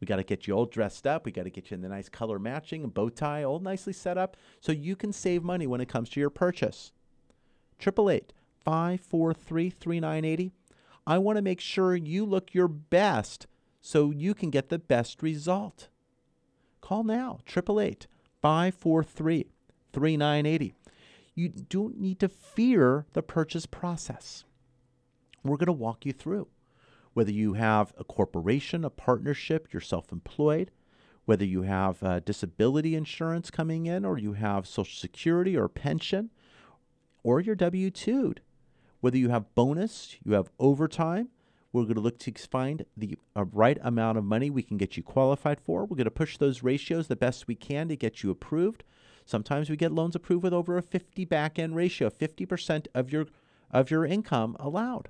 We 0.00 0.06
got 0.06 0.16
to 0.16 0.24
get 0.24 0.46
you 0.46 0.54
all 0.54 0.64
dressed 0.64 1.06
up. 1.06 1.26
We 1.26 1.32
got 1.32 1.44
to 1.44 1.50
get 1.50 1.70
you 1.70 1.74
in 1.74 1.82
the 1.82 1.88
nice 1.88 2.08
color 2.08 2.38
matching 2.38 2.88
bow 2.88 3.10
tie, 3.10 3.44
all 3.44 3.60
nicely 3.60 3.92
set 3.92 4.16
up 4.16 4.36
so 4.60 4.72
you 4.72 4.96
can 4.96 5.12
save 5.12 5.42
money 5.42 5.66
when 5.66 5.80
it 5.80 5.88
comes 5.88 6.08
to 6.10 6.20
your 6.20 6.30
purchase. 6.30 6.92
888 7.80 8.32
543 8.64 9.70
3980. 9.70 10.52
I 11.10 11.18
want 11.18 11.38
to 11.38 11.42
make 11.42 11.60
sure 11.60 11.96
you 11.96 12.24
look 12.24 12.54
your 12.54 12.68
best 12.68 13.48
so 13.80 14.12
you 14.12 14.32
can 14.32 14.48
get 14.48 14.68
the 14.68 14.78
best 14.78 15.24
result. 15.24 15.88
Call 16.80 17.02
now, 17.02 17.40
888 17.48 18.06
543 18.40 19.46
3980. 19.92 20.74
You 21.34 21.48
don't 21.48 21.98
need 21.98 22.20
to 22.20 22.28
fear 22.28 23.06
the 23.12 23.24
purchase 23.24 23.66
process. 23.66 24.44
We're 25.42 25.56
going 25.56 25.66
to 25.66 25.72
walk 25.72 26.06
you 26.06 26.12
through. 26.12 26.46
Whether 27.12 27.32
you 27.32 27.54
have 27.54 27.92
a 27.98 28.04
corporation, 28.04 28.84
a 28.84 28.90
partnership, 28.90 29.66
you're 29.72 29.80
self 29.80 30.12
employed, 30.12 30.70
whether 31.24 31.44
you 31.44 31.62
have 31.62 32.00
uh, 32.04 32.20
disability 32.20 32.94
insurance 32.94 33.50
coming 33.50 33.86
in, 33.86 34.04
or 34.04 34.16
you 34.16 34.34
have 34.34 34.68
Social 34.68 34.96
Security 34.96 35.56
or 35.56 35.66
pension, 35.66 36.30
or 37.24 37.40
you're 37.40 37.56
W 37.56 37.90
2'd, 37.90 38.42
whether 39.00 39.18
you 39.18 39.30
have 39.30 39.54
bonus, 39.54 40.16
you 40.24 40.32
have 40.32 40.50
overtime, 40.58 41.28
we're 41.72 41.82
going 41.82 41.94
to 41.94 42.00
look 42.00 42.18
to 42.18 42.32
find 42.32 42.84
the 42.96 43.16
uh, 43.36 43.44
right 43.44 43.78
amount 43.82 44.18
of 44.18 44.24
money 44.24 44.50
we 44.50 44.62
can 44.62 44.76
get 44.76 44.96
you 44.96 45.02
qualified 45.02 45.60
for. 45.60 45.84
We're 45.84 45.96
going 45.96 46.04
to 46.04 46.10
push 46.10 46.36
those 46.36 46.62
ratios 46.62 47.06
the 47.06 47.16
best 47.16 47.46
we 47.46 47.54
can 47.54 47.88
to 47.88 47.96
get 47.96 48.22
you 48.22 48.30
approved. 48.30 48.82
Sometimes 49.24 49.70
we 49.70 49.76
get 49.76 49.92
loans 49.92 50.16
approved 50.16 50.42
with 50.42 50.52
over 50.52 50.76
a 50.76 50.82
50 50.82 51.24
back 51.26 51.58
end 51.58 51.76
ratio, 51.76 52.10
50% 52.10 52.86
of 52.94 53.12
your 53.12 53.26
of 53.70 53.88
your 53.88 54.04
income 54.04 54.56
allowed. 54.58 55.08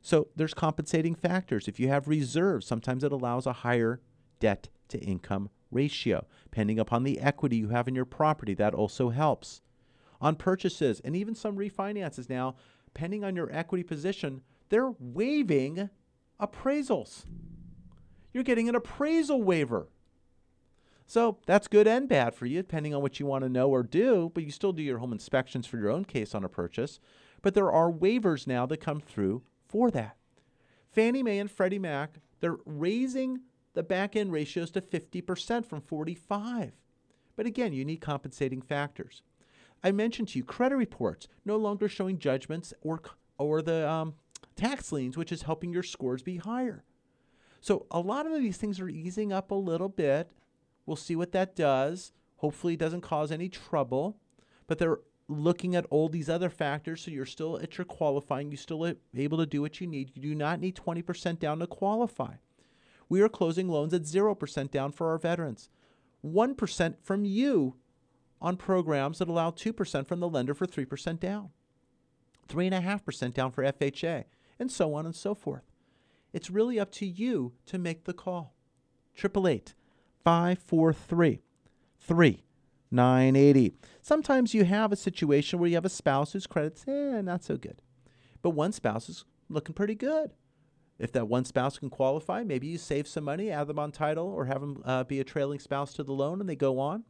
So 0.00 0.28
there's 0.34 0.54
compensating 0.54 1.14
factors. 1.14 1.68
If 1.68 1.78
you 1.78 1.88
have 1.88 2.08
reserves, 2.08 2.66
sometimes 2.66 3.04
it 3.04 3.12
allows 3.12 3.44
a 3.44 3.52
higher 3.52 4.00
debt 4.40 4.68
to 4.88 4.98
income 4.98 5.50
ratio. 5.70 6.24
Depending 6.44 6.78
upon 6.78 7.02
the 7.02 7.20
equity 7.20 7.56
you 7.56 7.68
have 7.68 7.86
in 7.86 7.94
your 7.94 8.06
property, 8.06 8.54
that 8.54 8.72
also 8.72 9.10
helps. 9.10 9.60
On 10.20 10.36
purchases 10.36 11.00
and 11.00 11.14
even 11.14 11.34
some 11.34 11.56
refinances 11.58 12.30
now, 12.30 12.54
depending 12.96 13.24
on 13.24 13.36
your 13.36 13.52
equity 13.52 13.84
position, 13.84 14.40
they're 14.70 14.94
waiving 14.98 15.90
appraisals. 16.40 17.26
You're 18.32 18.42
getting 18.42 18.70
an 18.70 18.74
appraisal 18.74 19.42
waiver. 19.42 19.88
So 21.06 21.36
that's 21.44 21.68
good 21.68 21.86
and 21.86 22.08
bad 22.08 22.34
for 22.34 22.46
you, 22.46 22.62
depending 22.62 22.94
on 22.94 23.02
what 23.02 23.20
you 23.20 23.26
want 23.26 23.44
to 23.44 23.50
know 23.50 23.68
or 23.68 23.82
do, 23.82 24.32
but 24.32 24.44
you 24.44 24.50
still 24.50 24.72
do 24.72 24.82
your 24.82 24.96
home 24.96 25.12
inspections 25.12 25.66
for 25.66 25.76
your 25.76 25.90
own 25.90 26.06
case 26.06 26.34
on 26.34 26.42
a 26.42 26.48
purchase. 26.48 26.98
But 27.42 27.52
there 27.52 27.70
are 27.70 27.92
waivers 27.92 28.46
now 28.46 28.64
that 28.64 28.78
come 28.78 29.00
through 29.00 29.42
for 29.68 29.90
that. 29.90 30.16
Fannie 30.90 31.22
Mae 31.22 31.38
and 31.38 31.50
Freddie 31.50 31.78
Mac, 31.78 32.20
they're 32.40 32.56
raising 32.64 33.40
the 33.74 33.82
back 33.82 34.16
end 34.16 34.32
ratios 34.32 34.70
to 34.70 34.80
50% 34.80 35.66
from 35.66 35.82
45. 35.82 36.72
But 37.36 37.44
again, 37.44 37.74
you 37.74 37.84
need 37.84 38.00
compensating 38.00 38.62
factors. 38.62 39.20
I 39.86 39.92
mentioned 39.92 40.26
to 40.30 40.38
you 40.40 40.44
credit 40.44 40.74
reports 40.74 41.28
no 41.44 41.56
longer 41.56 41.88
showing 41.88 42.18
judgments 42.18 42.74
or 42.82 43.00
or 43.38 43.62
the 43.62 43.88
um, 43.88 44.14
tax 44.56 44.90
liens, 44.90 45.16
which 45.16 45.30
is 45.30 45.42
helping 45.42 45.72
your 45.72 45.84
scores 45.84 46.24
be 46.24 46.38
higher. 46.38 46.82
So 47.60 47.86
a 47.92 48.00
lot 48.00 48.26
of 48.26 48.32
these 48.32 48.56
things 48.56 48.80
are 48.80 48.88
easing 48.88 49.32
up 49.32 49.52
a 49.52 49.54
little 49.54 49.88
bit. 49.88 50.32
We'll 50.86 50.96
see 50.96 51.14
what 51.14 51.30
that 51.32 51.54
does. 51.54 52.10
Hopefully, 52.38 52.74
it 52.74 52.80
doesn't 52.80 53.02
cause 53.02 53.30
any 53.30 53.48
trouble. 53.48 54.16
But 54.66 54.78
they're 54.78 54.98
looking 55.28 55.76
at 55.76 55.86
all 55.88 56.08
these 56.08 56.28
other 56.28 56.50
factors, 56.50 57.02
so 57.02 57.12
you're 57.12 57.24
still 57.24 57.60
at 57.60 57.78
your 57.78 57.84
qualifying. 57.84 58.50
You're 58.50 58.58
still 58.58 58.92
able 59.16 59.38
to 59.38 59.46
do 59.46 59.62
what 59.62 59.80
you 59.80 59.86
need. 59.86 60.10
You 60.16 60.22
do 60.22 60.34
not 60.34 60.58
need 60.58 60.74
20% 60.74 61.38
down 61.38 61.60
to 61.60 61.68
qualify. 61.68 62.34
We 63.08 63.20
are 63.20 63.28
closing 63.28 63.68
loans 63.68 63.94
at 63.94 64.02
0% 64.02 64.70
down 64.72 64.90
for 64.90 65.10
our 65.10 65.18
veterans, 65.18 65.70
1% 66.24 66.96
from 67.04 67.24
you 67.24 67.76
on 68.40 68.56
programs 68.56 69.18
that 69.18 69.28
allow 69.28 69.50
2% 69.50 70.06
from 70.06 70.20
the 70.20 70.28
lender 70.28 70.54
for 70.54 70.66
3% 70.66 71.18
down, 71.20 71.50
3.5% 72.48 73.34
down 73.34 73.50
for 73.50 73.64
FHA, 73.64 74.24
and 74.58 74.70
so 74.70 74.94
on 74.94 75.06
and 75.06 75.14
so 75.14 75.34
forth. 75.34 75.64
It's 76.32 76.50
really 76.50 76.78
up 76.78 76.90
to 76.92 77.06
you 77.06 77.52
to 77.66 77.78
make 77.78 78.04
the 78.04 78.12
call. 78.12 78.54
888 79.16 79.74
543 80.22 81.40
980. 82.90 83.74
Sometimes 84.02 84.54
you 84.54 84.64
have 84.64 84.92
a 84.92 84.96
situation 84.96 85.58
where 85.58 85.68
you 85.68 85.74
have 85.74 85.84
a 85.84 85.90
spouse 85.90 86.32
whose 86.32 86.46
credit's 86.46 86.84
eh, 86.86 87.20
not 87.22 87.42
so 87.42 87.56
good, 87.56 87.82
but 88.42 88.50
one 88.50 88.72
spouse 88.72 89.08
is 89.08 89.24
looking 89.48 89.74
pretty 89.74 89.94
good. 89.94 90.32
If 90.98 91.12
that 91.12 91.28
one 91.28 91.44
spouse 91.44 91.78
can 91.78 91.90
qualify, 91.90 92.42
maybe 92.42 92.68
you 92.68 92.78
save 92.78 93.06
some 93.06 93.24
money, 93.24 93.50
add 93.50 93.66
them 93.66 93.78
on 93.78 93.92
title, 93.92 94.28
or 94.28 94.46
have 94.46 94.60
them 94.60 94.82
uh, 94.84 95.04
be 95.04 95.20
a 95.20 95.24
trailing 95.24 95.58
spouse 95.58 95.92
to 95.94 96.02
the 96.02 96.12
loan 96.12 96.40
and 96.40 96.48
they 96.48 96.56
go 96.56 96.78
on. 96.78 97.04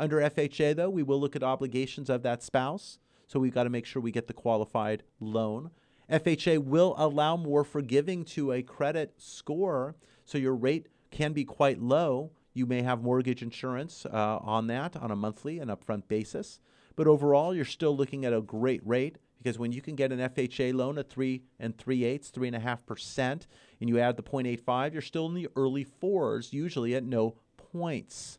Under 0.00 0.16
FHA, 0.16 0.76
though, 0.76 0.88
we 0.88 1.02
will 1.02 1.20
look 1.20 1.36
at 1.36 1.42
obligations 1.42 2.08
of 2.08 2.22
that 2.22 2.42
spouse. 2.42 2.98
So 3.26 3.38
we've 3.38 3.52
got 3.52 3.64
to 3.64 3.70
make 3.70 3.84
sure 3.84 4.00
we 4.00 4.10
get 4.10 4.28
the 4.28 4.32
qualified 4.32 5.02
loan. 5.20 5.72
FHA 6.10 6.64
will 6.64 6.94
allow 6.96 7.36
more 7.36 7.64
forgiving 7.64 8.24
to 8.24 8.50
a 8.50 8.62
credit 8.62 9.12
score, 9.18 9.96
so 10.24 10.38
your 10.38 10.54
rate 10.54 10.88
can 11.10 11.34
be 11.34 11.44
quite 11.44 11.82
low. 11.82 12.32
You 12.54 12.64
may 12.64 12.80
have 12.80 13.02
mortgage 13.02 13.42
insurance 13.42 14.06
uh, 14.06 14.38
on 14.38 14.68
that 14.68 14.96
on 14.96 15.10
a 15.10 15.16
monthly 15.16 15.58
and 15.58 15.70
upfront 15.70 16.08
basis. 16.08 16.60
But 16.96 17.06
overall, 17.06 17.54
you're 17.54 17.66
still 17.66 17.94
looking 17.94 18.24
at 18.24 18.32
a 18.32 18.40
great 18.40 18.80
rate 18.86 19.18
because 19.36 19.58
when 19.58 19.70
you 19.70 19.82
can 19.82 19.96
get 19.96 20.12
an 20.12 20.18
FHA 20.18 20.72
loan 20.72 20.96
at 20.96 21.10
three 21.10 21.42
and 21.58 21.76
three 21.76 22.04
eighths, 22.04 22.30
three 22.30 22.48
and 22.48 22.56
a 22.56 22.60
half 22.60 22.86
percent, 22.86 23.46
and 23.80 23.88
you 23.90 23.98
add 23.98 24.16
the 24.16 24.22
0.85, 24.22 24.94
you're 24.94 25.02
still 25.02 25.26
in 25.26 25.34
the 25.34 25.48
early 25.56 25.84
fours, 25.84 26.54
usually 26.54 26.94
at 26.94 27.04
no 27.04 27.36
points. 27.58 28.38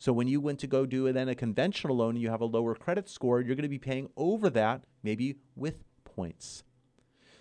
So 0.00 0.14
when 0.14 0.28
you 0.28 0.40
went 0.40 0.58
to 0.60 0.66
go 0.66 0.86
do 0.86 1.12
then 1.12 1.28
a 1.28 1.34
conventional 1.34 1.98
loan 1.98 2.14
and 2.14 2.22
you 2.22 2.30
have 2.30 2.40
a 2.40 2.46
lower 2.46 2.74
credit 2.74 3.06
score, 3.06 3.42
you're 3.42 3.54
going 3.54 3.64
to 3.64 3.68
be 3.68 3.78
paying 3.78 4.08
over 4.16 4.48
that, 4.48 4.82
maybe 5.02 5.36
with 5.54 5.84
points. 6.04 6.64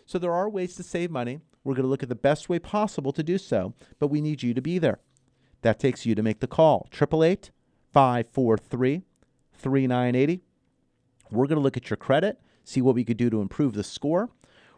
So 0.06 0.20
there 0.20 0.34
are 0.34 0.50
ways 0.50 0.76
to 0.76 0.84
save 0.84 1.10
money. 1.10 1.40
We're 1.64 1.74
going 1.74 1.86
to 1.86 1.90
look 1.90 2.04
at 2.04 2.10
the 2.10 2.16
best 2.16 2.50
way 2.50 2.60
possible 2.60 3.14
to 3.14 3.24
do 3.24 3.38
so, 3.38 3.74
but 3.98 4.08
we 4.08 4.20
need 4.20 4.44
you 4.44 4.54
to 4.54 4.62
be 4.62 4.78
there. 4.78 5.00
That 5.62 5.80
takes 5.80 6.06
you 6.06 6.16
to 6.16 6.22
make 6.22 6.42
the 6.42 6.48
call. 6.48 6.90
888 6.92 7.52
543 7.94 9.04
3980. 9.54 10.42
We're 11.32 11.48
going 11.48 11.56
to 11.56 11.64
look 11.64 11.78
at 11.78 11.90
your 11.90 11.98
credit, 11.98 12.42
see 12.66 12.82
what 12.82 12.96
we 12.96 13.06
could 13.06 13.18
do 13.18 13.30
to 13.30 13.40
improve 13.40 13.74
the 13.74 13.86
score. 13.86 14.32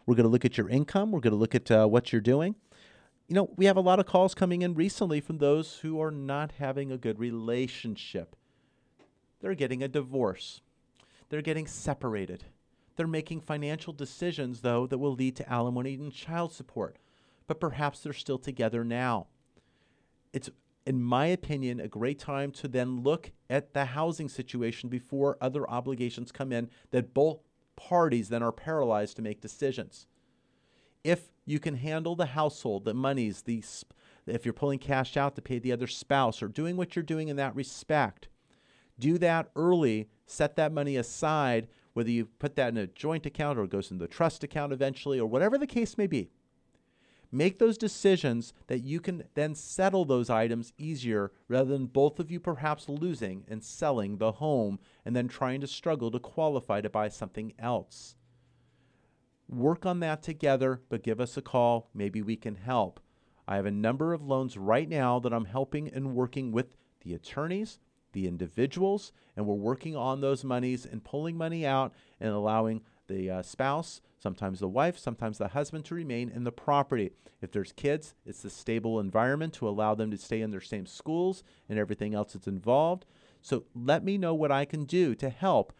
We're 0.06 0.16
going 0.16 0.26
to 0.26 0.30
look 0.30 0.46
at 0.46 0.56
your 0.56 0.70
income. 0.70 1.12
We're 1.12 1.20
going 1.20 1.34
to 1.34 1.38
look 1.38 1.56
at 1.56 1.72
uh, 1.72 1.88
what 1.88 2.12
you're 2.12 2.22
doing. 2.22 2.56
You 3.32 3.36
know, 3.36 3.50
we 3.56 3.64
have 3.64 3.78
a 3.78 3.80
lot 3.80 4.02
of 4.02 4.06
calls 4.06 4.36
coming 4.36 4.62
in 4.62 4.74
recently 4.74 5.22
from 5.22 5.38
those 5.38 5.78
who 5.78 6.02
are 6.02 6.12
not 6.12 6.52
having 6.60 6.92
a 6.92 6.98
good 6.98 7.18
relationship. 7.18 8.36
They're 9.40 9.56
getting 9.56 9.82
a 9.82 9.88
divorce, 9.88 10.60
they're 11.30 11.42
getting 11.42 11.66
separated. 11.66 12.44
They're 12.98 13.08
making 13.08 13.40
financial 13.40 13.94
decisions, 13.94 14.60
though, 14.60 14.86
that 14.86 14.98
will 14.98 15.14
lead 15.14 15.38
to 15.38 15.50
alimony 15.50 15.94
and 15.94 16.12
child 16.12 16.52
support. 16.52 16.98
But 17.48 17.62
perhaps 17.62 18.02
they're 18.02 18.12
still 18.12 18.38
together 18.38 18.84
now. 18.84 19.28
It's 20.34 20.50
in 20.86 21.02
my 21.02 21.28
opinion, 21.28 21.80
a 21.80 21.88
great 21.88 22.20
time 22.20 22.52
to 22.52 22.68
then 22.68 23.02
look 23.02 23.32
at 23.50 23.74
the 23.74 23.86
housing 23.86 24.28
situation 24.28 24.90
before 24.90 25.38
other 25.40 25.70
obligations 25.70 26.34
come 26.34 26.52
in 26.52 26.70
that 26.90 27.14
both 27.14 27.40
parties 27.78 28.28
then 28.28 28.44
are 28.44 28.52
paralyzed 28.52 29.16
to 29.16 29.22
make 29.22 29.40
decisions. 29.40 30.06
If 31.04 31.32
you 31.46 31.60
can 31.60 31.76
handle 31.76 32.16
the 32.16 32.28
household, 32.28 32.86
the 32.86 32.94
monies, 32.94 33.42
the 33.42 33.64
if 34.28 34.46
you're 34.46 34.54
pulling 34.54 34.80
cash 34.80 35.18
out 35.18 35.36
to 35.36 35.42
pay 35.42 35.58
the 35.60 35.72
other 35.72 35.88
spouse 35.88 36.44
or 36.44 36.48
doing 36.48 36.78
what 36.78 36.96
you're 36.96 37.04
doing 37.04 37.28
in 37.28 37.38
that 37.38 37.56
respect, 37.56 38.28
do 39.00 39.18
that 39.18 39.50
early, 39.56 40.10
set 40.28 40.56
that 40.58 40.72
money 40.72 40.96
aside, 40.96 41.68
whether 41.94 42.12
you 42.12 42.26
put 42.26 42.56
that 42.56 42.70
in 42.70 42.78
a 42.78 42.88
joint 42.88 43.26
account 43.26 43.58
or 43.58 43.64
it 43.64 43.72
goes 43.72 43.90
into 43.90 44.04
the 44.04 44.08
trust 44.08 44.44
account 44.44 44.72
eventually 44.74 45.20
or 45.20 45.26
whatever 45.28 45.58
the 45.58 45.68
case 45.68 45.98
may 45.98 46.08
be 46.08 46.30
make 47.32 47.60
those 47.60 47.78
decisions 47.78 48.54
that 48.68 48.80
you 48.80 49.00
can 49.00 49.24
then 49.36 49.56
settle 49.56 50.06
those 50.06 50.30
items 50.30 50.74
easier 50.78 51.32
rather 51.48 51.70
than 51.70 51.86
both 51.86 52.20
of 52.20 52.30
you 52.30 52.40
perhaps 52.40 52.90
losing 52.90 53.46
and 53.48 53.64
selling 53.64 54.18
the 54.18 54.34
home 54.34 54.80
and 55.06 55.16
then 55.16 55.28
trying 55.28 55.62
to 55.62 55.68
struggle 55.68 56.12
to 56.12 56.20
qualify 56.20 56.82
to 56.82 56.90
buy 56.90 57.08
something 57.08 57.54
else. 57.58 58.16
Work 59.52 59.86
on 59.86 60.00
that 60.00 60.24
together, 60.24 60.82
but 60.88 61.04
give 61.04 61.20
us 61.20 61.36
a 61.36 61.42
call. 61.42 61.90
Maybe 61.94 62.22
we 62.22 62.38
can 62.38 62.56
help. 62.56 63.02
I 63.46 63.58
have 63.58 63.66
a 63.66 63.72
number 63.72 64.14
of 64.14 64.24
loans 64.24 64.56
right 64.58 64.88
now 64.88 65.20
that 65.20 65.34
I'm 65.34 65.44
helping 65.44 65.90
and 65.90 66.16
working 66.16 66.54
with 66.54 66.68
the 67.02 67.14
attorneys, 67.14 67.78
the 68.14 68.28
individuals, 68.28 69.12
and 69.36 69.46
we're 69.46 69.56
working 69.56 69.94
on 69.94 70.22
those 70.22 70.46
monies 70.46 70.86
and 70.86 71.04
pulling 71.04 71.38
money 71.38 71.66
out 71.66 71.94
and 72.22 72.32
allowing 72.32 72.82
the 73.08 73.30
uh, 73.30 73.42
spouse, 73.42 74.00
sometimes 74.20 74.60
the 74.60 74.70
wife, 74.70 74.98
sometimes 74.98 75.38
the 75.38 75.50
husband 75.50 75.84
to 75.84 75.96
remain 75.96 76.30
in 76.30 76.46
the 76.46 76.52
property. 76.54 77.12
If 77.42 77.52
there's 77.52 77.74
kids, 77.74 78.16
it's 78.26 78.46
a 78.46 78.50
stable 78.50 79.02
environment 79.02 79.54
to 79.56 79.68
allow 79.68 79.96
them 79.96 80.12
to 80.12 80.18
stay 80.18 80.40
in 80.40 80.52
their 80.52 80.62
same 80.62 80.86
schools 80.86 81.44
and 81.68 81.78
everything 81.78 82.14
else 82.14 82.34
that's 82.34 82.48
involved. 82.48 83.06
So 83.42 83.66
let 83.76 84.06
me 84.06 84.18
know 84.18 84.34
what 84.34 84.52
I 84.52 84.64
can 84.64 84.86
do 84.86 85.14
to 85.16 85.30
help 85.30 85.74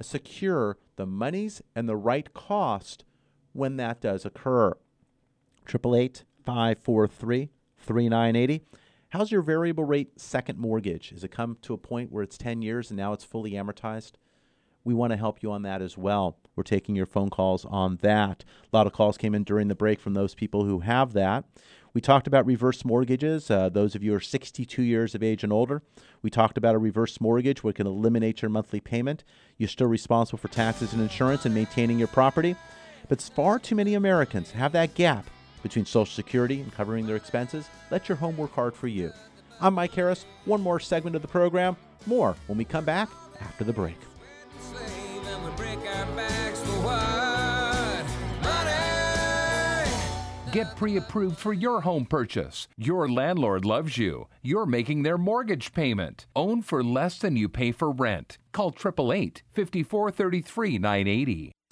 secure 0.00 0.78
the 0.96 1.06
monies 1.06 1.60
and 1.74 1.88
the 1.88 1.96
right 1.96 2.32
cost 2.32 3.04
when 3.52 3.76
that 3.76 4.00
does 4.00 4.24
occur. 4.24 4.72
888 5.68 6.24
543 6.44 7.50
3980. 7.78 8.62
How's 9.10 9.30
your 9.30 9.42
variable 9.42 9.84
rate 9.84 10.20
second 10.20 10.58
mortgage? 10.58 11.10
Has 11.10 11.24
it 11.24 11.30
come 11.30 11.56
to 11.62 11.74
a 11.74 11.78
point 11.78 12.12
where 12.12 12.22
it's 12.22 12.38
10 12.38 12.62
years 12.62 12.90
and 12.90 12.98
now 12.98 13.12
it's 13.12 13.24
fully 13.24 13.52
amortized? 13.52 14.12
we 14.88 14.94
want 14.94 15.10
to 15.12 15.18
help 15.18 15.42
you 15.42 15.52
on 15.52 15.62
that 15.62 15.82
as 15.82 15.98
well. 15.98 16.38
We're 16.56 16.62
taking 16.62 16.96
your 16.96 17.06
phone 17.06 17.28
calls 17.28 17.66
on 17.66 17.98
that. 18.00 18.42
A 18.72 18.76
lot 18.76 18.86
of 18.86 18.94
calls 18.94 19.18
came 19.18 19.34
in 19.34 19.44
during 19.44 19.68
the 19.68 19.74
break 19.74 20.00
from 20.00 20.14
those 20.14 20.34
people 20.34 20.64
who 20.64 20.80
have 20.80 21.12
that. 21.12 21.44
We 21.92 22.00
talked 22.00 22.26
about 22.26 22.46
reverse 22.46 22.84
mortgages, 22.86 23.50
uh, 23.50 23.68
those 23.68 23.94
of 23.94 24.02
you 24.02 24.14
are 24.14 24.20
62 24.20 24.82
years 24.82 25.14
of 25.14 25.22
age 25.22 25.44
and 25.44 25.52
older. 25.52 25.82
We 26.22 26.30
talked 26.30 26.56
about 26.56 26.74
a 26.74 26.78
reverse 26.78 27.20
mortgage 27.20 27.62
where 27.62 27.70
it 27.70 27.76
can 27.76 27.86
eliminate 27.86 28.40
your 28.40 28.50
monthly 28.50 28.80
payment. 28.80 29.24
You're 29.58 29.68
still 29.68 29.88
responsible 29.88 30.38
for 30.38 30.48
taxes 30.48 30.92
and 30.92 31.02
insurance 31.02 31.44
and 31.44 31.54
maintaining 31.54 31.98
your 31.98 32.08
property. 32.08 32.56
But 33.08 33.22
far 33.22 33.58
too 33.58 33.74
many 33.74 33.94
Americans 33.94 34.50
have 34.50 34.72
that 34.72 34.94
gap 34.94 35.28
between 35.62 35.86
Social 35.86 36.06
Security 36.06 36.60
and 36.60 36.72
covering 36.72 37.06
their 37.06 37.16
expenses. 37.16 37.68
Let 37.90 38.08
your 38.08 38.16
home 38.16 38.36
work 38.36 38.52
hard 38.52 38.74
for 38.74 38.88
you. 38.88 39.12
I'm 39.60 39.74
Mike 39.74 39.94
Harris. 39.94 40.24
One 40.44 40.60
more 40.60 40.78
segment 40.78 41.16
of 41.16 41.22
the 41.22 41.28
program. 41.28 41.76
More 42.06 42.36
when 42.46 42.58
we 42.58 42.64
come 42.64 42.84
back 42.84 43.08
after 43.40 43.64
the 43.64 43.72
break. 43.72 43.96
Get 50.52 50.76
pre 50.76 50.96
approved 50.96 51.38
for 51.38 51.52
your 51.52 51.82
home 51.82 52.06
purchase. 52.06 52.68
Your 52.76 53.08
landlord 53.08 53.64
loves 53.64 53.98
you. 53.98 54.28
You're 54.42 54.66
making 54.66 55.02
their 55.02 55.18
mortgage 55.18 55.72
payment. 55.72 56.26
Own 56.34 56.62
for 56.62 56.82
less 56.82 57.18
than 57.18 57.36
you 57.36 57.48
pay 57.48 57.70
for 57.70 57.90
rent. 57.90 58.38
Call 58.52 58.68
888 58.70 59.42
5433 59.52 60.78
980. 60.78 61.52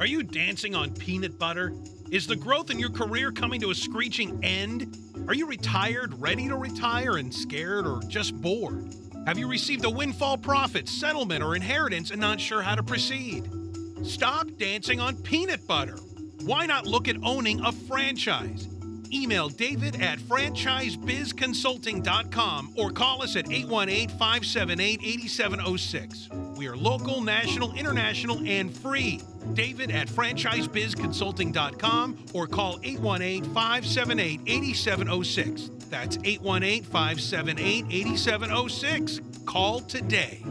Are 0.00 0.06
you 0.06 0.24
dancing 0.24 0.74
on 0.74 0.90
peanut 0.90 1.38
butter? 1.38 1.72
Is 2.10 2.26
the 2.26 2.34
growth 2.34 2.70
in 2.70 2.80
your 2.80 2.90
career 2.90 3.30
coming 3.30 3.60
to 3.60 3.70
a 3.70 3.74
screeching 3.74 4.42
end? 4.42 4.98
Are 5.28 5.34
you 5.34 5.46
retired, 5.46 6.20
ready 6.20 6.48
to 6.48 6.56
retire, 6.56 7.16
and 7.16 7.32
scared 7.32 7.86
or 7.86 8.00
just 8.08 8.34
bored? 8.40 8.92
Have 9.26 9.38
you 9.38 9.46
received 9.46 9.84
a 9.84 9.90
windfall 9.90 10.36
profit, 10.36 10.88
settlement, 10.88 11.44
or 11.44 11.54
inheritance 11.54 12.10
and 12.10 12.20
not 12.20 12.40
sure 12.40 12.60
how 12.60 12.74
to 12.74 12.82
proceed? 12.82 13.48
Stop 14.02 14.48
dancing 14.58 14.98
on 14.98 15.16
peanut 15.16 15.64
butter. 15.66 15.96
Why 16.42 16.66
not 16.66 16.86
look 16.86 17.06
at 17.06 17.16
owning 17.22 17.60
a 17.64 17.70
franchise? 17.70 18.68
Email 19.14 19.48
David 19.48 20.02
at 20.02 20.18
franchisebizconsulting.com 20.18 22.74
or 22.76 22.90
call 22.90 23.22
us 23.22 23.36
at 23.36 23.50
818 23.50 24.10
578 24.10 25.00
8706. 25.02 26.28
We 26.56 26.66
are 26.66 26.76
local, 26.76 27.20
national, 27.20 27.72
international, 27.74 28.40
and 28.44 28.76
free. 28.76 29.20
David 29.52 29.90
at 29.90 30.08
franchisebizconsulting.com 30.08 32.24
or 32.32 32.46
call 32.46 32.80
818 32.82 33.44
578 33.54 34.40
8706. 34.46 35.70
That's 35.90 36.16
818 36.24 36.84
578 36.84 37.84
8706. 37.90 39.20
Call 39.46 39.80
today. 39.80 40.42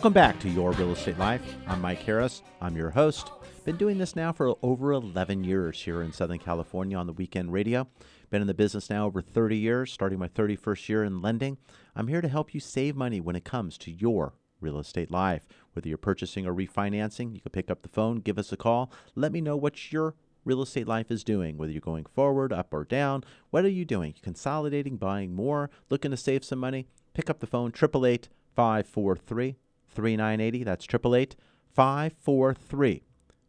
Welcome 0.00 0.14
back 0.14 0.40
to 0.40 0.48
Your 0.48 0.72
Real 0.72 0.92
Estate 0.92 1.18
Life. 1.18 1.42
I'm 1.66 1.82
Mike 1.82 2.02
Harris. 2.04 2.40
I'm 2.62 2.74
your 2.74 2.88
host. 2.88 3.30
Been 3.66 3.76
doing 3.76 3.98
this 3.98 4.16
now 4.16 4.32
for 4.32 4.56
over 4.62 4.92
11 4.92 5.44
years 5.44 5.82
here 5.82 6.00
in 6.00 6.10
Southern 6.10 6.38
California 6.38 6.96
on 6.96 7.06
the 7.06 7.12
weekend 7.12 7.52
radio. 7.52 7.86
Been 8.30 8.40
in 8.40 8.48
the 8.48 8.54
business 8.54 8.88
now 8.88 9.04
over 9.04 9.20
30 9.20 9.58
years, 9.58 9.92
starting 9.92 10.18
my 10.18 10.28
31st 10.28 10.88
year 10.88 11.04
in 11.04 11.20
lending. 11.20 11.58
I'm 11.94 12.08
here 12.08 12.22
to 12.22 12.28
help 12.28 12.54
you 12.54 12.60
save 12.60 12.96
money 12.96 13.20
when 13.20 13.36
it 13.36 13.44
comes 13.44 13.76
to 13.76 13.90
your 13.90 14.32
real 14.58 14.78
estate 14.78 15.10
life. 15.10 15.46
Whether 15.74 15.90
you're 15.90 15.98
purchasing 15.98 16.46
or 16.46 16.54
refinancing, 16.54 17.34
you 17.34 17.42
can 17.42 17.52
pick 17.52 17.70
up 17.70 17.82
the 17.82 17.90
phone, 17.90 18.20
give 18.20 18.38
us 18.38 18.52
a 18.52 18.56
call. 18.56 18.90
Let 19.14 19.32
me 19.32 19.42
know 19.42 19.58
what 19.58 19.92
your 19.92 20.14
real 20.46 20.62
estate 20.62 20.88
life 20.88 21.10
is 21.10 21.22
doing, 21.22 21.58
whether 21.58 21.72
you're 21.72 21.82
going 21.82 22.06
forward, 22.06 22.54
up, 22.54 22.72
or 22.72 22.84
down. 22.84 23.22
What 23.50 23.66
are 23.66 23.68
you 23.68 23.84
doing? 23.84 24.14
Consolidating, 24.22 24.96
buying 24.96 25.34
more, 25.34 25.68
looking 25.90 26.10
to 26.10 26.16
save 26.16 26.42
some 26.42 26.58
money? 26.58 26.86
Pick 27.12 27.28
up 27.28 27.40
the 27.40 27.46
phone, 27.46 27.68
888 27.68 28.30
543 28.56 29.56
3980. 29.90 30.64
That's 30.64 30.84
888 30.84 31.36
543 31.74 33.02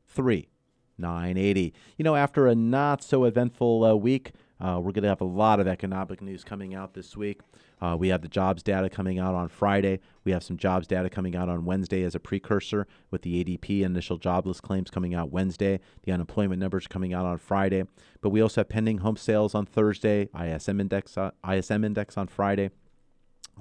3980. 0.08 1.74
You 1.98 2.04
know, 2.04 2.16
after 2.16 2.48
a 2.48 2.56
not 2.56 3.04
so 3.04 3.24
eventful 3.24 3.84
uh, 3.84 3.96
week, 3.96 4.32
uh, 4.60 4.80
we're 4.80 4.92
going 4.92 5.04
to 5.04 5.10
have 5.10 5.22
a 5.22 5.26
lot 5.26 5.60
of 5.60 5.68
economic 5.68 6.22
news 6.22 6.44
coming 6.44 6.76
out 6.76 6.94
this 6.94 7.18
week. 7.18 7.42
Uh, 7.82 7.96
we 7.98 8.10
have 8.10 8.22
the 8.22 8.28
jobs 8.28 8.62
data 8.62 8.90
coming 8.90 9.18
out 9.18 9.34
on 9.34 9.48
Friday. 9.48 10.00
We 10.24 10.32
have 10.34 10.44
some 10.44 10.56
jobs 10.56 10.86
data 10.86 11.10
coming 11.10 11.36
out 11.36 11.50
on 11.50 11.66
Wednesday 11.66 12.04
as 12.04 12.14
a 12.14 12.20
precursor 12.20 12.86
with 13.10 13.24
the 13.24 13.44
ADP 13.44 13.82
initial 13.82 14.18
jobless 14.18 14.62
claims 14.62 14.92
coming 14.92 15.16
out 15.16 15.32
Wednesday. 15.32 15.80
The 16.04 16.12
unemployment 16.12 16.60
numbers 16.60 16.86
coming 16.86 17.12
out 17.12 17.26
on 17.26 17.40
Friday. 17.40 17.86
But 18.22 18.30
we 18.30 18.40
also 18.40 18.62
have 18.62 18.70
pending 18.70 19.00
home 19.00 19.18
sales 19.18 19.56
on 19.56 19.66
Thursday, 19.66 20.30
ISM 20.40 20.80
index, 20.80 21.18
uh, 21.18 21.32
ISM 21.50 21.84
index 21.84 22.18
on 22.18 22.28
Friday. 22.28 22.70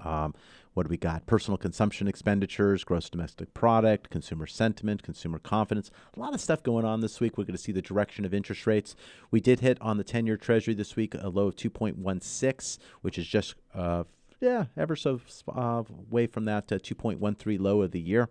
Um, 0.05 0.35
what 0.75 0.85
do 0.85 0.91
we 0.91 0.97
got? 0.97 1.27
Personal 1.27 1.59
consumption 1.59 2.07
expenditures, 2.07 2.85
gross 2.85 3.11
domestic 3.11 3.53
product, 3.55 4.11
consumer 4.11 4.47
sentiment, 4.47 5.03
consumer 5.03 5.39
confidence. 5.39 5.91
A 6.17 6.21
lot 6.21 6.35
of 6.35 6.41
stuff 6.41 6.63
going 6.63 6.85
on 6.85 7.01
this 7.01 7.21
week. 7.21 7.37
We're 7.37 7.45
going 7.45 7.57
to 7.57 7.63
see 7.63 7.73
the 7.73 7.83
direction 7.83 8.25
of 8.25 8.33
interest 8.33 8.67
rates. 8.67 8.95
We 9.31 9.41
did 9.41 9.61
hit 9.61 9.79
on 9.81 9.97
the 9.97 10.05
10 10.05 10.27
year 10.27 10.37
Treasury 10.37 10.75
this 10.75 10.95
week 10.95 11.15
a 11.15 11.29
low 11.29 11.49
of 11.49 11.57
2.16, 11.57 12.79
which 13.03 13.19
is 13.19 13.27
just, 13.27 13.57
uh, 13.75 14.05
yeah, 14.41 14.67
ever 14.77 14.95
so 14.95 15.21
uh, 15.49 15.83
away 16.09 16.27
from 16.27 16.45
that 16.45 16.71
uh, 16.71 16.79
2.13 16.79 17.61
low 17.61 17.83
of 17.83 17.91
the 17.91 18.01
year. 18.01 18.29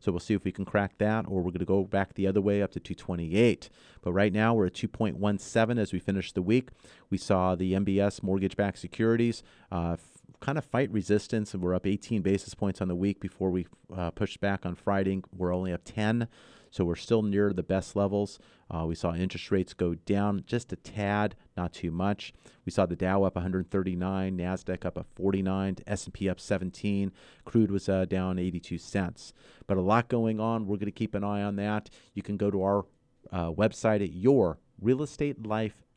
So 0.00 0.12
we'll 0.12 0.20
see 0.20 0.34
if 0.34 0.44
we 0.44 0.52
can 0.52 0.64
crack 0.64 0.98
that, 0.98 1.24
or 1.26 1.38
we're 1.38 1.50
going 1.50 1.58
to 1.58 1.64
go 1.64 1.82
back 1.84 2.14
the 2.14 2.26
other 2.26 2.40
way 2.40 2.62
up 2.62 2.70
to 2.72 2.80
228. 2.80 3.68
But 4.02 4.12
right 4.12 4.32
now 4.32 4.54
we're 4.54 4.66
at 4.66 4.74
2.17 4.74 5.78
as 5.78 5.92
we 5.92 5.98
finish 5.98 6.32
the 6.32 6.42
week. 6.42 6.68
We 7.10 7.18
saw 7.18 7.56
the 7.56 7.72
MBS 7.72 8.22
mortgage-backed 8.22 8.78
securities 8.78 9.42
uh, 9.72 9.96
kind 10.40 10.58
of 10.58 10.64
fight 10.64 10.90
resistance, 10.90 11.54
and 11.54 11.62
we're 11.62 11.74
up 11.74 11.86
18 11.86 12.22
basis 12.22 12.54
points 12.54 12.80
on 12.80 12.88
the 12.88 12.94
week 12.94 13.20
before 13.20 13.50
we 13.50 13.66
uh, 13.94 14.10
pushed 14.10 14.40
back 14.40 14.64
on 14.64 14.74
Friday. 14.74 15.22
We're 15.36 15.54
only 15.54 15.72
up 15.72 15.82
10, 15.84 16.28
so 16.70 16.84
we're 16.84 16.96
still 16.96 17.22
near 17.22 17.52
the 17.52 17.62
best 17.62 17.96
levels. 17.96 18.38
Uh, 18.70 18.84
we 18.86 18.94
saw 18.94 19.14
interest 19.14 19.50
rates 19.50 19.72
go 19.72 19.94
down 19.94 20.44
just 20.46 20.72
a 20.72 20.76
tad, 20.76 21.34
not 21.56 21.72
too 21.72 21.90
much. 21.90 22.32
We 22.64 22.72
saw 22.72 22.86
the 22.86 22.96
Dow 22.96 23.24
up 23.24 23.34
139, 23.34 24.36
Nasdaq 24.36 24.84
up 24.84 24.96
a 24.96 25.04
49, 25.04 25.78
S&P 25.86 26.28
up 26.28 26.38
17. 26.38 27.12
Crude 27.44 27.70
was 27.70 27.88
uh, 27.88 28.04
down 28.04 28.38
82 28.38 28.78
cents. 28.78 29.32
But 29.66 29.78
a 29.78 29.82
lot 29.82 30.08
going 30.08 30.38
on. 30.38 30.66
We're 30.66 30.76
going 30.76 30.86
to 30.86 30.92
keep 30.92 31.14
an 31.14 31.24
eye 31.24 31.42
on 31.42 31.56
that. 31.56 31.90
You 32.14 32.22
can 32.22 32.36
go 32.36 32.50
to 32.50 32.62
our 32.62 32.84
uh, 33.32 33.50
website 33.50 34.02
at 34.02 34.12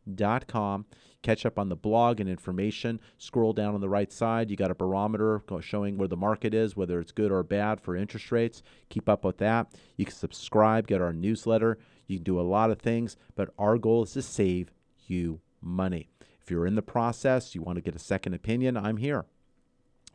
yourrealestatelife.com 0.08 0.86
catch 1.22 1.46
up 1.46 1.60
on 1.60 1.70
the 1.70 1.76
blog 1.76 2.20
and 2.20 2.30
information. 2.30 3.00
Scroll 3.18 3.54
down 3.54 3.74
on 3.76 3.82
the 3.82 3.90
right 3.90 4.12
side, 4.12 4.50
you 4.50 4.58
got 4.58 4.72
a 4.72 4.76
barometer 4.76 5.42
showing 5.62 5.98
where 5.98 6.08
the 6.08 6.18
market 6.18 6.54
is, 6.54 6.76
whether 6.76 7.00
it's 7.00 7.12
good 7.12 7.32
or 7.32 7.44
bad 7.44 7.80
for 7.80 7.96
interest 7.96 8.32
rates. 8.32 8.64
Keep 8.90 9.08
up 9.08 9.24
with 9.24 9.38
that. 9.38 9.72
You 9.98 10.06
can 10.06 10.16
subscribe, 10.16 10.88
get 10.88 11.02
our 11.02 11.14
newsletter. 11.14 11.78
You 12.08 12.18
can 12.18 12.24
do 12.24 12.40
a 12.40 12.42
lot 12.42 12.72
of 12.72 12.80
things, 12.80 13.18
but 13.36 13.54
our 13.58 13.78
goal 13.78 14.04
is 14.04 14.14
to 14.14 14.22
save 14.22 14.72
you 15.06 15.42
money. 15.62 16.10
If 16.42 16.50
you're 16.50 16.66
in 16.66 16.76
the 16.76 16.82
process, 16.82 17.54
you 17.54 17.62
want 17.62 17.78
to 17.78 17.82
get 17.82 17.96
a 17.96 18.00
second 18.00 18.34
opinion, 18.34 18.76
I'm 18.76 18.98
here. 18.98 19.26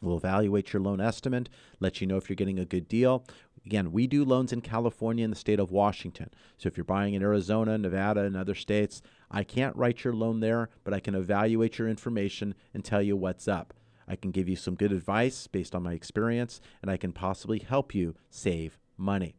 We'll 0.01 0.16
evaluate 0.16 0.72
your 0.72 0.82
loan 0.82 1.01
estimate, 1.01 1.49
let 1.80 2.01
you 2.01 2.07
know 2.07 2.16
if 2.16 2.28
you're 2.28 2.36
getting 2.36 2.59
a 2.59 2.64
good 2.64 2.88
deal. 2.88 3.24
Again, 3.64 3.90
we 3.90 4.07
do 4.07 4.24
loans 4.24 4.53
in 4.53 4.61
California 4.61 5.24
and 5.24 5.32
the 5.32 5.38
state 5.38 5.59
of 5.59 5.72
Washington. 5.72 6.30
So 6.57 6.68
if 6.68 6.76
you're 6.76 6.84
buying 6.84 7.14
in 7.14 7.22
Arizona, 7.22 7.76
Nevada, 7.76 8.20
and 8.20 8.36
other 8.36 8.55
states, 8.55 9.03
I 9.30 9.42
can't 9.42 9.74
write 9.74 10.05
your 10.05 10.14
loan 10.14 10.40
there, 10.40 10.68
but 10.84 10.94
I 10.94 11.01
can 11.01 11.14
evaluate 11.14 11.78
your 11.78 11.88
information 11.88 12.55
and 12.72 12.84
tell 12.84 13.03
you 13.03 13.16
what's 13.16 13.49
up. 13.49 13.74
I 14.07 14.14
can 14.14 14.30
give 14.30 14.49
you 14.49 14.55
some 14.55 14.76
good 14.76 14.92
advice 14.92 15.49
based 15.49 15.74
on 15.74 15.82
my 15.82 15.94
experience, 15.94 16.61
and 16.80 16.90
I 16.90 16.97
can 16.97 17.12
possibly 17.12 17.59
help 17.59 17.94
you 17.94 18.14
save 18.30 18.78
money. 18.97 19.34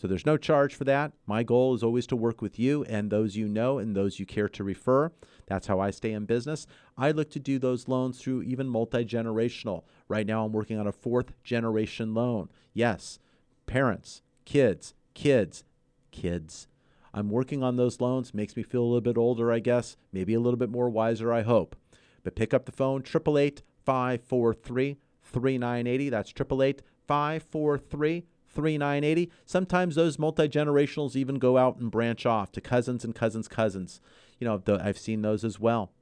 So 0.00 0.06
there's 0.06 0.26
no 0.26 0.36
charge 0.36 0.76
for 0.76 0.84
that. 0.84 1.12
My 1.26 1.42
goal 1.42 1.74
is 1.74 1.82
always 1.82 2.06
to 2.06 2.16
work 2.16 2.40
with 2.40 2.58
you 2.58 2.84
and 2.84 3.10
those 3.10 3.36
you 3.36 3.48
know 3.48 3.78
and 3.78 3.96
those 3.96 4.20
you 4.20 4.26
care 4.26 4.48
to 4.48 4.62
refer. 4.62 5.10
That's 5.46 5.66
how 5.66 5.80
I 5.80 5.90
stay 5.90 6.12
in 6.12 6.24
business. 6.24 6.66
I 6.96 7.10
look 7.10 7.30
to 7.30 7.40
do 7.40 7.58
those 7.58 7.88
loans 7.88 8.20
through 8.20 8.42
even 8.42 8.68
multi 8.68 9.04
generational. 9.04 9.82
Right 10.06 10.26
now, 10.26 10.44
I'm 10.44 10.52
working 10.52 10.78
on 10.78 10.86
a 10.86 10.92
fourth 10.92 11.32
generation 11.42 12.14
loan. 12.14 12.48
Yes, 12.72 13.18
parents, 13.66 14.22
kids, 14.44 14.94
kids, 15.14 15.64
kids. 16.12 16.68
I'm 17.12 17.30
working 17.30 17.64
on 17.64 17.76
those 17.76 18.00
loans. 18.00 18.32
Makes 18.32 18.56
me 18.56 18.62
feel 18.62 18.82
a 18.82 18.84
little 18.84 19.00
bit 19.00 19.18
older, 19.18 19.50
I 19.50 19.58
guess. 19.58 19.96
Maybe 20.12 20.34
a 20.34 20.40
little 20.40 20.58
bit 20.58 20.70
more 20.70 20.88
wiser, 20.88 21.32
I 21.32 21.42
hope. 21.42 21.74
But 22.22 22.36
pick 22.36 22.54
up 22.54 22.66
the 22.66 22.72
phone, 22.72 23.00
888 23.00 23.62
543 23.84 24.98
3980. 25.24 26.10
That's 26.10 26.30
888 26.30 26.82
543 27.08 28.24
3980. 28.58 29.30
Sometimes 29.46 29.94
those 29.94 30.18
multi 30.18 30.48
generationals 30.48 31.14
even 31.14 31.36
go 31.36 31.56
out 31.56 31.76
and 31.76 31.92
branch 31.92 32.26
off 32.26 32.50
to 32.50 32.60
cousins 32.60 33.04
and 33.04 33.14
cousins' 33.14 33.46
cousins. 33.46 34.00
You 34.40 34.48
know, 34.48 34.60
I've 34.80 34.98
seen 34.98 35.22
those 35.22 35.44
as 35.44 35.60
well. 35.60 35.92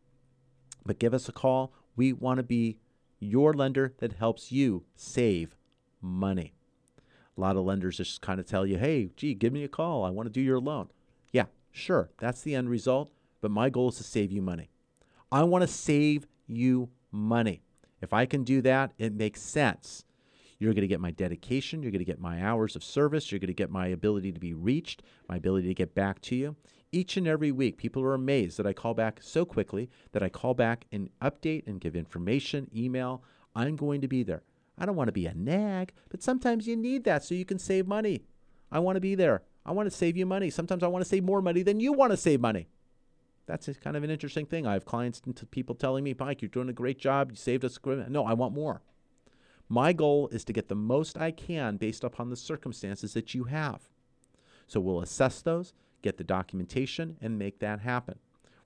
But 0.87 0.99
give 0.99 1.13
us 1.13 1.29
a 1.29 1.33
call. 1.33 1.75
We 1.97 2.15
want 2.15 2.39
to 2.39 2.43
be 2.43 2.79
your 3.21 3.53
lender 3.53 3.93
that 3.99 4.15
helps 4.15 4.53
you 4.53 4.85
save 4.95 5.55
money. 6.01 6.55
A 7.37 7.41
lot 7.43 7.57
of 7.57 7.65
lenders 7.67 7.99
just 7.99 8.23
kind 8.23 8.41
of 8.41 8.47
tell 8.47 8.65
you, 8.65 8.79
hey, 8.79 9.11
gee, 9.17 9.35
give 9.35 9.53
me 9.53 9.63
a 9.63 9.69
call. 9.69 10.03
I 10.03 10.09
want 10.09 10.27
to 10.27 10.33
do 10.33 10.41
your 10.41 10.59
loan. 10.59 10.89
Yeah, 11.33 11.47
sure, 11.71 12.09
that's 12.19 12.41
the 12.41 12.55
end 12.55 12.71
result. 12.71 13.11
But 13.43 13.51
my 13.51 13.69
goal 13.69 13.91
is 13.91 13.97
to 13.97 14.03
save 14.03 14.33
you 14.33 14.41
money. 14.41 14.71
I 15.31 15.43
want 15.43 15.61
to 15.61 15.69
save 15.69 16.27
you 16.47 16.89
money. 17.13 17.61
If 18.01 18.15
I 18.15 18.25
can 18.25 18.45
do 18.45 18.63
that, 18.63 18.93
it 18.97 19.13
makes 19.13 19.43
sense. 19.43 20.06
You're 20.59 20.73
going 20.73 20.83
to 20.83 20.89
get 20.89 21.01
my 21.01 21.11
dedication. 21.11 21.83
You're 21.83 21.93
going 21.93 21.99
to 21.99 22.05
get 22.05 22.21
my 22.21 22.43
hours 22.43 22.77
of 22.77 22.85
service. 22.85 23.31
You're 23.31 23.39
going 23.39 23.49
to 23.49 23.55
get 23.55 23.71
my 23.71 23.89
ability 23.89 24.33
to 24.33 24.41
be 24.41 24.55
reached, 24.55 25.03
my 25.29 25.37
ability 25.37 25.69
to 25.69 25.75
get 25.75 25.95
back 25.95 26.21
to 26.23 26.37
you. 26.37 26.57
Each 26.93 27.17
and 27.17 27.27
every 27.27 27.53
week, 27.53 27.77
people 27.77 28.03
are 28.03 28.15
amazed 28.15 28.57
that 28.57 28.67
I 28.67 28.73
call 28.73 28.95
back 28.95 29.21
so 29.21 29.45
quickly, 29.45 29.91
that 30.13 30.23
I 30.23 30.29
call 30.29 30.55
back 30.55 30.87
and 30.93 31.11
update 31.21 31.67
and 31.67 31.81
give 31.81 31.95
information, 31.97 32.71
email. 32.75 33.23
I'm 33.55 33.77
going 33.77 34.01
to 34.01 34.09
be 34.09 34.23
there. 34.23 34.45
I 34.79 34.87
don't 34.87 34.97
want 34.97 35.09
to 35.09 35.13
be 35.13 35.27
a 35.27 35.35
nag, 35.35 35.93
but 36.11 36.23
sometimes 36.23 36.67
you 36.67 36.77
need 36.77 37.05
that 37.05 37.25
so 37.25 37.35
you 37.35 37.45
can 37.45 37.59
save 37.59 37.87
money. 37.87 38.25
I 38.71 38.79
want 38.79 38.97
to 38.97 39.01
be 39.01 39.15
there. 39.15 39.43
I 39.65 39.73
want 39.73 39.91
to 39.91 39.97
save 39.97 40.17
you 40.17 40.27
money. 40.27 40.49
Sometimes 40.51 40.83
I 40.83 40.87
want 40.87 41.05
to 41.05 41.09
save 41.09 41.25
more 41.25 41.43
money 41.43 41.63
than 41.63 41.81
you 41.81 41.93
want 41.93 42.13
to 42.13 42.17
save 42.17 42.41
money. 42.41 42.69
That's 43.47 43.69
kind 43.83 43.97
of 43.97 44.03
an 44.03 44.11
interesting 44.11 44.47
thing. 44.47 44.67
I 44.67 44.73
have 44.73 44.85
clients 44.85 45.23
and 45.25 45.51
people 45.51 45.75
telling 45.75 46.05
me, 46.05 46.15
Mike, 46.19 46.43
you're 46.43 46.49
doing 46.49 46.69
a 46.69 46.73
great 46.73 46.99
job. 46.99 47.31
You 47.31 47.37
saved 47.37 47.65
us. 47.65 47.79
No, 48.09 48.25
I 48.25 48.33
want 48.33 48.55
more. 48.55 48.83
My 49.69 49.93
goal 49.93 50.29
is 50.29 50.45
to 50.45 50.53
get 50.53 50.69
the 50.69 50.77
most 50.77 51.19
I 51.19 51.33
can 51.33 51.77
based 51.77 52.05
upon 52.05 52.31
the 52.31 52.37
circumstances 52.37 53.15
that 53.15 53.35
you 53.35 53.45
have. 53.45 53.89
So 54.67 54.81
we'll 54.81 55.01
assess 55.01 55.43
those, 55.43 55.73
get 56.03 56.19
the 56.19 56.25
documentation, 56.25 57.17
and 57.21 57.39
make 57.39 57.59
that 57.61 57.81
happen. 57.81 58.19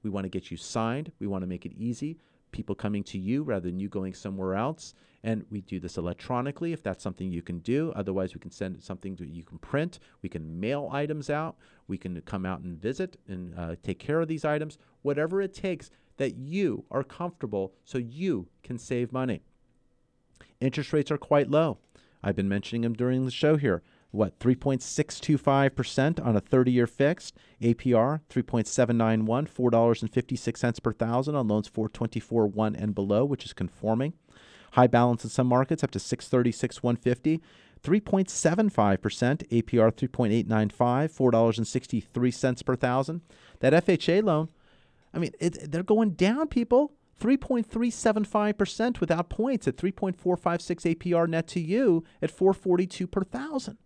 We 0.03 0.11
want 0.11 0.25
to 0.25 0.31
get 0.31 0.51
you 0.51 0.57
signed. 0.57 1.13
We 1.19 1.27
want 1.27 1.43
to 1.43 1.47
make 1.47 1.65
it 1.65 1.73
easy. 1.77 2.19
People 2.53 2.75
coming 2.75 3.05
to 3.05 3.19
you 3.19 3.43
rather 3.43 3.69
than 3.69 3.79
you 3.81 3.89
going 3.89 4.13
somewhere 4.13 4.55
else. 4.55 4.95
And 5.23 5.45
we 5.51 5.61
do 5.61 5.79
this 5.79 5.97
electronically 5.97 6.73
if 6.73 6.83
that's 6.83 7.03
something 7.03 7.31
you 7.31 7.43
can 7.43 7.61
do. 7.61 7.93
Otherwise, 7.95 8.35
we 8.35 8.41
can 8.41 8.51
send 8.51 8.83
something 8.83 9.15
that 9.17 9.29
you 9.29 9.45
can 9.45 9.59
print. 9.59 10.01
We 10.23 10.29
can 10.29 10.59
mail 10.59 10.89
items 10.93 11.31
out. 11.31 11.57
We 11.87 11.99
can 11.99 12.21
come 12.23 12.45
out 12.45 12.61
and 12.61 12.81
visit 12.81 13.19
and 13.29 13.55
uh, 13.59 13.77
take 13.83 13.99
care 13.99 14.21
of 14.21 14.29
these 14.29 14.45
items. 14.45 14.79
Whatever 15.03 15.41
it 15.41 15.55
takes 15.55 15.91
that 16.17 16.37
you 16.37 16.85
are 16.91 17.05
comfortable 17.05 17.73
so 17.85 17.99
you 17.99 18.49
can 18.63 18.79
save 18.79 19.13
money. 19.13 19.43
Interest 20.61 20.93
rates 20.93 21.11
are 21.11 21.19
quite 21.19 21.51
low. 21.51 21.79
I've 22.23 22.37
been 22.37 22.49
mentioning 22.49 22.83
them 22.83 22.93
during 22.93 23.25
the 23.25 23.31
show 23.31 23.57
here. 23.57 23.83
What, 24.11 24.39
3.625% 24.41 26.25
on 26.25 26.37
a 26.37 26.41
30 26.41 26.71
year 26.73 26.87
fixed? 26.87 27.37
APR 27.63 28.21
3.791, 28.29 29.49
$4.56 29.49 30.83
per 30.83 30.93
thousand 30.93 31.37
on 31.37 31.49
loans 31.49 31.69
424 31.69 32.47
1 32.47 32.77
and 32.77 32.95
below, 32.95 33.25
which 33.25 33.45
is 33.45 33.53
conforming. 33.53 34.15
High 34.73 34.89
balance 34.89 35.25
in 35.25 35.31
some 35.31 35.47
markets 35.47 35.83
up 35.83 35.91
to 35.93 35.99
636 35.99 36.83
150 36.83 37.41
3.75% 37.83 38.99
APR 39.49 39.91
3.895 39.91 40.77
$4.63 40.77 42.65
per 42.67 42.77
thousand. 42.77 43.23
That 43.61 43.73
FHA 43.73 44.23
loan, 44.23 44.49
I 45.15 45.19
mean, 45.19 45.33
it, 45.41 45.71
they're 45.73 45.83
going 45.83 46.11
down, 46.11 46.49
people. 46.49 46.93
3.375% 47.21 48.99
without 48.99 49.29
points 49.29 49.69
at 49.69 49.77
3.456 49.77 50.97
APR 50.97 51.29
net 51.29 51.47
to 51.49 51.61
you 51.61 52.03
at 52.23 52.31
442 52.31 53.07
per 53.07 53.23
thousand. 53.23 53.77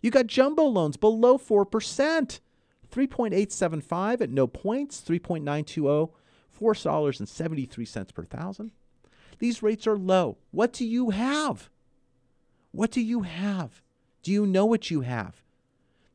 You 0.00 0.10
got 0.10 0.26
jumbo 0.26 0.64
loans 0.64 0.96
below 0.96 1.38
4%, 1.38 2.40
3.875 2.90 4.20
at 4.20 4.30
no 4.30 4.46
points, 4.46 5.02
3.920, 5.06 6.10
$4.73 6.58 8.14
per 8.14 8.24
thousand. 8.24 8.72
These 9.38 9.62
rates 9.62 9.86
are 9.86 9.98
low. 9.98 10.38
What 10.50 10.72
do 10.72 10.86
you 10.86 11.10
have? 11.10 11.70
What 12.70 12.90
do 12.90 13.00
you 13.00 13.22
have? 13.22 13.82
Do 14.22 14.32
you 14.32 14.46
know 14.46 14.64
what 14.64 14.90
you 14.90 15.02
have? 15.02 15.42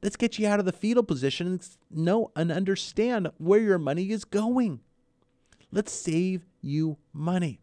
Let's 0.02 0.16
get 0.16 0.39
you 0.39 0.47
out 0.47 0.60
of 0.60 0.66
the 0.66 0.72
fetal 0.72 1.04
position 1.04 1.47
and 1.47 1.70
know 1.91 2.32
and 2.36 2.52
understand 2.52 3.30
where 3.38 3.60
your 3.60 3.78
money 3.78 4.10
is 4.12 4.24
going. 4.24 4.80
Let's 5.72 5.91
save 5.91 6.45
you 6.61 6.97
money. 7.13 7.59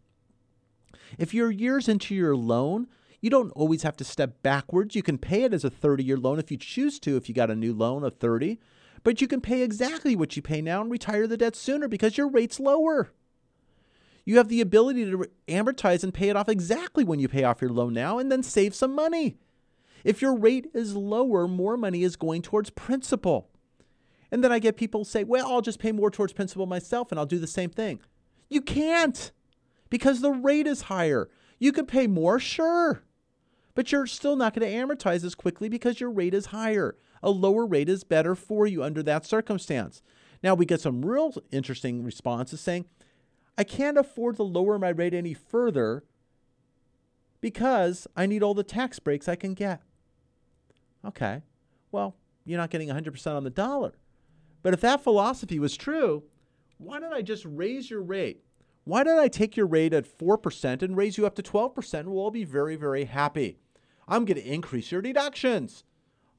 If 1.18 1.34
you're 1.34 1.50
years 1.50 1.88
into 1.88 2.14
your 2.14 2.36
loan, 2.36 2.88
you 3.20 3.30
don't 3.30 3.50
always 3.52 3.82
have 3.82 3.96
to 3.96 4.04
step 4.04 4.42
backwards. 4.42 4.94
You 4.94 5.02
can 5.02 5.18
pay 5.18 5.42
it 5.44 5.52
as 5.52 5.64
a 5.64 5.70
30 5.70 6.04
year 6.04 6.16
loan 6.16 6.38
if 6.38 6.50
you 6.50 6.56
choose 6.56 6.98
to, 7.00 7.16
if 7.16 7.28
you 7.28 7.34
got 7.34 7.50
a 7.50 7.56
new 7.56 7.72
loan 7.72 8.04
of 8.04 8.18
30, 8.18 8.60
but 9.02 9.20
you 9.20 9.26
can 9.26 9.40
pay 9.40 9.62
exactly 9.62 10.14
what 10.14 10.36
you 10.36 10.42
pay 10.42 10.60
now 10.60 10.80
and 10.80 10.90
retire 10.90 11.26
the 11.26 11.36
debt 11.36 11.56
sooner 11.56 11.88
because 11.88 12.16
your 12.16 12.28
rate's 12.28 12.60
lower. 12.60 13.12
You 14.24 14.38
have 14.38 14.48
the 14.48 14.60
ability 14.60 15.04
to 15.04 15.26
amortize 15.48 16.02
and 16.02 16.12
pay 16.12 16.28
it 16.28 16.36
off 16.36 16.48
exactly 16.48 17.04
when 17.04 17.20
you 17.20 17.28
pay 17.28 17.44
off 17.44 17.60
your 17.60 17.70
loan 17.70 17.94
now 17.94 18.18
and 18.18 18.30
then 18.30 18.42
save 18.42 18.74
some 18.74 18.94
money. 18.94 19.36
If 20.04 20.20
your 20.20 20.36
rate 20.36 20.68
is 20.74 20.94
lower, 20.94 21.48
more 21.48 21.76
money 21.76 22.02
is 22.02 22.16
going 22.16 22.42
towards 22.42 22.70
principal. 22.70 23.50
And 24.30 24.42
then 24.42 24.52
I 24.52 24.58
get 24.58 24.76
people 24.76 25.04
say, 25.04 25.24
well, 25.24 25.46
I'll 25.46 25.62
just 25.62 25.78
pay 25.78 25.92
more 25.92 26.10
towards 26.10 26.32
principal 26.32 26.66
myself 26.66 27.10
and 27.10 27.18
I'll 27.18 27.26
do 27.26 27.38
the 27.38 27.46
same 27.46 27.70
thing. 27.70 28.00
You 28.48 28.60
can't 28.60 29.30
because 29.90 30.20
the 30.20 30.32
rate 30.32 30.66
is 30.66 30.82
higher. 30.82 31.28
You 31.58 31.72
could 31.72 31.88
pay 31.88 32.06
more, 32.06 32.38
sure, 32.38 33.02
but 33.74 33.92
you're 33.92 34.06
still 34.06 34.36
not 34.36 34.54
going 34.54 34.68
to 34.68 34.74
amortize 34.74 35.24
as 35.24 35.34
quickly 35.34 35.68
because 35.68 36.00
your 36.00 36.10
rate 36.10 36.34
is 36.34 36.46
higher. 36.46 36.96
A 37.22 37.30
lower 37.30 37.66
rate 37.66 37.88
is 37.88 38.04
better 38.04 38.34
for 38.34 38.66
you 38.66 38.82
under 38.82 39.02
that 39.04 39.24
circumstance. 39.24 40.02
Now, 40.42 40.54
we 40.54 40.66
get 40.66 40.80
some 40.80 41.04
real 41.04 41.34
interesting 41.50 42.04
responses 42.04 42.60
saying, 42.60 42.84
I 43.56 43.64
can't 43.64 43.96
afford 43.96 44.36
to 44.36 44.42
lower 44.42 44.78
my 44.78 44.90
rate 44.90 45.14
any 45.14 45.32
further 45.32 46.04
because 47.40 48.06
I 48.16 48.26
need 48.26 48.42
all 48.42 48.54
the 48.54 48.62
tax 48.62 48.98
breaks 48.98 49.28
I 49.28 49.36
can 49.36 49.54
get. 49.54 49.80
Okay, 51.04 51.42
well, 51.90 52.16
you're 52.44 52.58
not 52.58 52.70
getting 52.70 52.88
100% 52.88 53.34
on 53.34 53.44
the 53.44 53.50
dollar. 53.50 53.92
But 54.66 54.74
if 54.74 54.80
that 54.80 55.04
philosophy 55.04 55.60
was 55.60 55.76
true, 55.76 56.24
why 56.78 56.98
don't 56.98 57.12
I 57.12 57.22
just 57.22 57.44
raise 57.48 57.88
your 57.88 58.02
rate? 58.02 58.42
Why 58.82 59.04
don't 59.04 59.20
I 59.20 59.28
take 59.28 59.56
your 59.56 59.64
rate 59.68 59.92
at 59.92 60.18
4% 60.18 60.82
and 60.82 60.96
raise 60.96 61.16
you 61.16 61.24
up 61.24 61.36
to 61.36 61.42
12%? 61.44 62.04
We'll 62.06 62.18
all 62.18 62.32
be 62.32 62.42
very, 62.42 62.74
very 62.74 63.04
happy. 63.04 63.60
I'm 64.08 64.24
going 64.24 64.42
to 64.42 64.44
increase 64.44 64.90
your 64.90 65.02
deductions. 65.02 65.84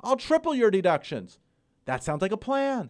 I'll 0.01 0.17
triple 0.17 0.53
your 0.53 0.69
deductions. 0.69 1.39
That 1.85 2.03
sounds 2.03 2.21
like 2.21 2.33
a 2.33 2.35
plan. 2.37 2.89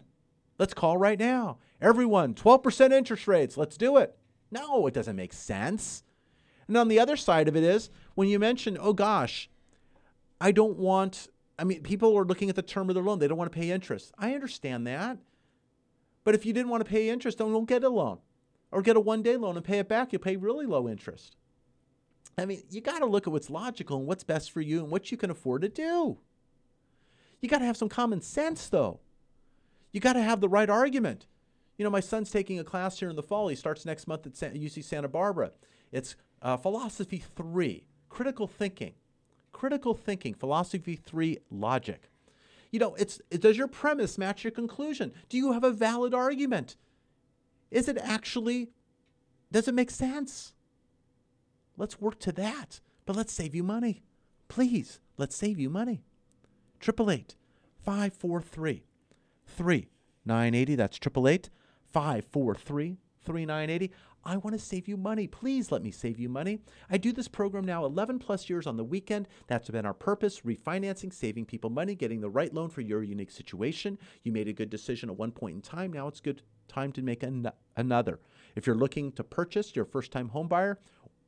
Let's 0.58 0.74
call 0.74 0.98
right 0.98 1.20
now. 1.20 1.58
Everyone, 1.80 2.34
12% 2.34 2.90
interest 2.90 3.28
rates. 3.28 3.56
Let's 3.56 3.76
do 3.76 3.96
it. 3.96 4.18
No, 4.50 4.88
it 4.88 4.94
doesn't 4.94 5.14
make 5.14 5.32
sense. 5.32 6.02
And 6.66 6.76
on 6.76 6.88
the 6.88 6.98
other 6.98 7.14
side 7.14 7.46
of 7.46 7.54
it 7.54 7.62
is 7.62 7.90
when 8.16 8.26
you 8.26 8.40
mention, 8.40 8.76
oh 8.80 8.92
gosh, 8.92 9.48
I 10.40 10.50
don't 10.50 10.78
want, 10.78 11.28
I 11.58 11.64
mean, 11.64 11.82
people 11.82 12.16
are 12.16 12.24
looking 12.24 12.48
at 12.48 12.56
the 12.56 12.62
term 12.62 12.88
of 12.88 12.94
their 12.94 13.02
loan. 13.02 13.18
They 13.18 13.26
don't 13.26 13.38
want 13.38 13.50
to 13.50 13.58
pay 13.58 13.70
interest. 13.70 14.12
I 14.18 14.34
understand 14.34 14.86
that. 14.86 15.18
But 16.24 16.34
if 16.34 16.46
you 16.46 16.52
didn't 16.52 16.68
want 16.70 16.84
to 16.84 16.90
pay 16.90 17.08
interest, 17.08 17.38
then 17.38 17.52
don't 17.52 17.68
get 17.68 17.82
a 17.82 17.88
loan 17.88 18.18
or 18.70 18.82
get 18.82 18.96
a 18.96 19.00
one 19.00 19.22
day 19.22 19.36
loan 19.36 19.56
and 19.56 19.64
pay 19.64 19.78
it 19.78 19.88
back. 19.88 20.12
You'll 20.12 20.22
pay 20.22 20.36
really 20.36 20.66
low 20.66 20.88
interest. 20.88 21.36
I 22.36 22.44
mean, 22.44 22.62
you 22.70 22.80
got 22.80 23.00
to 23.00 23.06
look 23.06 23.26
at 23.26 23.32
what's 23.32 23.50
logical 23.50 23.98
and 23.98 24.06
what's 24.06 24.22
best 24.22 24.52
for 24.52 24.60
you 24.60 24.80
and 24.80 24.90
what 24.90 25.10
you 25.10 25.16
can 25.16 25.30
afford 25.30 25.62
to 25.62 25.68
do. 25.68 26.18
You 27.40 27.48
got 27.48 27.58
to 27.58 27.64
have 27.64 27.76
some 27.76 27.88
common 27.88 28.20
sense, 28.20 28.68
though. 28.68 29.00
You 29.92 30.00
got 30.00 30.12
to 30.12 30.22
have 30.22 30.40
the 30.40 30.48
right 30.48 30.70
argument. 30.70 31.26
You 31.76 31.84
know, 31.84 31.90
my 31.90 32.00
son's 32.00 32.30
taking 32.30 32.58
a 32.58 32.64
class 32.64 32.98
here 32.98 33.08
in 33.08 33.16
the 33.16 33.22
fall. 33.22 33.48
He 33.48 33.56
starts 33.56 33.84
next 33.84 34.06
month 34.06 34.26
at 34.26 34.54
UC 34.54 34.84
Santa 34.84 35.08
Barbara. 35.08 35.52
It's 35.90 36.16
uh, 36.42 36.56
Philosophy 36.56 37.22
3, 37.36 37.84
Critical 38.08 38.46
Thinking. 38.46 38.94
Critical 39.52 39.94
Thinking, 39.94 40.34
Philosophy 40.34 40.96
3, 40.96 41.38
Logic. 41.50 42.10
You 42.70 42.78
know, 42.78 42.94
it's 42.96 43.20
it, 43.30 43.40
does 43.40 43.56
your 43.56 43.68
premise 43.68 44.18
match 44.18 44.44
your 44.44 44.50
conclusion? 44.50 45.12
Do 45.28 45.36
you 45.36 45.52
have 45.52 45.64
a 45.64 45.70
valid 45.70 46.14
argument? 46.14 46.76
Is 47.70 47.88
it 47.88 47.98
actually, 47.98 48.70
does 49.50 49.68
it 49.68 49.74
make 49.74 49.90
sense? 49.90 50.52
Let's 51.76 52.00
work 52.00 52.18
to 52.20 52.32
that. 52.32 52.80
But 53.06 53.16
let's 53.16 53.32
save 53.32 53.54
you 53.54 53.62
money. 53.62 54.02
Please, 54.48 55.00
let's 55.16 55.36
save 55.36 55.58
you 55.58 55.70
money. 55.70 56.02
888 56.82 57.36
543 57.84 58.84
3980. 59.46 60.74
That's 60.74 60.96
888 60.98 61.50
543 61.90 62.98
3980. 63.24 63.92
I 64.28 64.36
want 64.36 64.52
to 64.52 64.62
save 64.62 64.86
you 64.86 64.98
money. 64.98 65.26
Please 65.26 65.72
let 65.72 65.82
me 65.82 65.90
save 65.90 66.18
you 66.18 66.28
money. 66.28 66.58
I 66.90 66.98
do 66.98 67.12
this 67.12 67.28
program 67.28 67.64
now 67.64 67.86
11 67.86 68.18
plus 68.18 68.50
years 68.50 68.66
on 68.66 68.76
the 68.76 68.84
weekend. 68.84 69.26
That's 69.46 69.70
been 69.70 69.86
our 69.86 69.94
purpose 69.94 70.42
refinancing, 70.42 71.14
saving 71.14 71.46
people 71.46 71.70
money, 71.70 71.94
getting 71.94 72.20
the 72.20 72.28
right 72.28 72.52
loan 72.52 72.68
for 72.68 72.82
your 72.82 73.02
unique 73.02 73.30
situation. 73.30 73.96
You 74.24 74.32
made 74.32 74.46
a 74.46 74.52
good 74.52 74.68
decision 74.68 75.08
at 75.08 75.16
one 75.16 75.32
point 75.32 75.54
in 75.54 75.62
time. 75.62 75.94
Now 75.94 76.08
it's 76.08 76.20
good 76.20 76.42
time 76.68 76.92
to 76.92 77.02
make 77.02 77.22
an- 77.22 77.50
another. 77.74 78.20
If 78.54 78.66
you're 78.66 78.76
looking 78.76 79.12
to 79.12 79.24
purchase 79.24 79.74
your 79.74 79.86
first 79.86 80.12
time 80.12 80.28
home 80.28 80.46
buyer, 80.46 80.78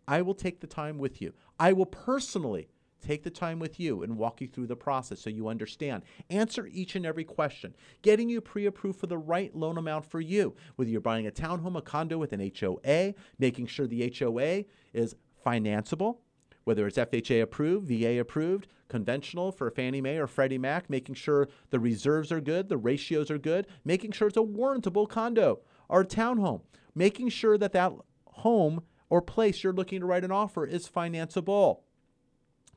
I 0.06 0.20
will 0.20 0.34
take 0.34 0.60
the 0.60 0.66
time 0.66 0.98
with 0.98 1.22
you. 1.22 1.32
I 1.58 1.72
will 1.72 1.86
personally 1.86 2.68
take 3.00 3.22
the 3.22 3.30
time 3.30 3.58
with 3.58 3.80
you 3.80 4.02
and 4.02 4.16
walk 4.16 4.40
you 4.40 4.48
through 4.48 4.66
the 4.66 4.76
process 4.76 5.20
so 5.20 5.30
you 5.30 5.48
understand. 5.48 6.02
Answer 6.28 6.68
each 6.70 6.96
and 6.96 7.06
every 7.06 7.24
question, 7.24 7.74
getting 8.02 8.28
you 8.28 8.40
pre 8.40 8.66
approved 8.66 8.98
for 8.98 9.06
the 9.06 9.18
right 9.18 9.54
loan 9.54 9.78
amount 9.78 10.06
for 10.06 10.20
you. 10.20 10.54
Whether 10.76 10.90
you're 10.90 11.00
buying 11.00 11.26
a 11.26 11.30
townhome, 11.30 11.76
a 11.76 11.82
condo 11.82 12.18
with 12.18 12.32
an 12.32 12.52
HOA, 12.58 13.14
making 13.38 13.66
sure 13.66 13.86
the 13.86 14.12
HOA 14.18 14.64
is 14.92 15.16
financeable, 15.44 16.18
whether 16.64 16.86
it's 16.86 16.98
FHA 16.98 17.42
approved, 17.42 17.88
VA 17.88 18.20
approved, 18.20 18.68
conventional 18.88 19.52
for 19.52 19.70
Fannie 19.70 20.00
Mae 20.00 20.18
or 20.18 20.26
Freddie 20.26 20.58
Mac, 20.58 20.90
making 20.90 21.14
sure 21.14 21.48
the 21.70 21.80
reserves 21.80 22.30
are 22.30 22.40
good, 22.40 22.68
the 22.68 22.76
ratios 22.76 23.30
are 23.30 23.38
good, 23.38 23.66
making 23.84 24.12
sure 24.12 24.28
it's 24.28 24.36
a 24.36 24.40
warrantable 24.40 25.08
condo 25.08 25.60
or 25.88 26.04
townhome, 26.04 26.62
making 26.94 27.28
sure 27.28 27.56
that 27.56 27.72
that 27.72 27.92
home 28.26 28.82
or 29.08 29.20
place 29.20 29.62
you're 29.62 29.72
looking 29.72 30.00
to 30.00 30.06
write 30.06 30.24
an 30.24 30.30
offer 30.30 30.64
is 30.64 30.88
financeable. 30.88 31.80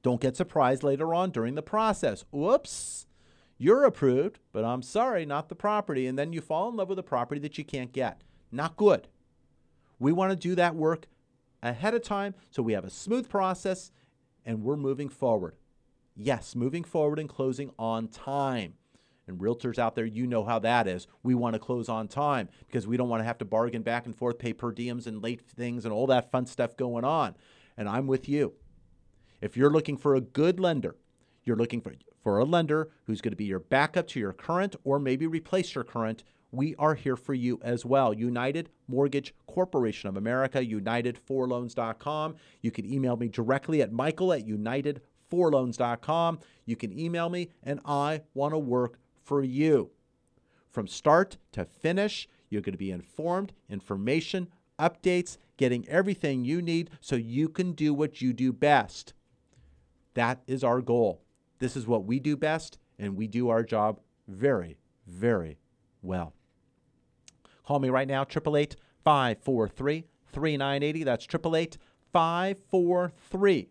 Don't 0.04 0.22
get 0.22 0.36
surprised 0.36 0.84
later 0.84 1.14
on 1.14 1.32
during 1.32 1.56
the 1.56 1.62
process. 1.62 2.26
Whoops, 2.30 3.08
you're 3.58 3.86
approved, 3.86 4.40
but 4.52 4.66
I'm 4.66 4.82
sorry, 4.82 5.26
not 5.26 5.50
the 5.50 5.56
property. 5.56 6.06
And 6.06 6.20
then 6.20 6.34
you 6.34 6.42
fall 6.42 6.70
in 6.70 6.76
love 6.76 6.90
with 6.90 7.00
a 7.00 7.04
property 7.04 7.40
that 7.42 7.58
you 7.58 7.64
can't 7.64 7.94
get. 7.94 8.22
Not 8.52 8.76
good. 8.76 9.08
We 10.00 10.12
want 10.12 10.32
to 10.32 10.36
do 10.36 10.54
that 10.56 10.76
work 10.76 11.08
ahead 11.64 11.94
of 11.94 12.04
time 12.04 12.36
so 12.52 12.62
we 12.62 12.74
have 12.74 12.84
a 12.84 12.90
smooth 12.90 13.30
process 13.30 13.92
and 14.46 14.62
we're 14.64 14.76
moving 14.76 15.08
forward. 15.08 15.56
Yes, 16.16 16.56
moving 16.56 16.84
forward 16.84 17.18
and 17.18 17.30
closing 17.30 17.72
on 17.80 18.10
time. 18.10 18.74
And 19.26 19.40
realtors 19.40 19.80
out 19.80 19.96
there, 19.96 20.06
you 20.06 20.28
know 20.28 20.44
how 20.44 20.60
that 20.60 20.86
is. 20.86 21.08
We 21.24 21.34
want 21.34 21.54
to 21.54 21.60
close 21.60 21.88
on 21.88 22.10
time 22.10 22.50
because 22.68 22.86
we 22.86 22.98
don't 22.98 23.08
want 23.08 23.22
to 23.22 23.26
have 23.26 23.38
to 23.38 23.46
bargain 23.46 23.82
back 23.82 24.06
and 24.06 24.14
forth, 24.14 24.38
pay 24.38 24.52
per 24.52 24.74
diems 24.74 25.08
and 25.08 25.24
late 25.24 25.42
things 25.42 25.86
and 25.86 25.94
all 25.94 26.08
that 26.08 26.30
fun 26.30 26.46
stuff 26.46 26.76
going 26.76 27.06
on. 27.06 27.36
And 27.78 27.88
I'm 27.88 28.06
with 28.06 28.28
you. 28.28 28.54
If 29.44 29.56
you're 29.58 29.70
looking 29.70 29.98
for 29.98 30.16
a 30.16 30.22
good 30.22 30.58
lender, 30.58 30.96
you're 31.44 31.58
looking 31.58 31.82
for, 31.82 31.92
for 32.24 32.40
a 32.40 32.46
lender 32.46 32.92
who's 33.04 33.20
going 33.20 33.34
to 33.34 33.38
be 33.38 33.44
your 33.44 33.60
backup 33.60 34.08
to 34.08 34.20
your 34.22 34.32
current 34.32 34.78
or 34.86 35.00
maybe 35.00 35.28
replace 35.28 35.76
your 35.76 35.84
current, 35.84 36.24
we 36.54 36.76
are 36.80 36.96
here 36.96 37.18
for 37.18 37.34
you 37.34 37.60
as 37.62 37.86
well. 37.86 38.14
United 38.14 38.70
Mortgage 38.88 39.36
Corporation 39.46 40.08
of 40.08 40.16
America, 40.16 40.60
unitedforloans.com. 40.60 42.36
You 42.62 42.72
can 42.72 42.86
email 42.86 43.18
me 43.18 43.28
directly 43.28 43.82
at 43.82 43.92
michael 43.92 44.32
at 44.32 44.48
unitedforloans.com. 44.48 46.40
You 46.66 46.76
can 46.78 46.98
email 46.98 47.30
me, 47.30 47.50
and 47.62 47.82
I 47.84 48.22
want 48.34 48.54
to 48.54 48.60
work 48.60 48.98
for 49.26 49.44
you. 49.44 49.92
From 50.72 50.88
start 50.88 51.36
to 51.52 51.66
finish, 51.66 52.30
you're 52.50 52.62
going 52.62 52.72
to 52.72 52.78
be 52.78 52.92
informed, 52.92 53.52
information, 53.70 54.48
updates, 54.80 55.38
getting 55.58 55.86
everything 55.90 56.46
you 56.46 56.62
need 56.62 56.92
so 57.02 57.18
you 57.18 57.50
can 57.50 57.74
do 57.74 57.94
what 57.94 58.22
you 58.22 58.32
do 58.32 58.54
best. 58.54 59.14
That 60.14 60.42
is 60.48 60.64
our 60.64 60.82
goal. 60.82 61.22
This 61.60 61.76
is 61.76 61.88
what 61.88 62.06
we 62.06 62.20
do 62.20 62.36
best, 62.36 62.78
and 63.00 63.16
we 63.16 63.28
do 63.28 63.50
our 63.50 63.64
job 63.64 64.00
very, 64.28 64.78
very 65.08 65.58
well. 66.02 66.34
Call 67.66 67.80
me 67.80 67.90
right 67.90 68.08
now, 68.08 68.22
888 68.22 68.76
543 69.04 70.06
3980. 70.32 71.04
That's 71.04 71.26
888 71.26 71.78
543 72.12 73.70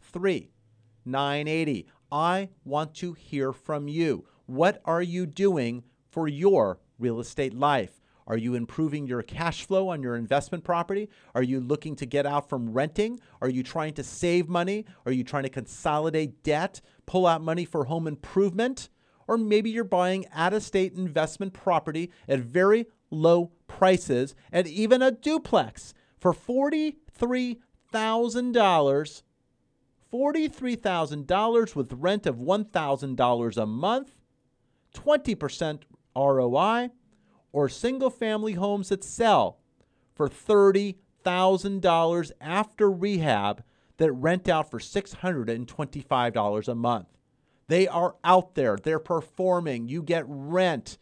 3980. 0.00 1.86
I 2.10 2.48
want 2.64 2.94
to 2.94 3.12
hear 3.12 3.52
from 3.52 3.88
you. 3.88 4.24
What 4.46 4.80
are 4.84 5.02
you 5.02 5.26
doing 5.26 5.84
for 6.10 6.28
your 6.28 6.78
real 6.98 7.20
estate 7.20 7.54
life? 7.54 8.00
Are 8.26 8.36
you 8.36 8.54
improving 8.54 9.06
your 9.06 9.22
cash 9.22 9.66
flow 9.66 9.88
on 9.88 10.02
your 10.02 10.16
investment 10.16 10.64
property? 10.64 11.08
Are 11.34 11.42
you 11.42 11.60
looking 11.60 11.94
to 11.96 12.06
get 12.06 12.26
out 12.26 12.48
from 12.48 12.72
renting? 12.72 13.20
Are 13.42 13.50
you 13.50 13.62
trying 13.62 13.94
to 13.94 14.02
save 14.02 14.48
money? 14.48 14.86
Are 15.04 15.12
you 15.12 15.24
trying 15.24 15.42
to 15.42 15.50
consolidate 15.50 16.42
debt, 16.42 16.80
pull 17.06 17.26
out 17.26 17.42
money 17.42 17.64
for 17.64 17.84
home 17.84 18.06
improvement? 18.06 18.88
Or 19.28 19.36
maybe 19.36 19.70
you're 19.70 19.84
buying 19.84 20.26
out 20.32 20.54
of 20.54 20.62
state 20.62 20.94
investment 20.94 21.52
property 21.52 22.10
at 22.28 22.40
very 22.40 22.86
low 23.10 23.52
prices 23.66 24.34
and 24.52 24.66
even 24.66 25.02
a 25.02 25.10
duplex 25.10 25.92
for 26.18 26.32
$43,000. 26.32 29.22
$43,000 30.12 31.76
with 31.76 31.92
rent 31.92 32.26
of 32.26 32.36
$1,000 32.36 33.56
a 33.56 33.66
month, 33.66 34.14
20% 34.94 35.82
ROI, 36.14 36.90
or 37.54 37.68
single 37.68 38.10
family 38.10 38.52
homes 38.54 38.88
that 38.88 39.04
sell 39.04 39.60
for 40.12 40.28
$30,000 40.28 42.32
after 42.40 42.90
rehab 42.90 43.62
that 43.96 44.12
rent 44.12 44.48
out 44.48 44.72
for 44.72 44.80
$625 44.80 46.68
a 46.68 46.74
month. 46.74 47.06
They 47.68 47.86
are 47.86 48.16
out 48.24 48.56
there, 48.56 48.76
they're 48.76 48.98
performing. 48.98 49.86
You 49.86 50.02
get 50.02 50.24
rent. 50.26 50.98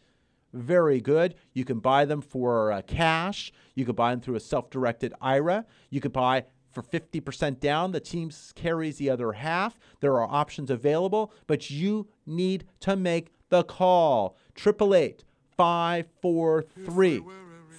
Very 0.53 1.01
good. 1.01 1.37
You 1.55 1.65
can 1.65 1.81
buy 1.81 2.05
them 2.05 2.21
for 2.21 2.71
uh, 2.71 2.83
cash. 2.83 3.51
You 3.75 3.87
can 3.87 3.95
buy 3.95 4.11
them 4.11 4.21
through 4.21 4.37
a 4.37 4.41
self 4.41 4.69
directed 4.69 5.15
IRA. 5.23 5.65
You 5.89 6.03
could 6.03 6.13
buy 6.13 6.45
for 6.71 6.83
50% 6.83 7.61
down. 7.61 7.93
The 7.93 8.01
team 8.01 8.31
carries 8.55 8.99
the 8.99 9.09
other 9.09 9.33
half. 9.33 9.79
There 10.01 10.21
are 10.21 10.31
options 10.31 10.71
available, 10.71 11.33
but 11.47 11.71
you 11.71 12.09
need 12.27 12.67
to 12.81 12.95
make 12.95 13.33
the 13.49 13.65
call. 13.65 14.37
888 14.55 15.25
543 15.63 17.23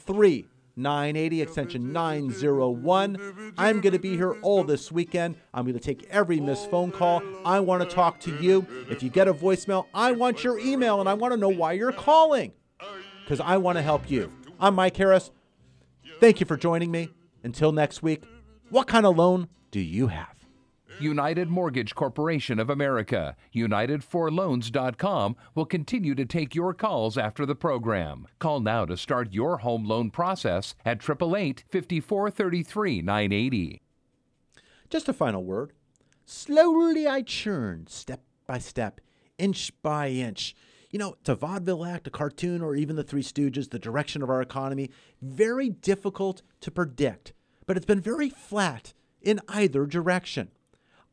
3980 0.06 1.42
extension 1.42 1.92
901. 1.92 3.54
I'm 3.58 3.82
going 3.82 3.92
to 3.92 4.00
be 4.00 4.16
here 4.16 4.38
all 4.42 4.64
this 4.64 4.90
weekend. 4.90 5.36
I'm 5.54 5.66
going 5.66 5.78
to 5.78 5.82
take 5.82 6.08
every 6.10 6.40
missed 6.40 6.72
phone 6.72 6.94
call. 6.94 7.22
I 7.44 7.60
want 7.60 7.84
to 7.84 7.94
talk 7.94 8.22
to 8.22 8.42
you. 8.42 8.66
If 8.90 9.04
you 9.04 9.10
get 9.10 9.28
a 9.28 9.34
voicemail, 9.34 9.88
I 9.94 10.14
want 10.14 10.46
your 10.46 10.58
email 10.60 11.02
and 11.02 11.10
I 11.10 11.14
want 11.14 11.34
to 11.34 11.38
know 11.38 11.50
why 11.50 11.74
you're 11.74 11.92
calling 11.92 12.54
because 13.26 13.42
I 13.42 13.58
want 13.58 13.78
to 13.78 13.82
help 13.82 14.10
you. 14.10 14.32
I'm 14.62 14.76
Mike 14.76 14.96
Harris. 14.96 15.32
Thank 16.22 16.40
you 16.40 16.46
for 16.46 16.56
joining 16.56 16.90
me. 16.90 17.10
Until 17.44 17.74
next 17.74 18.02
week, 18.02 18.24
what 18.70 18.88
kind 18.88 19.06
of 19.06 19.18
loan 19.18 19.50
do 19.72 19.82
you 19.82 20.08
have? 20.08 20.33
United 21.00 21.50
Mortgage 21.50 21.96
Corporation 21.96 22.60
of 22.60 22.70
America, 22.70 23.36
UnitedForLoans.com 23.56 25.36
will 25.56 25.66
continue 25.66 26.16
to 26.16 26.26
take 26.26 26.56
your 26.56 26.74
calls 26.74 27.18
after 27.18 27.46
the 27.46 27.56
program. 27.56 28.28
Call 28.40 28.60
now 28.60 28.86
to 28.86 28.98
start 28.98 29.34
your 29.34 29.58
home 29.58 29.86
loan 29.86 30.12
process 30.12 30.76
at 30.86 30.98
888 30.98 31.64
5433 31.70 33.02
980. 33.02 33.82
Just 34.90 35.10
a 35.10 35.14
final 35.14 35.44
word. 35.44 35.74
Slowly 36.26 37.08
I 37.08 37.22
churn, 37.22 37.88
step 37.88 38.22
by 38.48 38.60
step, 38.60 39.02
inch 39.38 39.72
by 39.82 40.10
inch. 40.10 40.56
You 40.92 41.00
know, 41.00 41.16
to 41.24 41.34
vaudeville 41.34 41.86
act, 41.86 42.08
a 42.08 42.12
cartoon, 42.12 42.62
or 42.62 42.76
even 42.76 42.96
the 42.96 43.04
Three 43.04 43.24
Stooges, 43.24 43.72
the 43.72 43.80
direction 43.80 44.22
of 44.22 44.30
our 44.30 44.42
economy, 44.42 44.92
very 45.22 45.70
difficult 45.70 46.44
to 46.62 46.70
predict, 46.70 47.34
but 47.66 47.76
it's 47.76 47.86
been 47.86 48.00
very 48.00 48.30
flat 48.30 48.94
in 49.22 49.40
either 49.48 49.86
direction. 49.88 50.50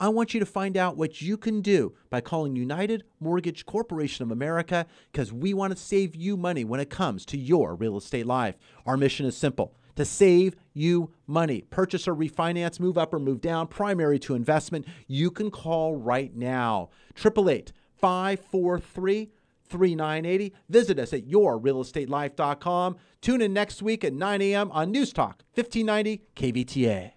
I 0.00 0.08
want 0.08 0.32
you 0.32 0.40
to 0.40 0.46
find 0.46 0.78
out 0.78 0.96
what 0.96 1.20
you 1.20 1.36
can 1.36 1.60
do 1.60 1.92
by 2.08 2.22
calling 2.22 2.56
United 2.56 3.04
Mortgage 3.20 3.66
Corporation 3.66 4.22
of 4.22 4.30
America 4.30 4.86
because 5.12 5.30
we 5.30 5.52
want 5.52 5.76
to 5.76 5.78
save 5.78 6.16
you 6.16 6.38
money 6.38 6.64
when 6.64 6.80
it 6.80 6.88
comes 6.88 7.26
to 7.26 7.36
your 7.36 7.74
real 7.74 7.98
estate 7.98 8.24
life. 8.24 8.56
Our 8.86 8.96
mission 8.96 9.26
is 9.26 9.36
simple 9.36 9.74
to 9.96 10.06
save 10.06 10.56
you 10.72 11.10
money. 11.26 11.60
Purchase 11.68 12.08
or 12.08 12.14
refinance, 12.14 12.80
move 12.80 12.96
up 12.96 13.12
or 13.12 13.18
move 13.18 13.42
down, 13.42 13.66
primary 13.66 14.18
to 14.20 14.34
investment. 14.34 14.86
You 15.06 15.30
can 15.30 15.50
call 15.50 15.96
right 15.96 16.34
now. 16.34 16.88
888 17.18 17.72
543 18.00 19.30
3980. 19.68 20.54
Visit 20.70 20.98
us 20.98 21.12
at 21.12 21.28
yourrealestatelife.com. 21.28 22.96
Tune 23.20 23.42
in 23.42 23.52
next 23.52 23.82
week 23.82 24.02
at 24.02 24.14
9 24.14 24.40
a.m. 24.40 24.70
on 24.72 24.90
News 24.90 25.12
Talk 25.12 25.44
1590 25.54 26.22
KVTA. 26.34 27.12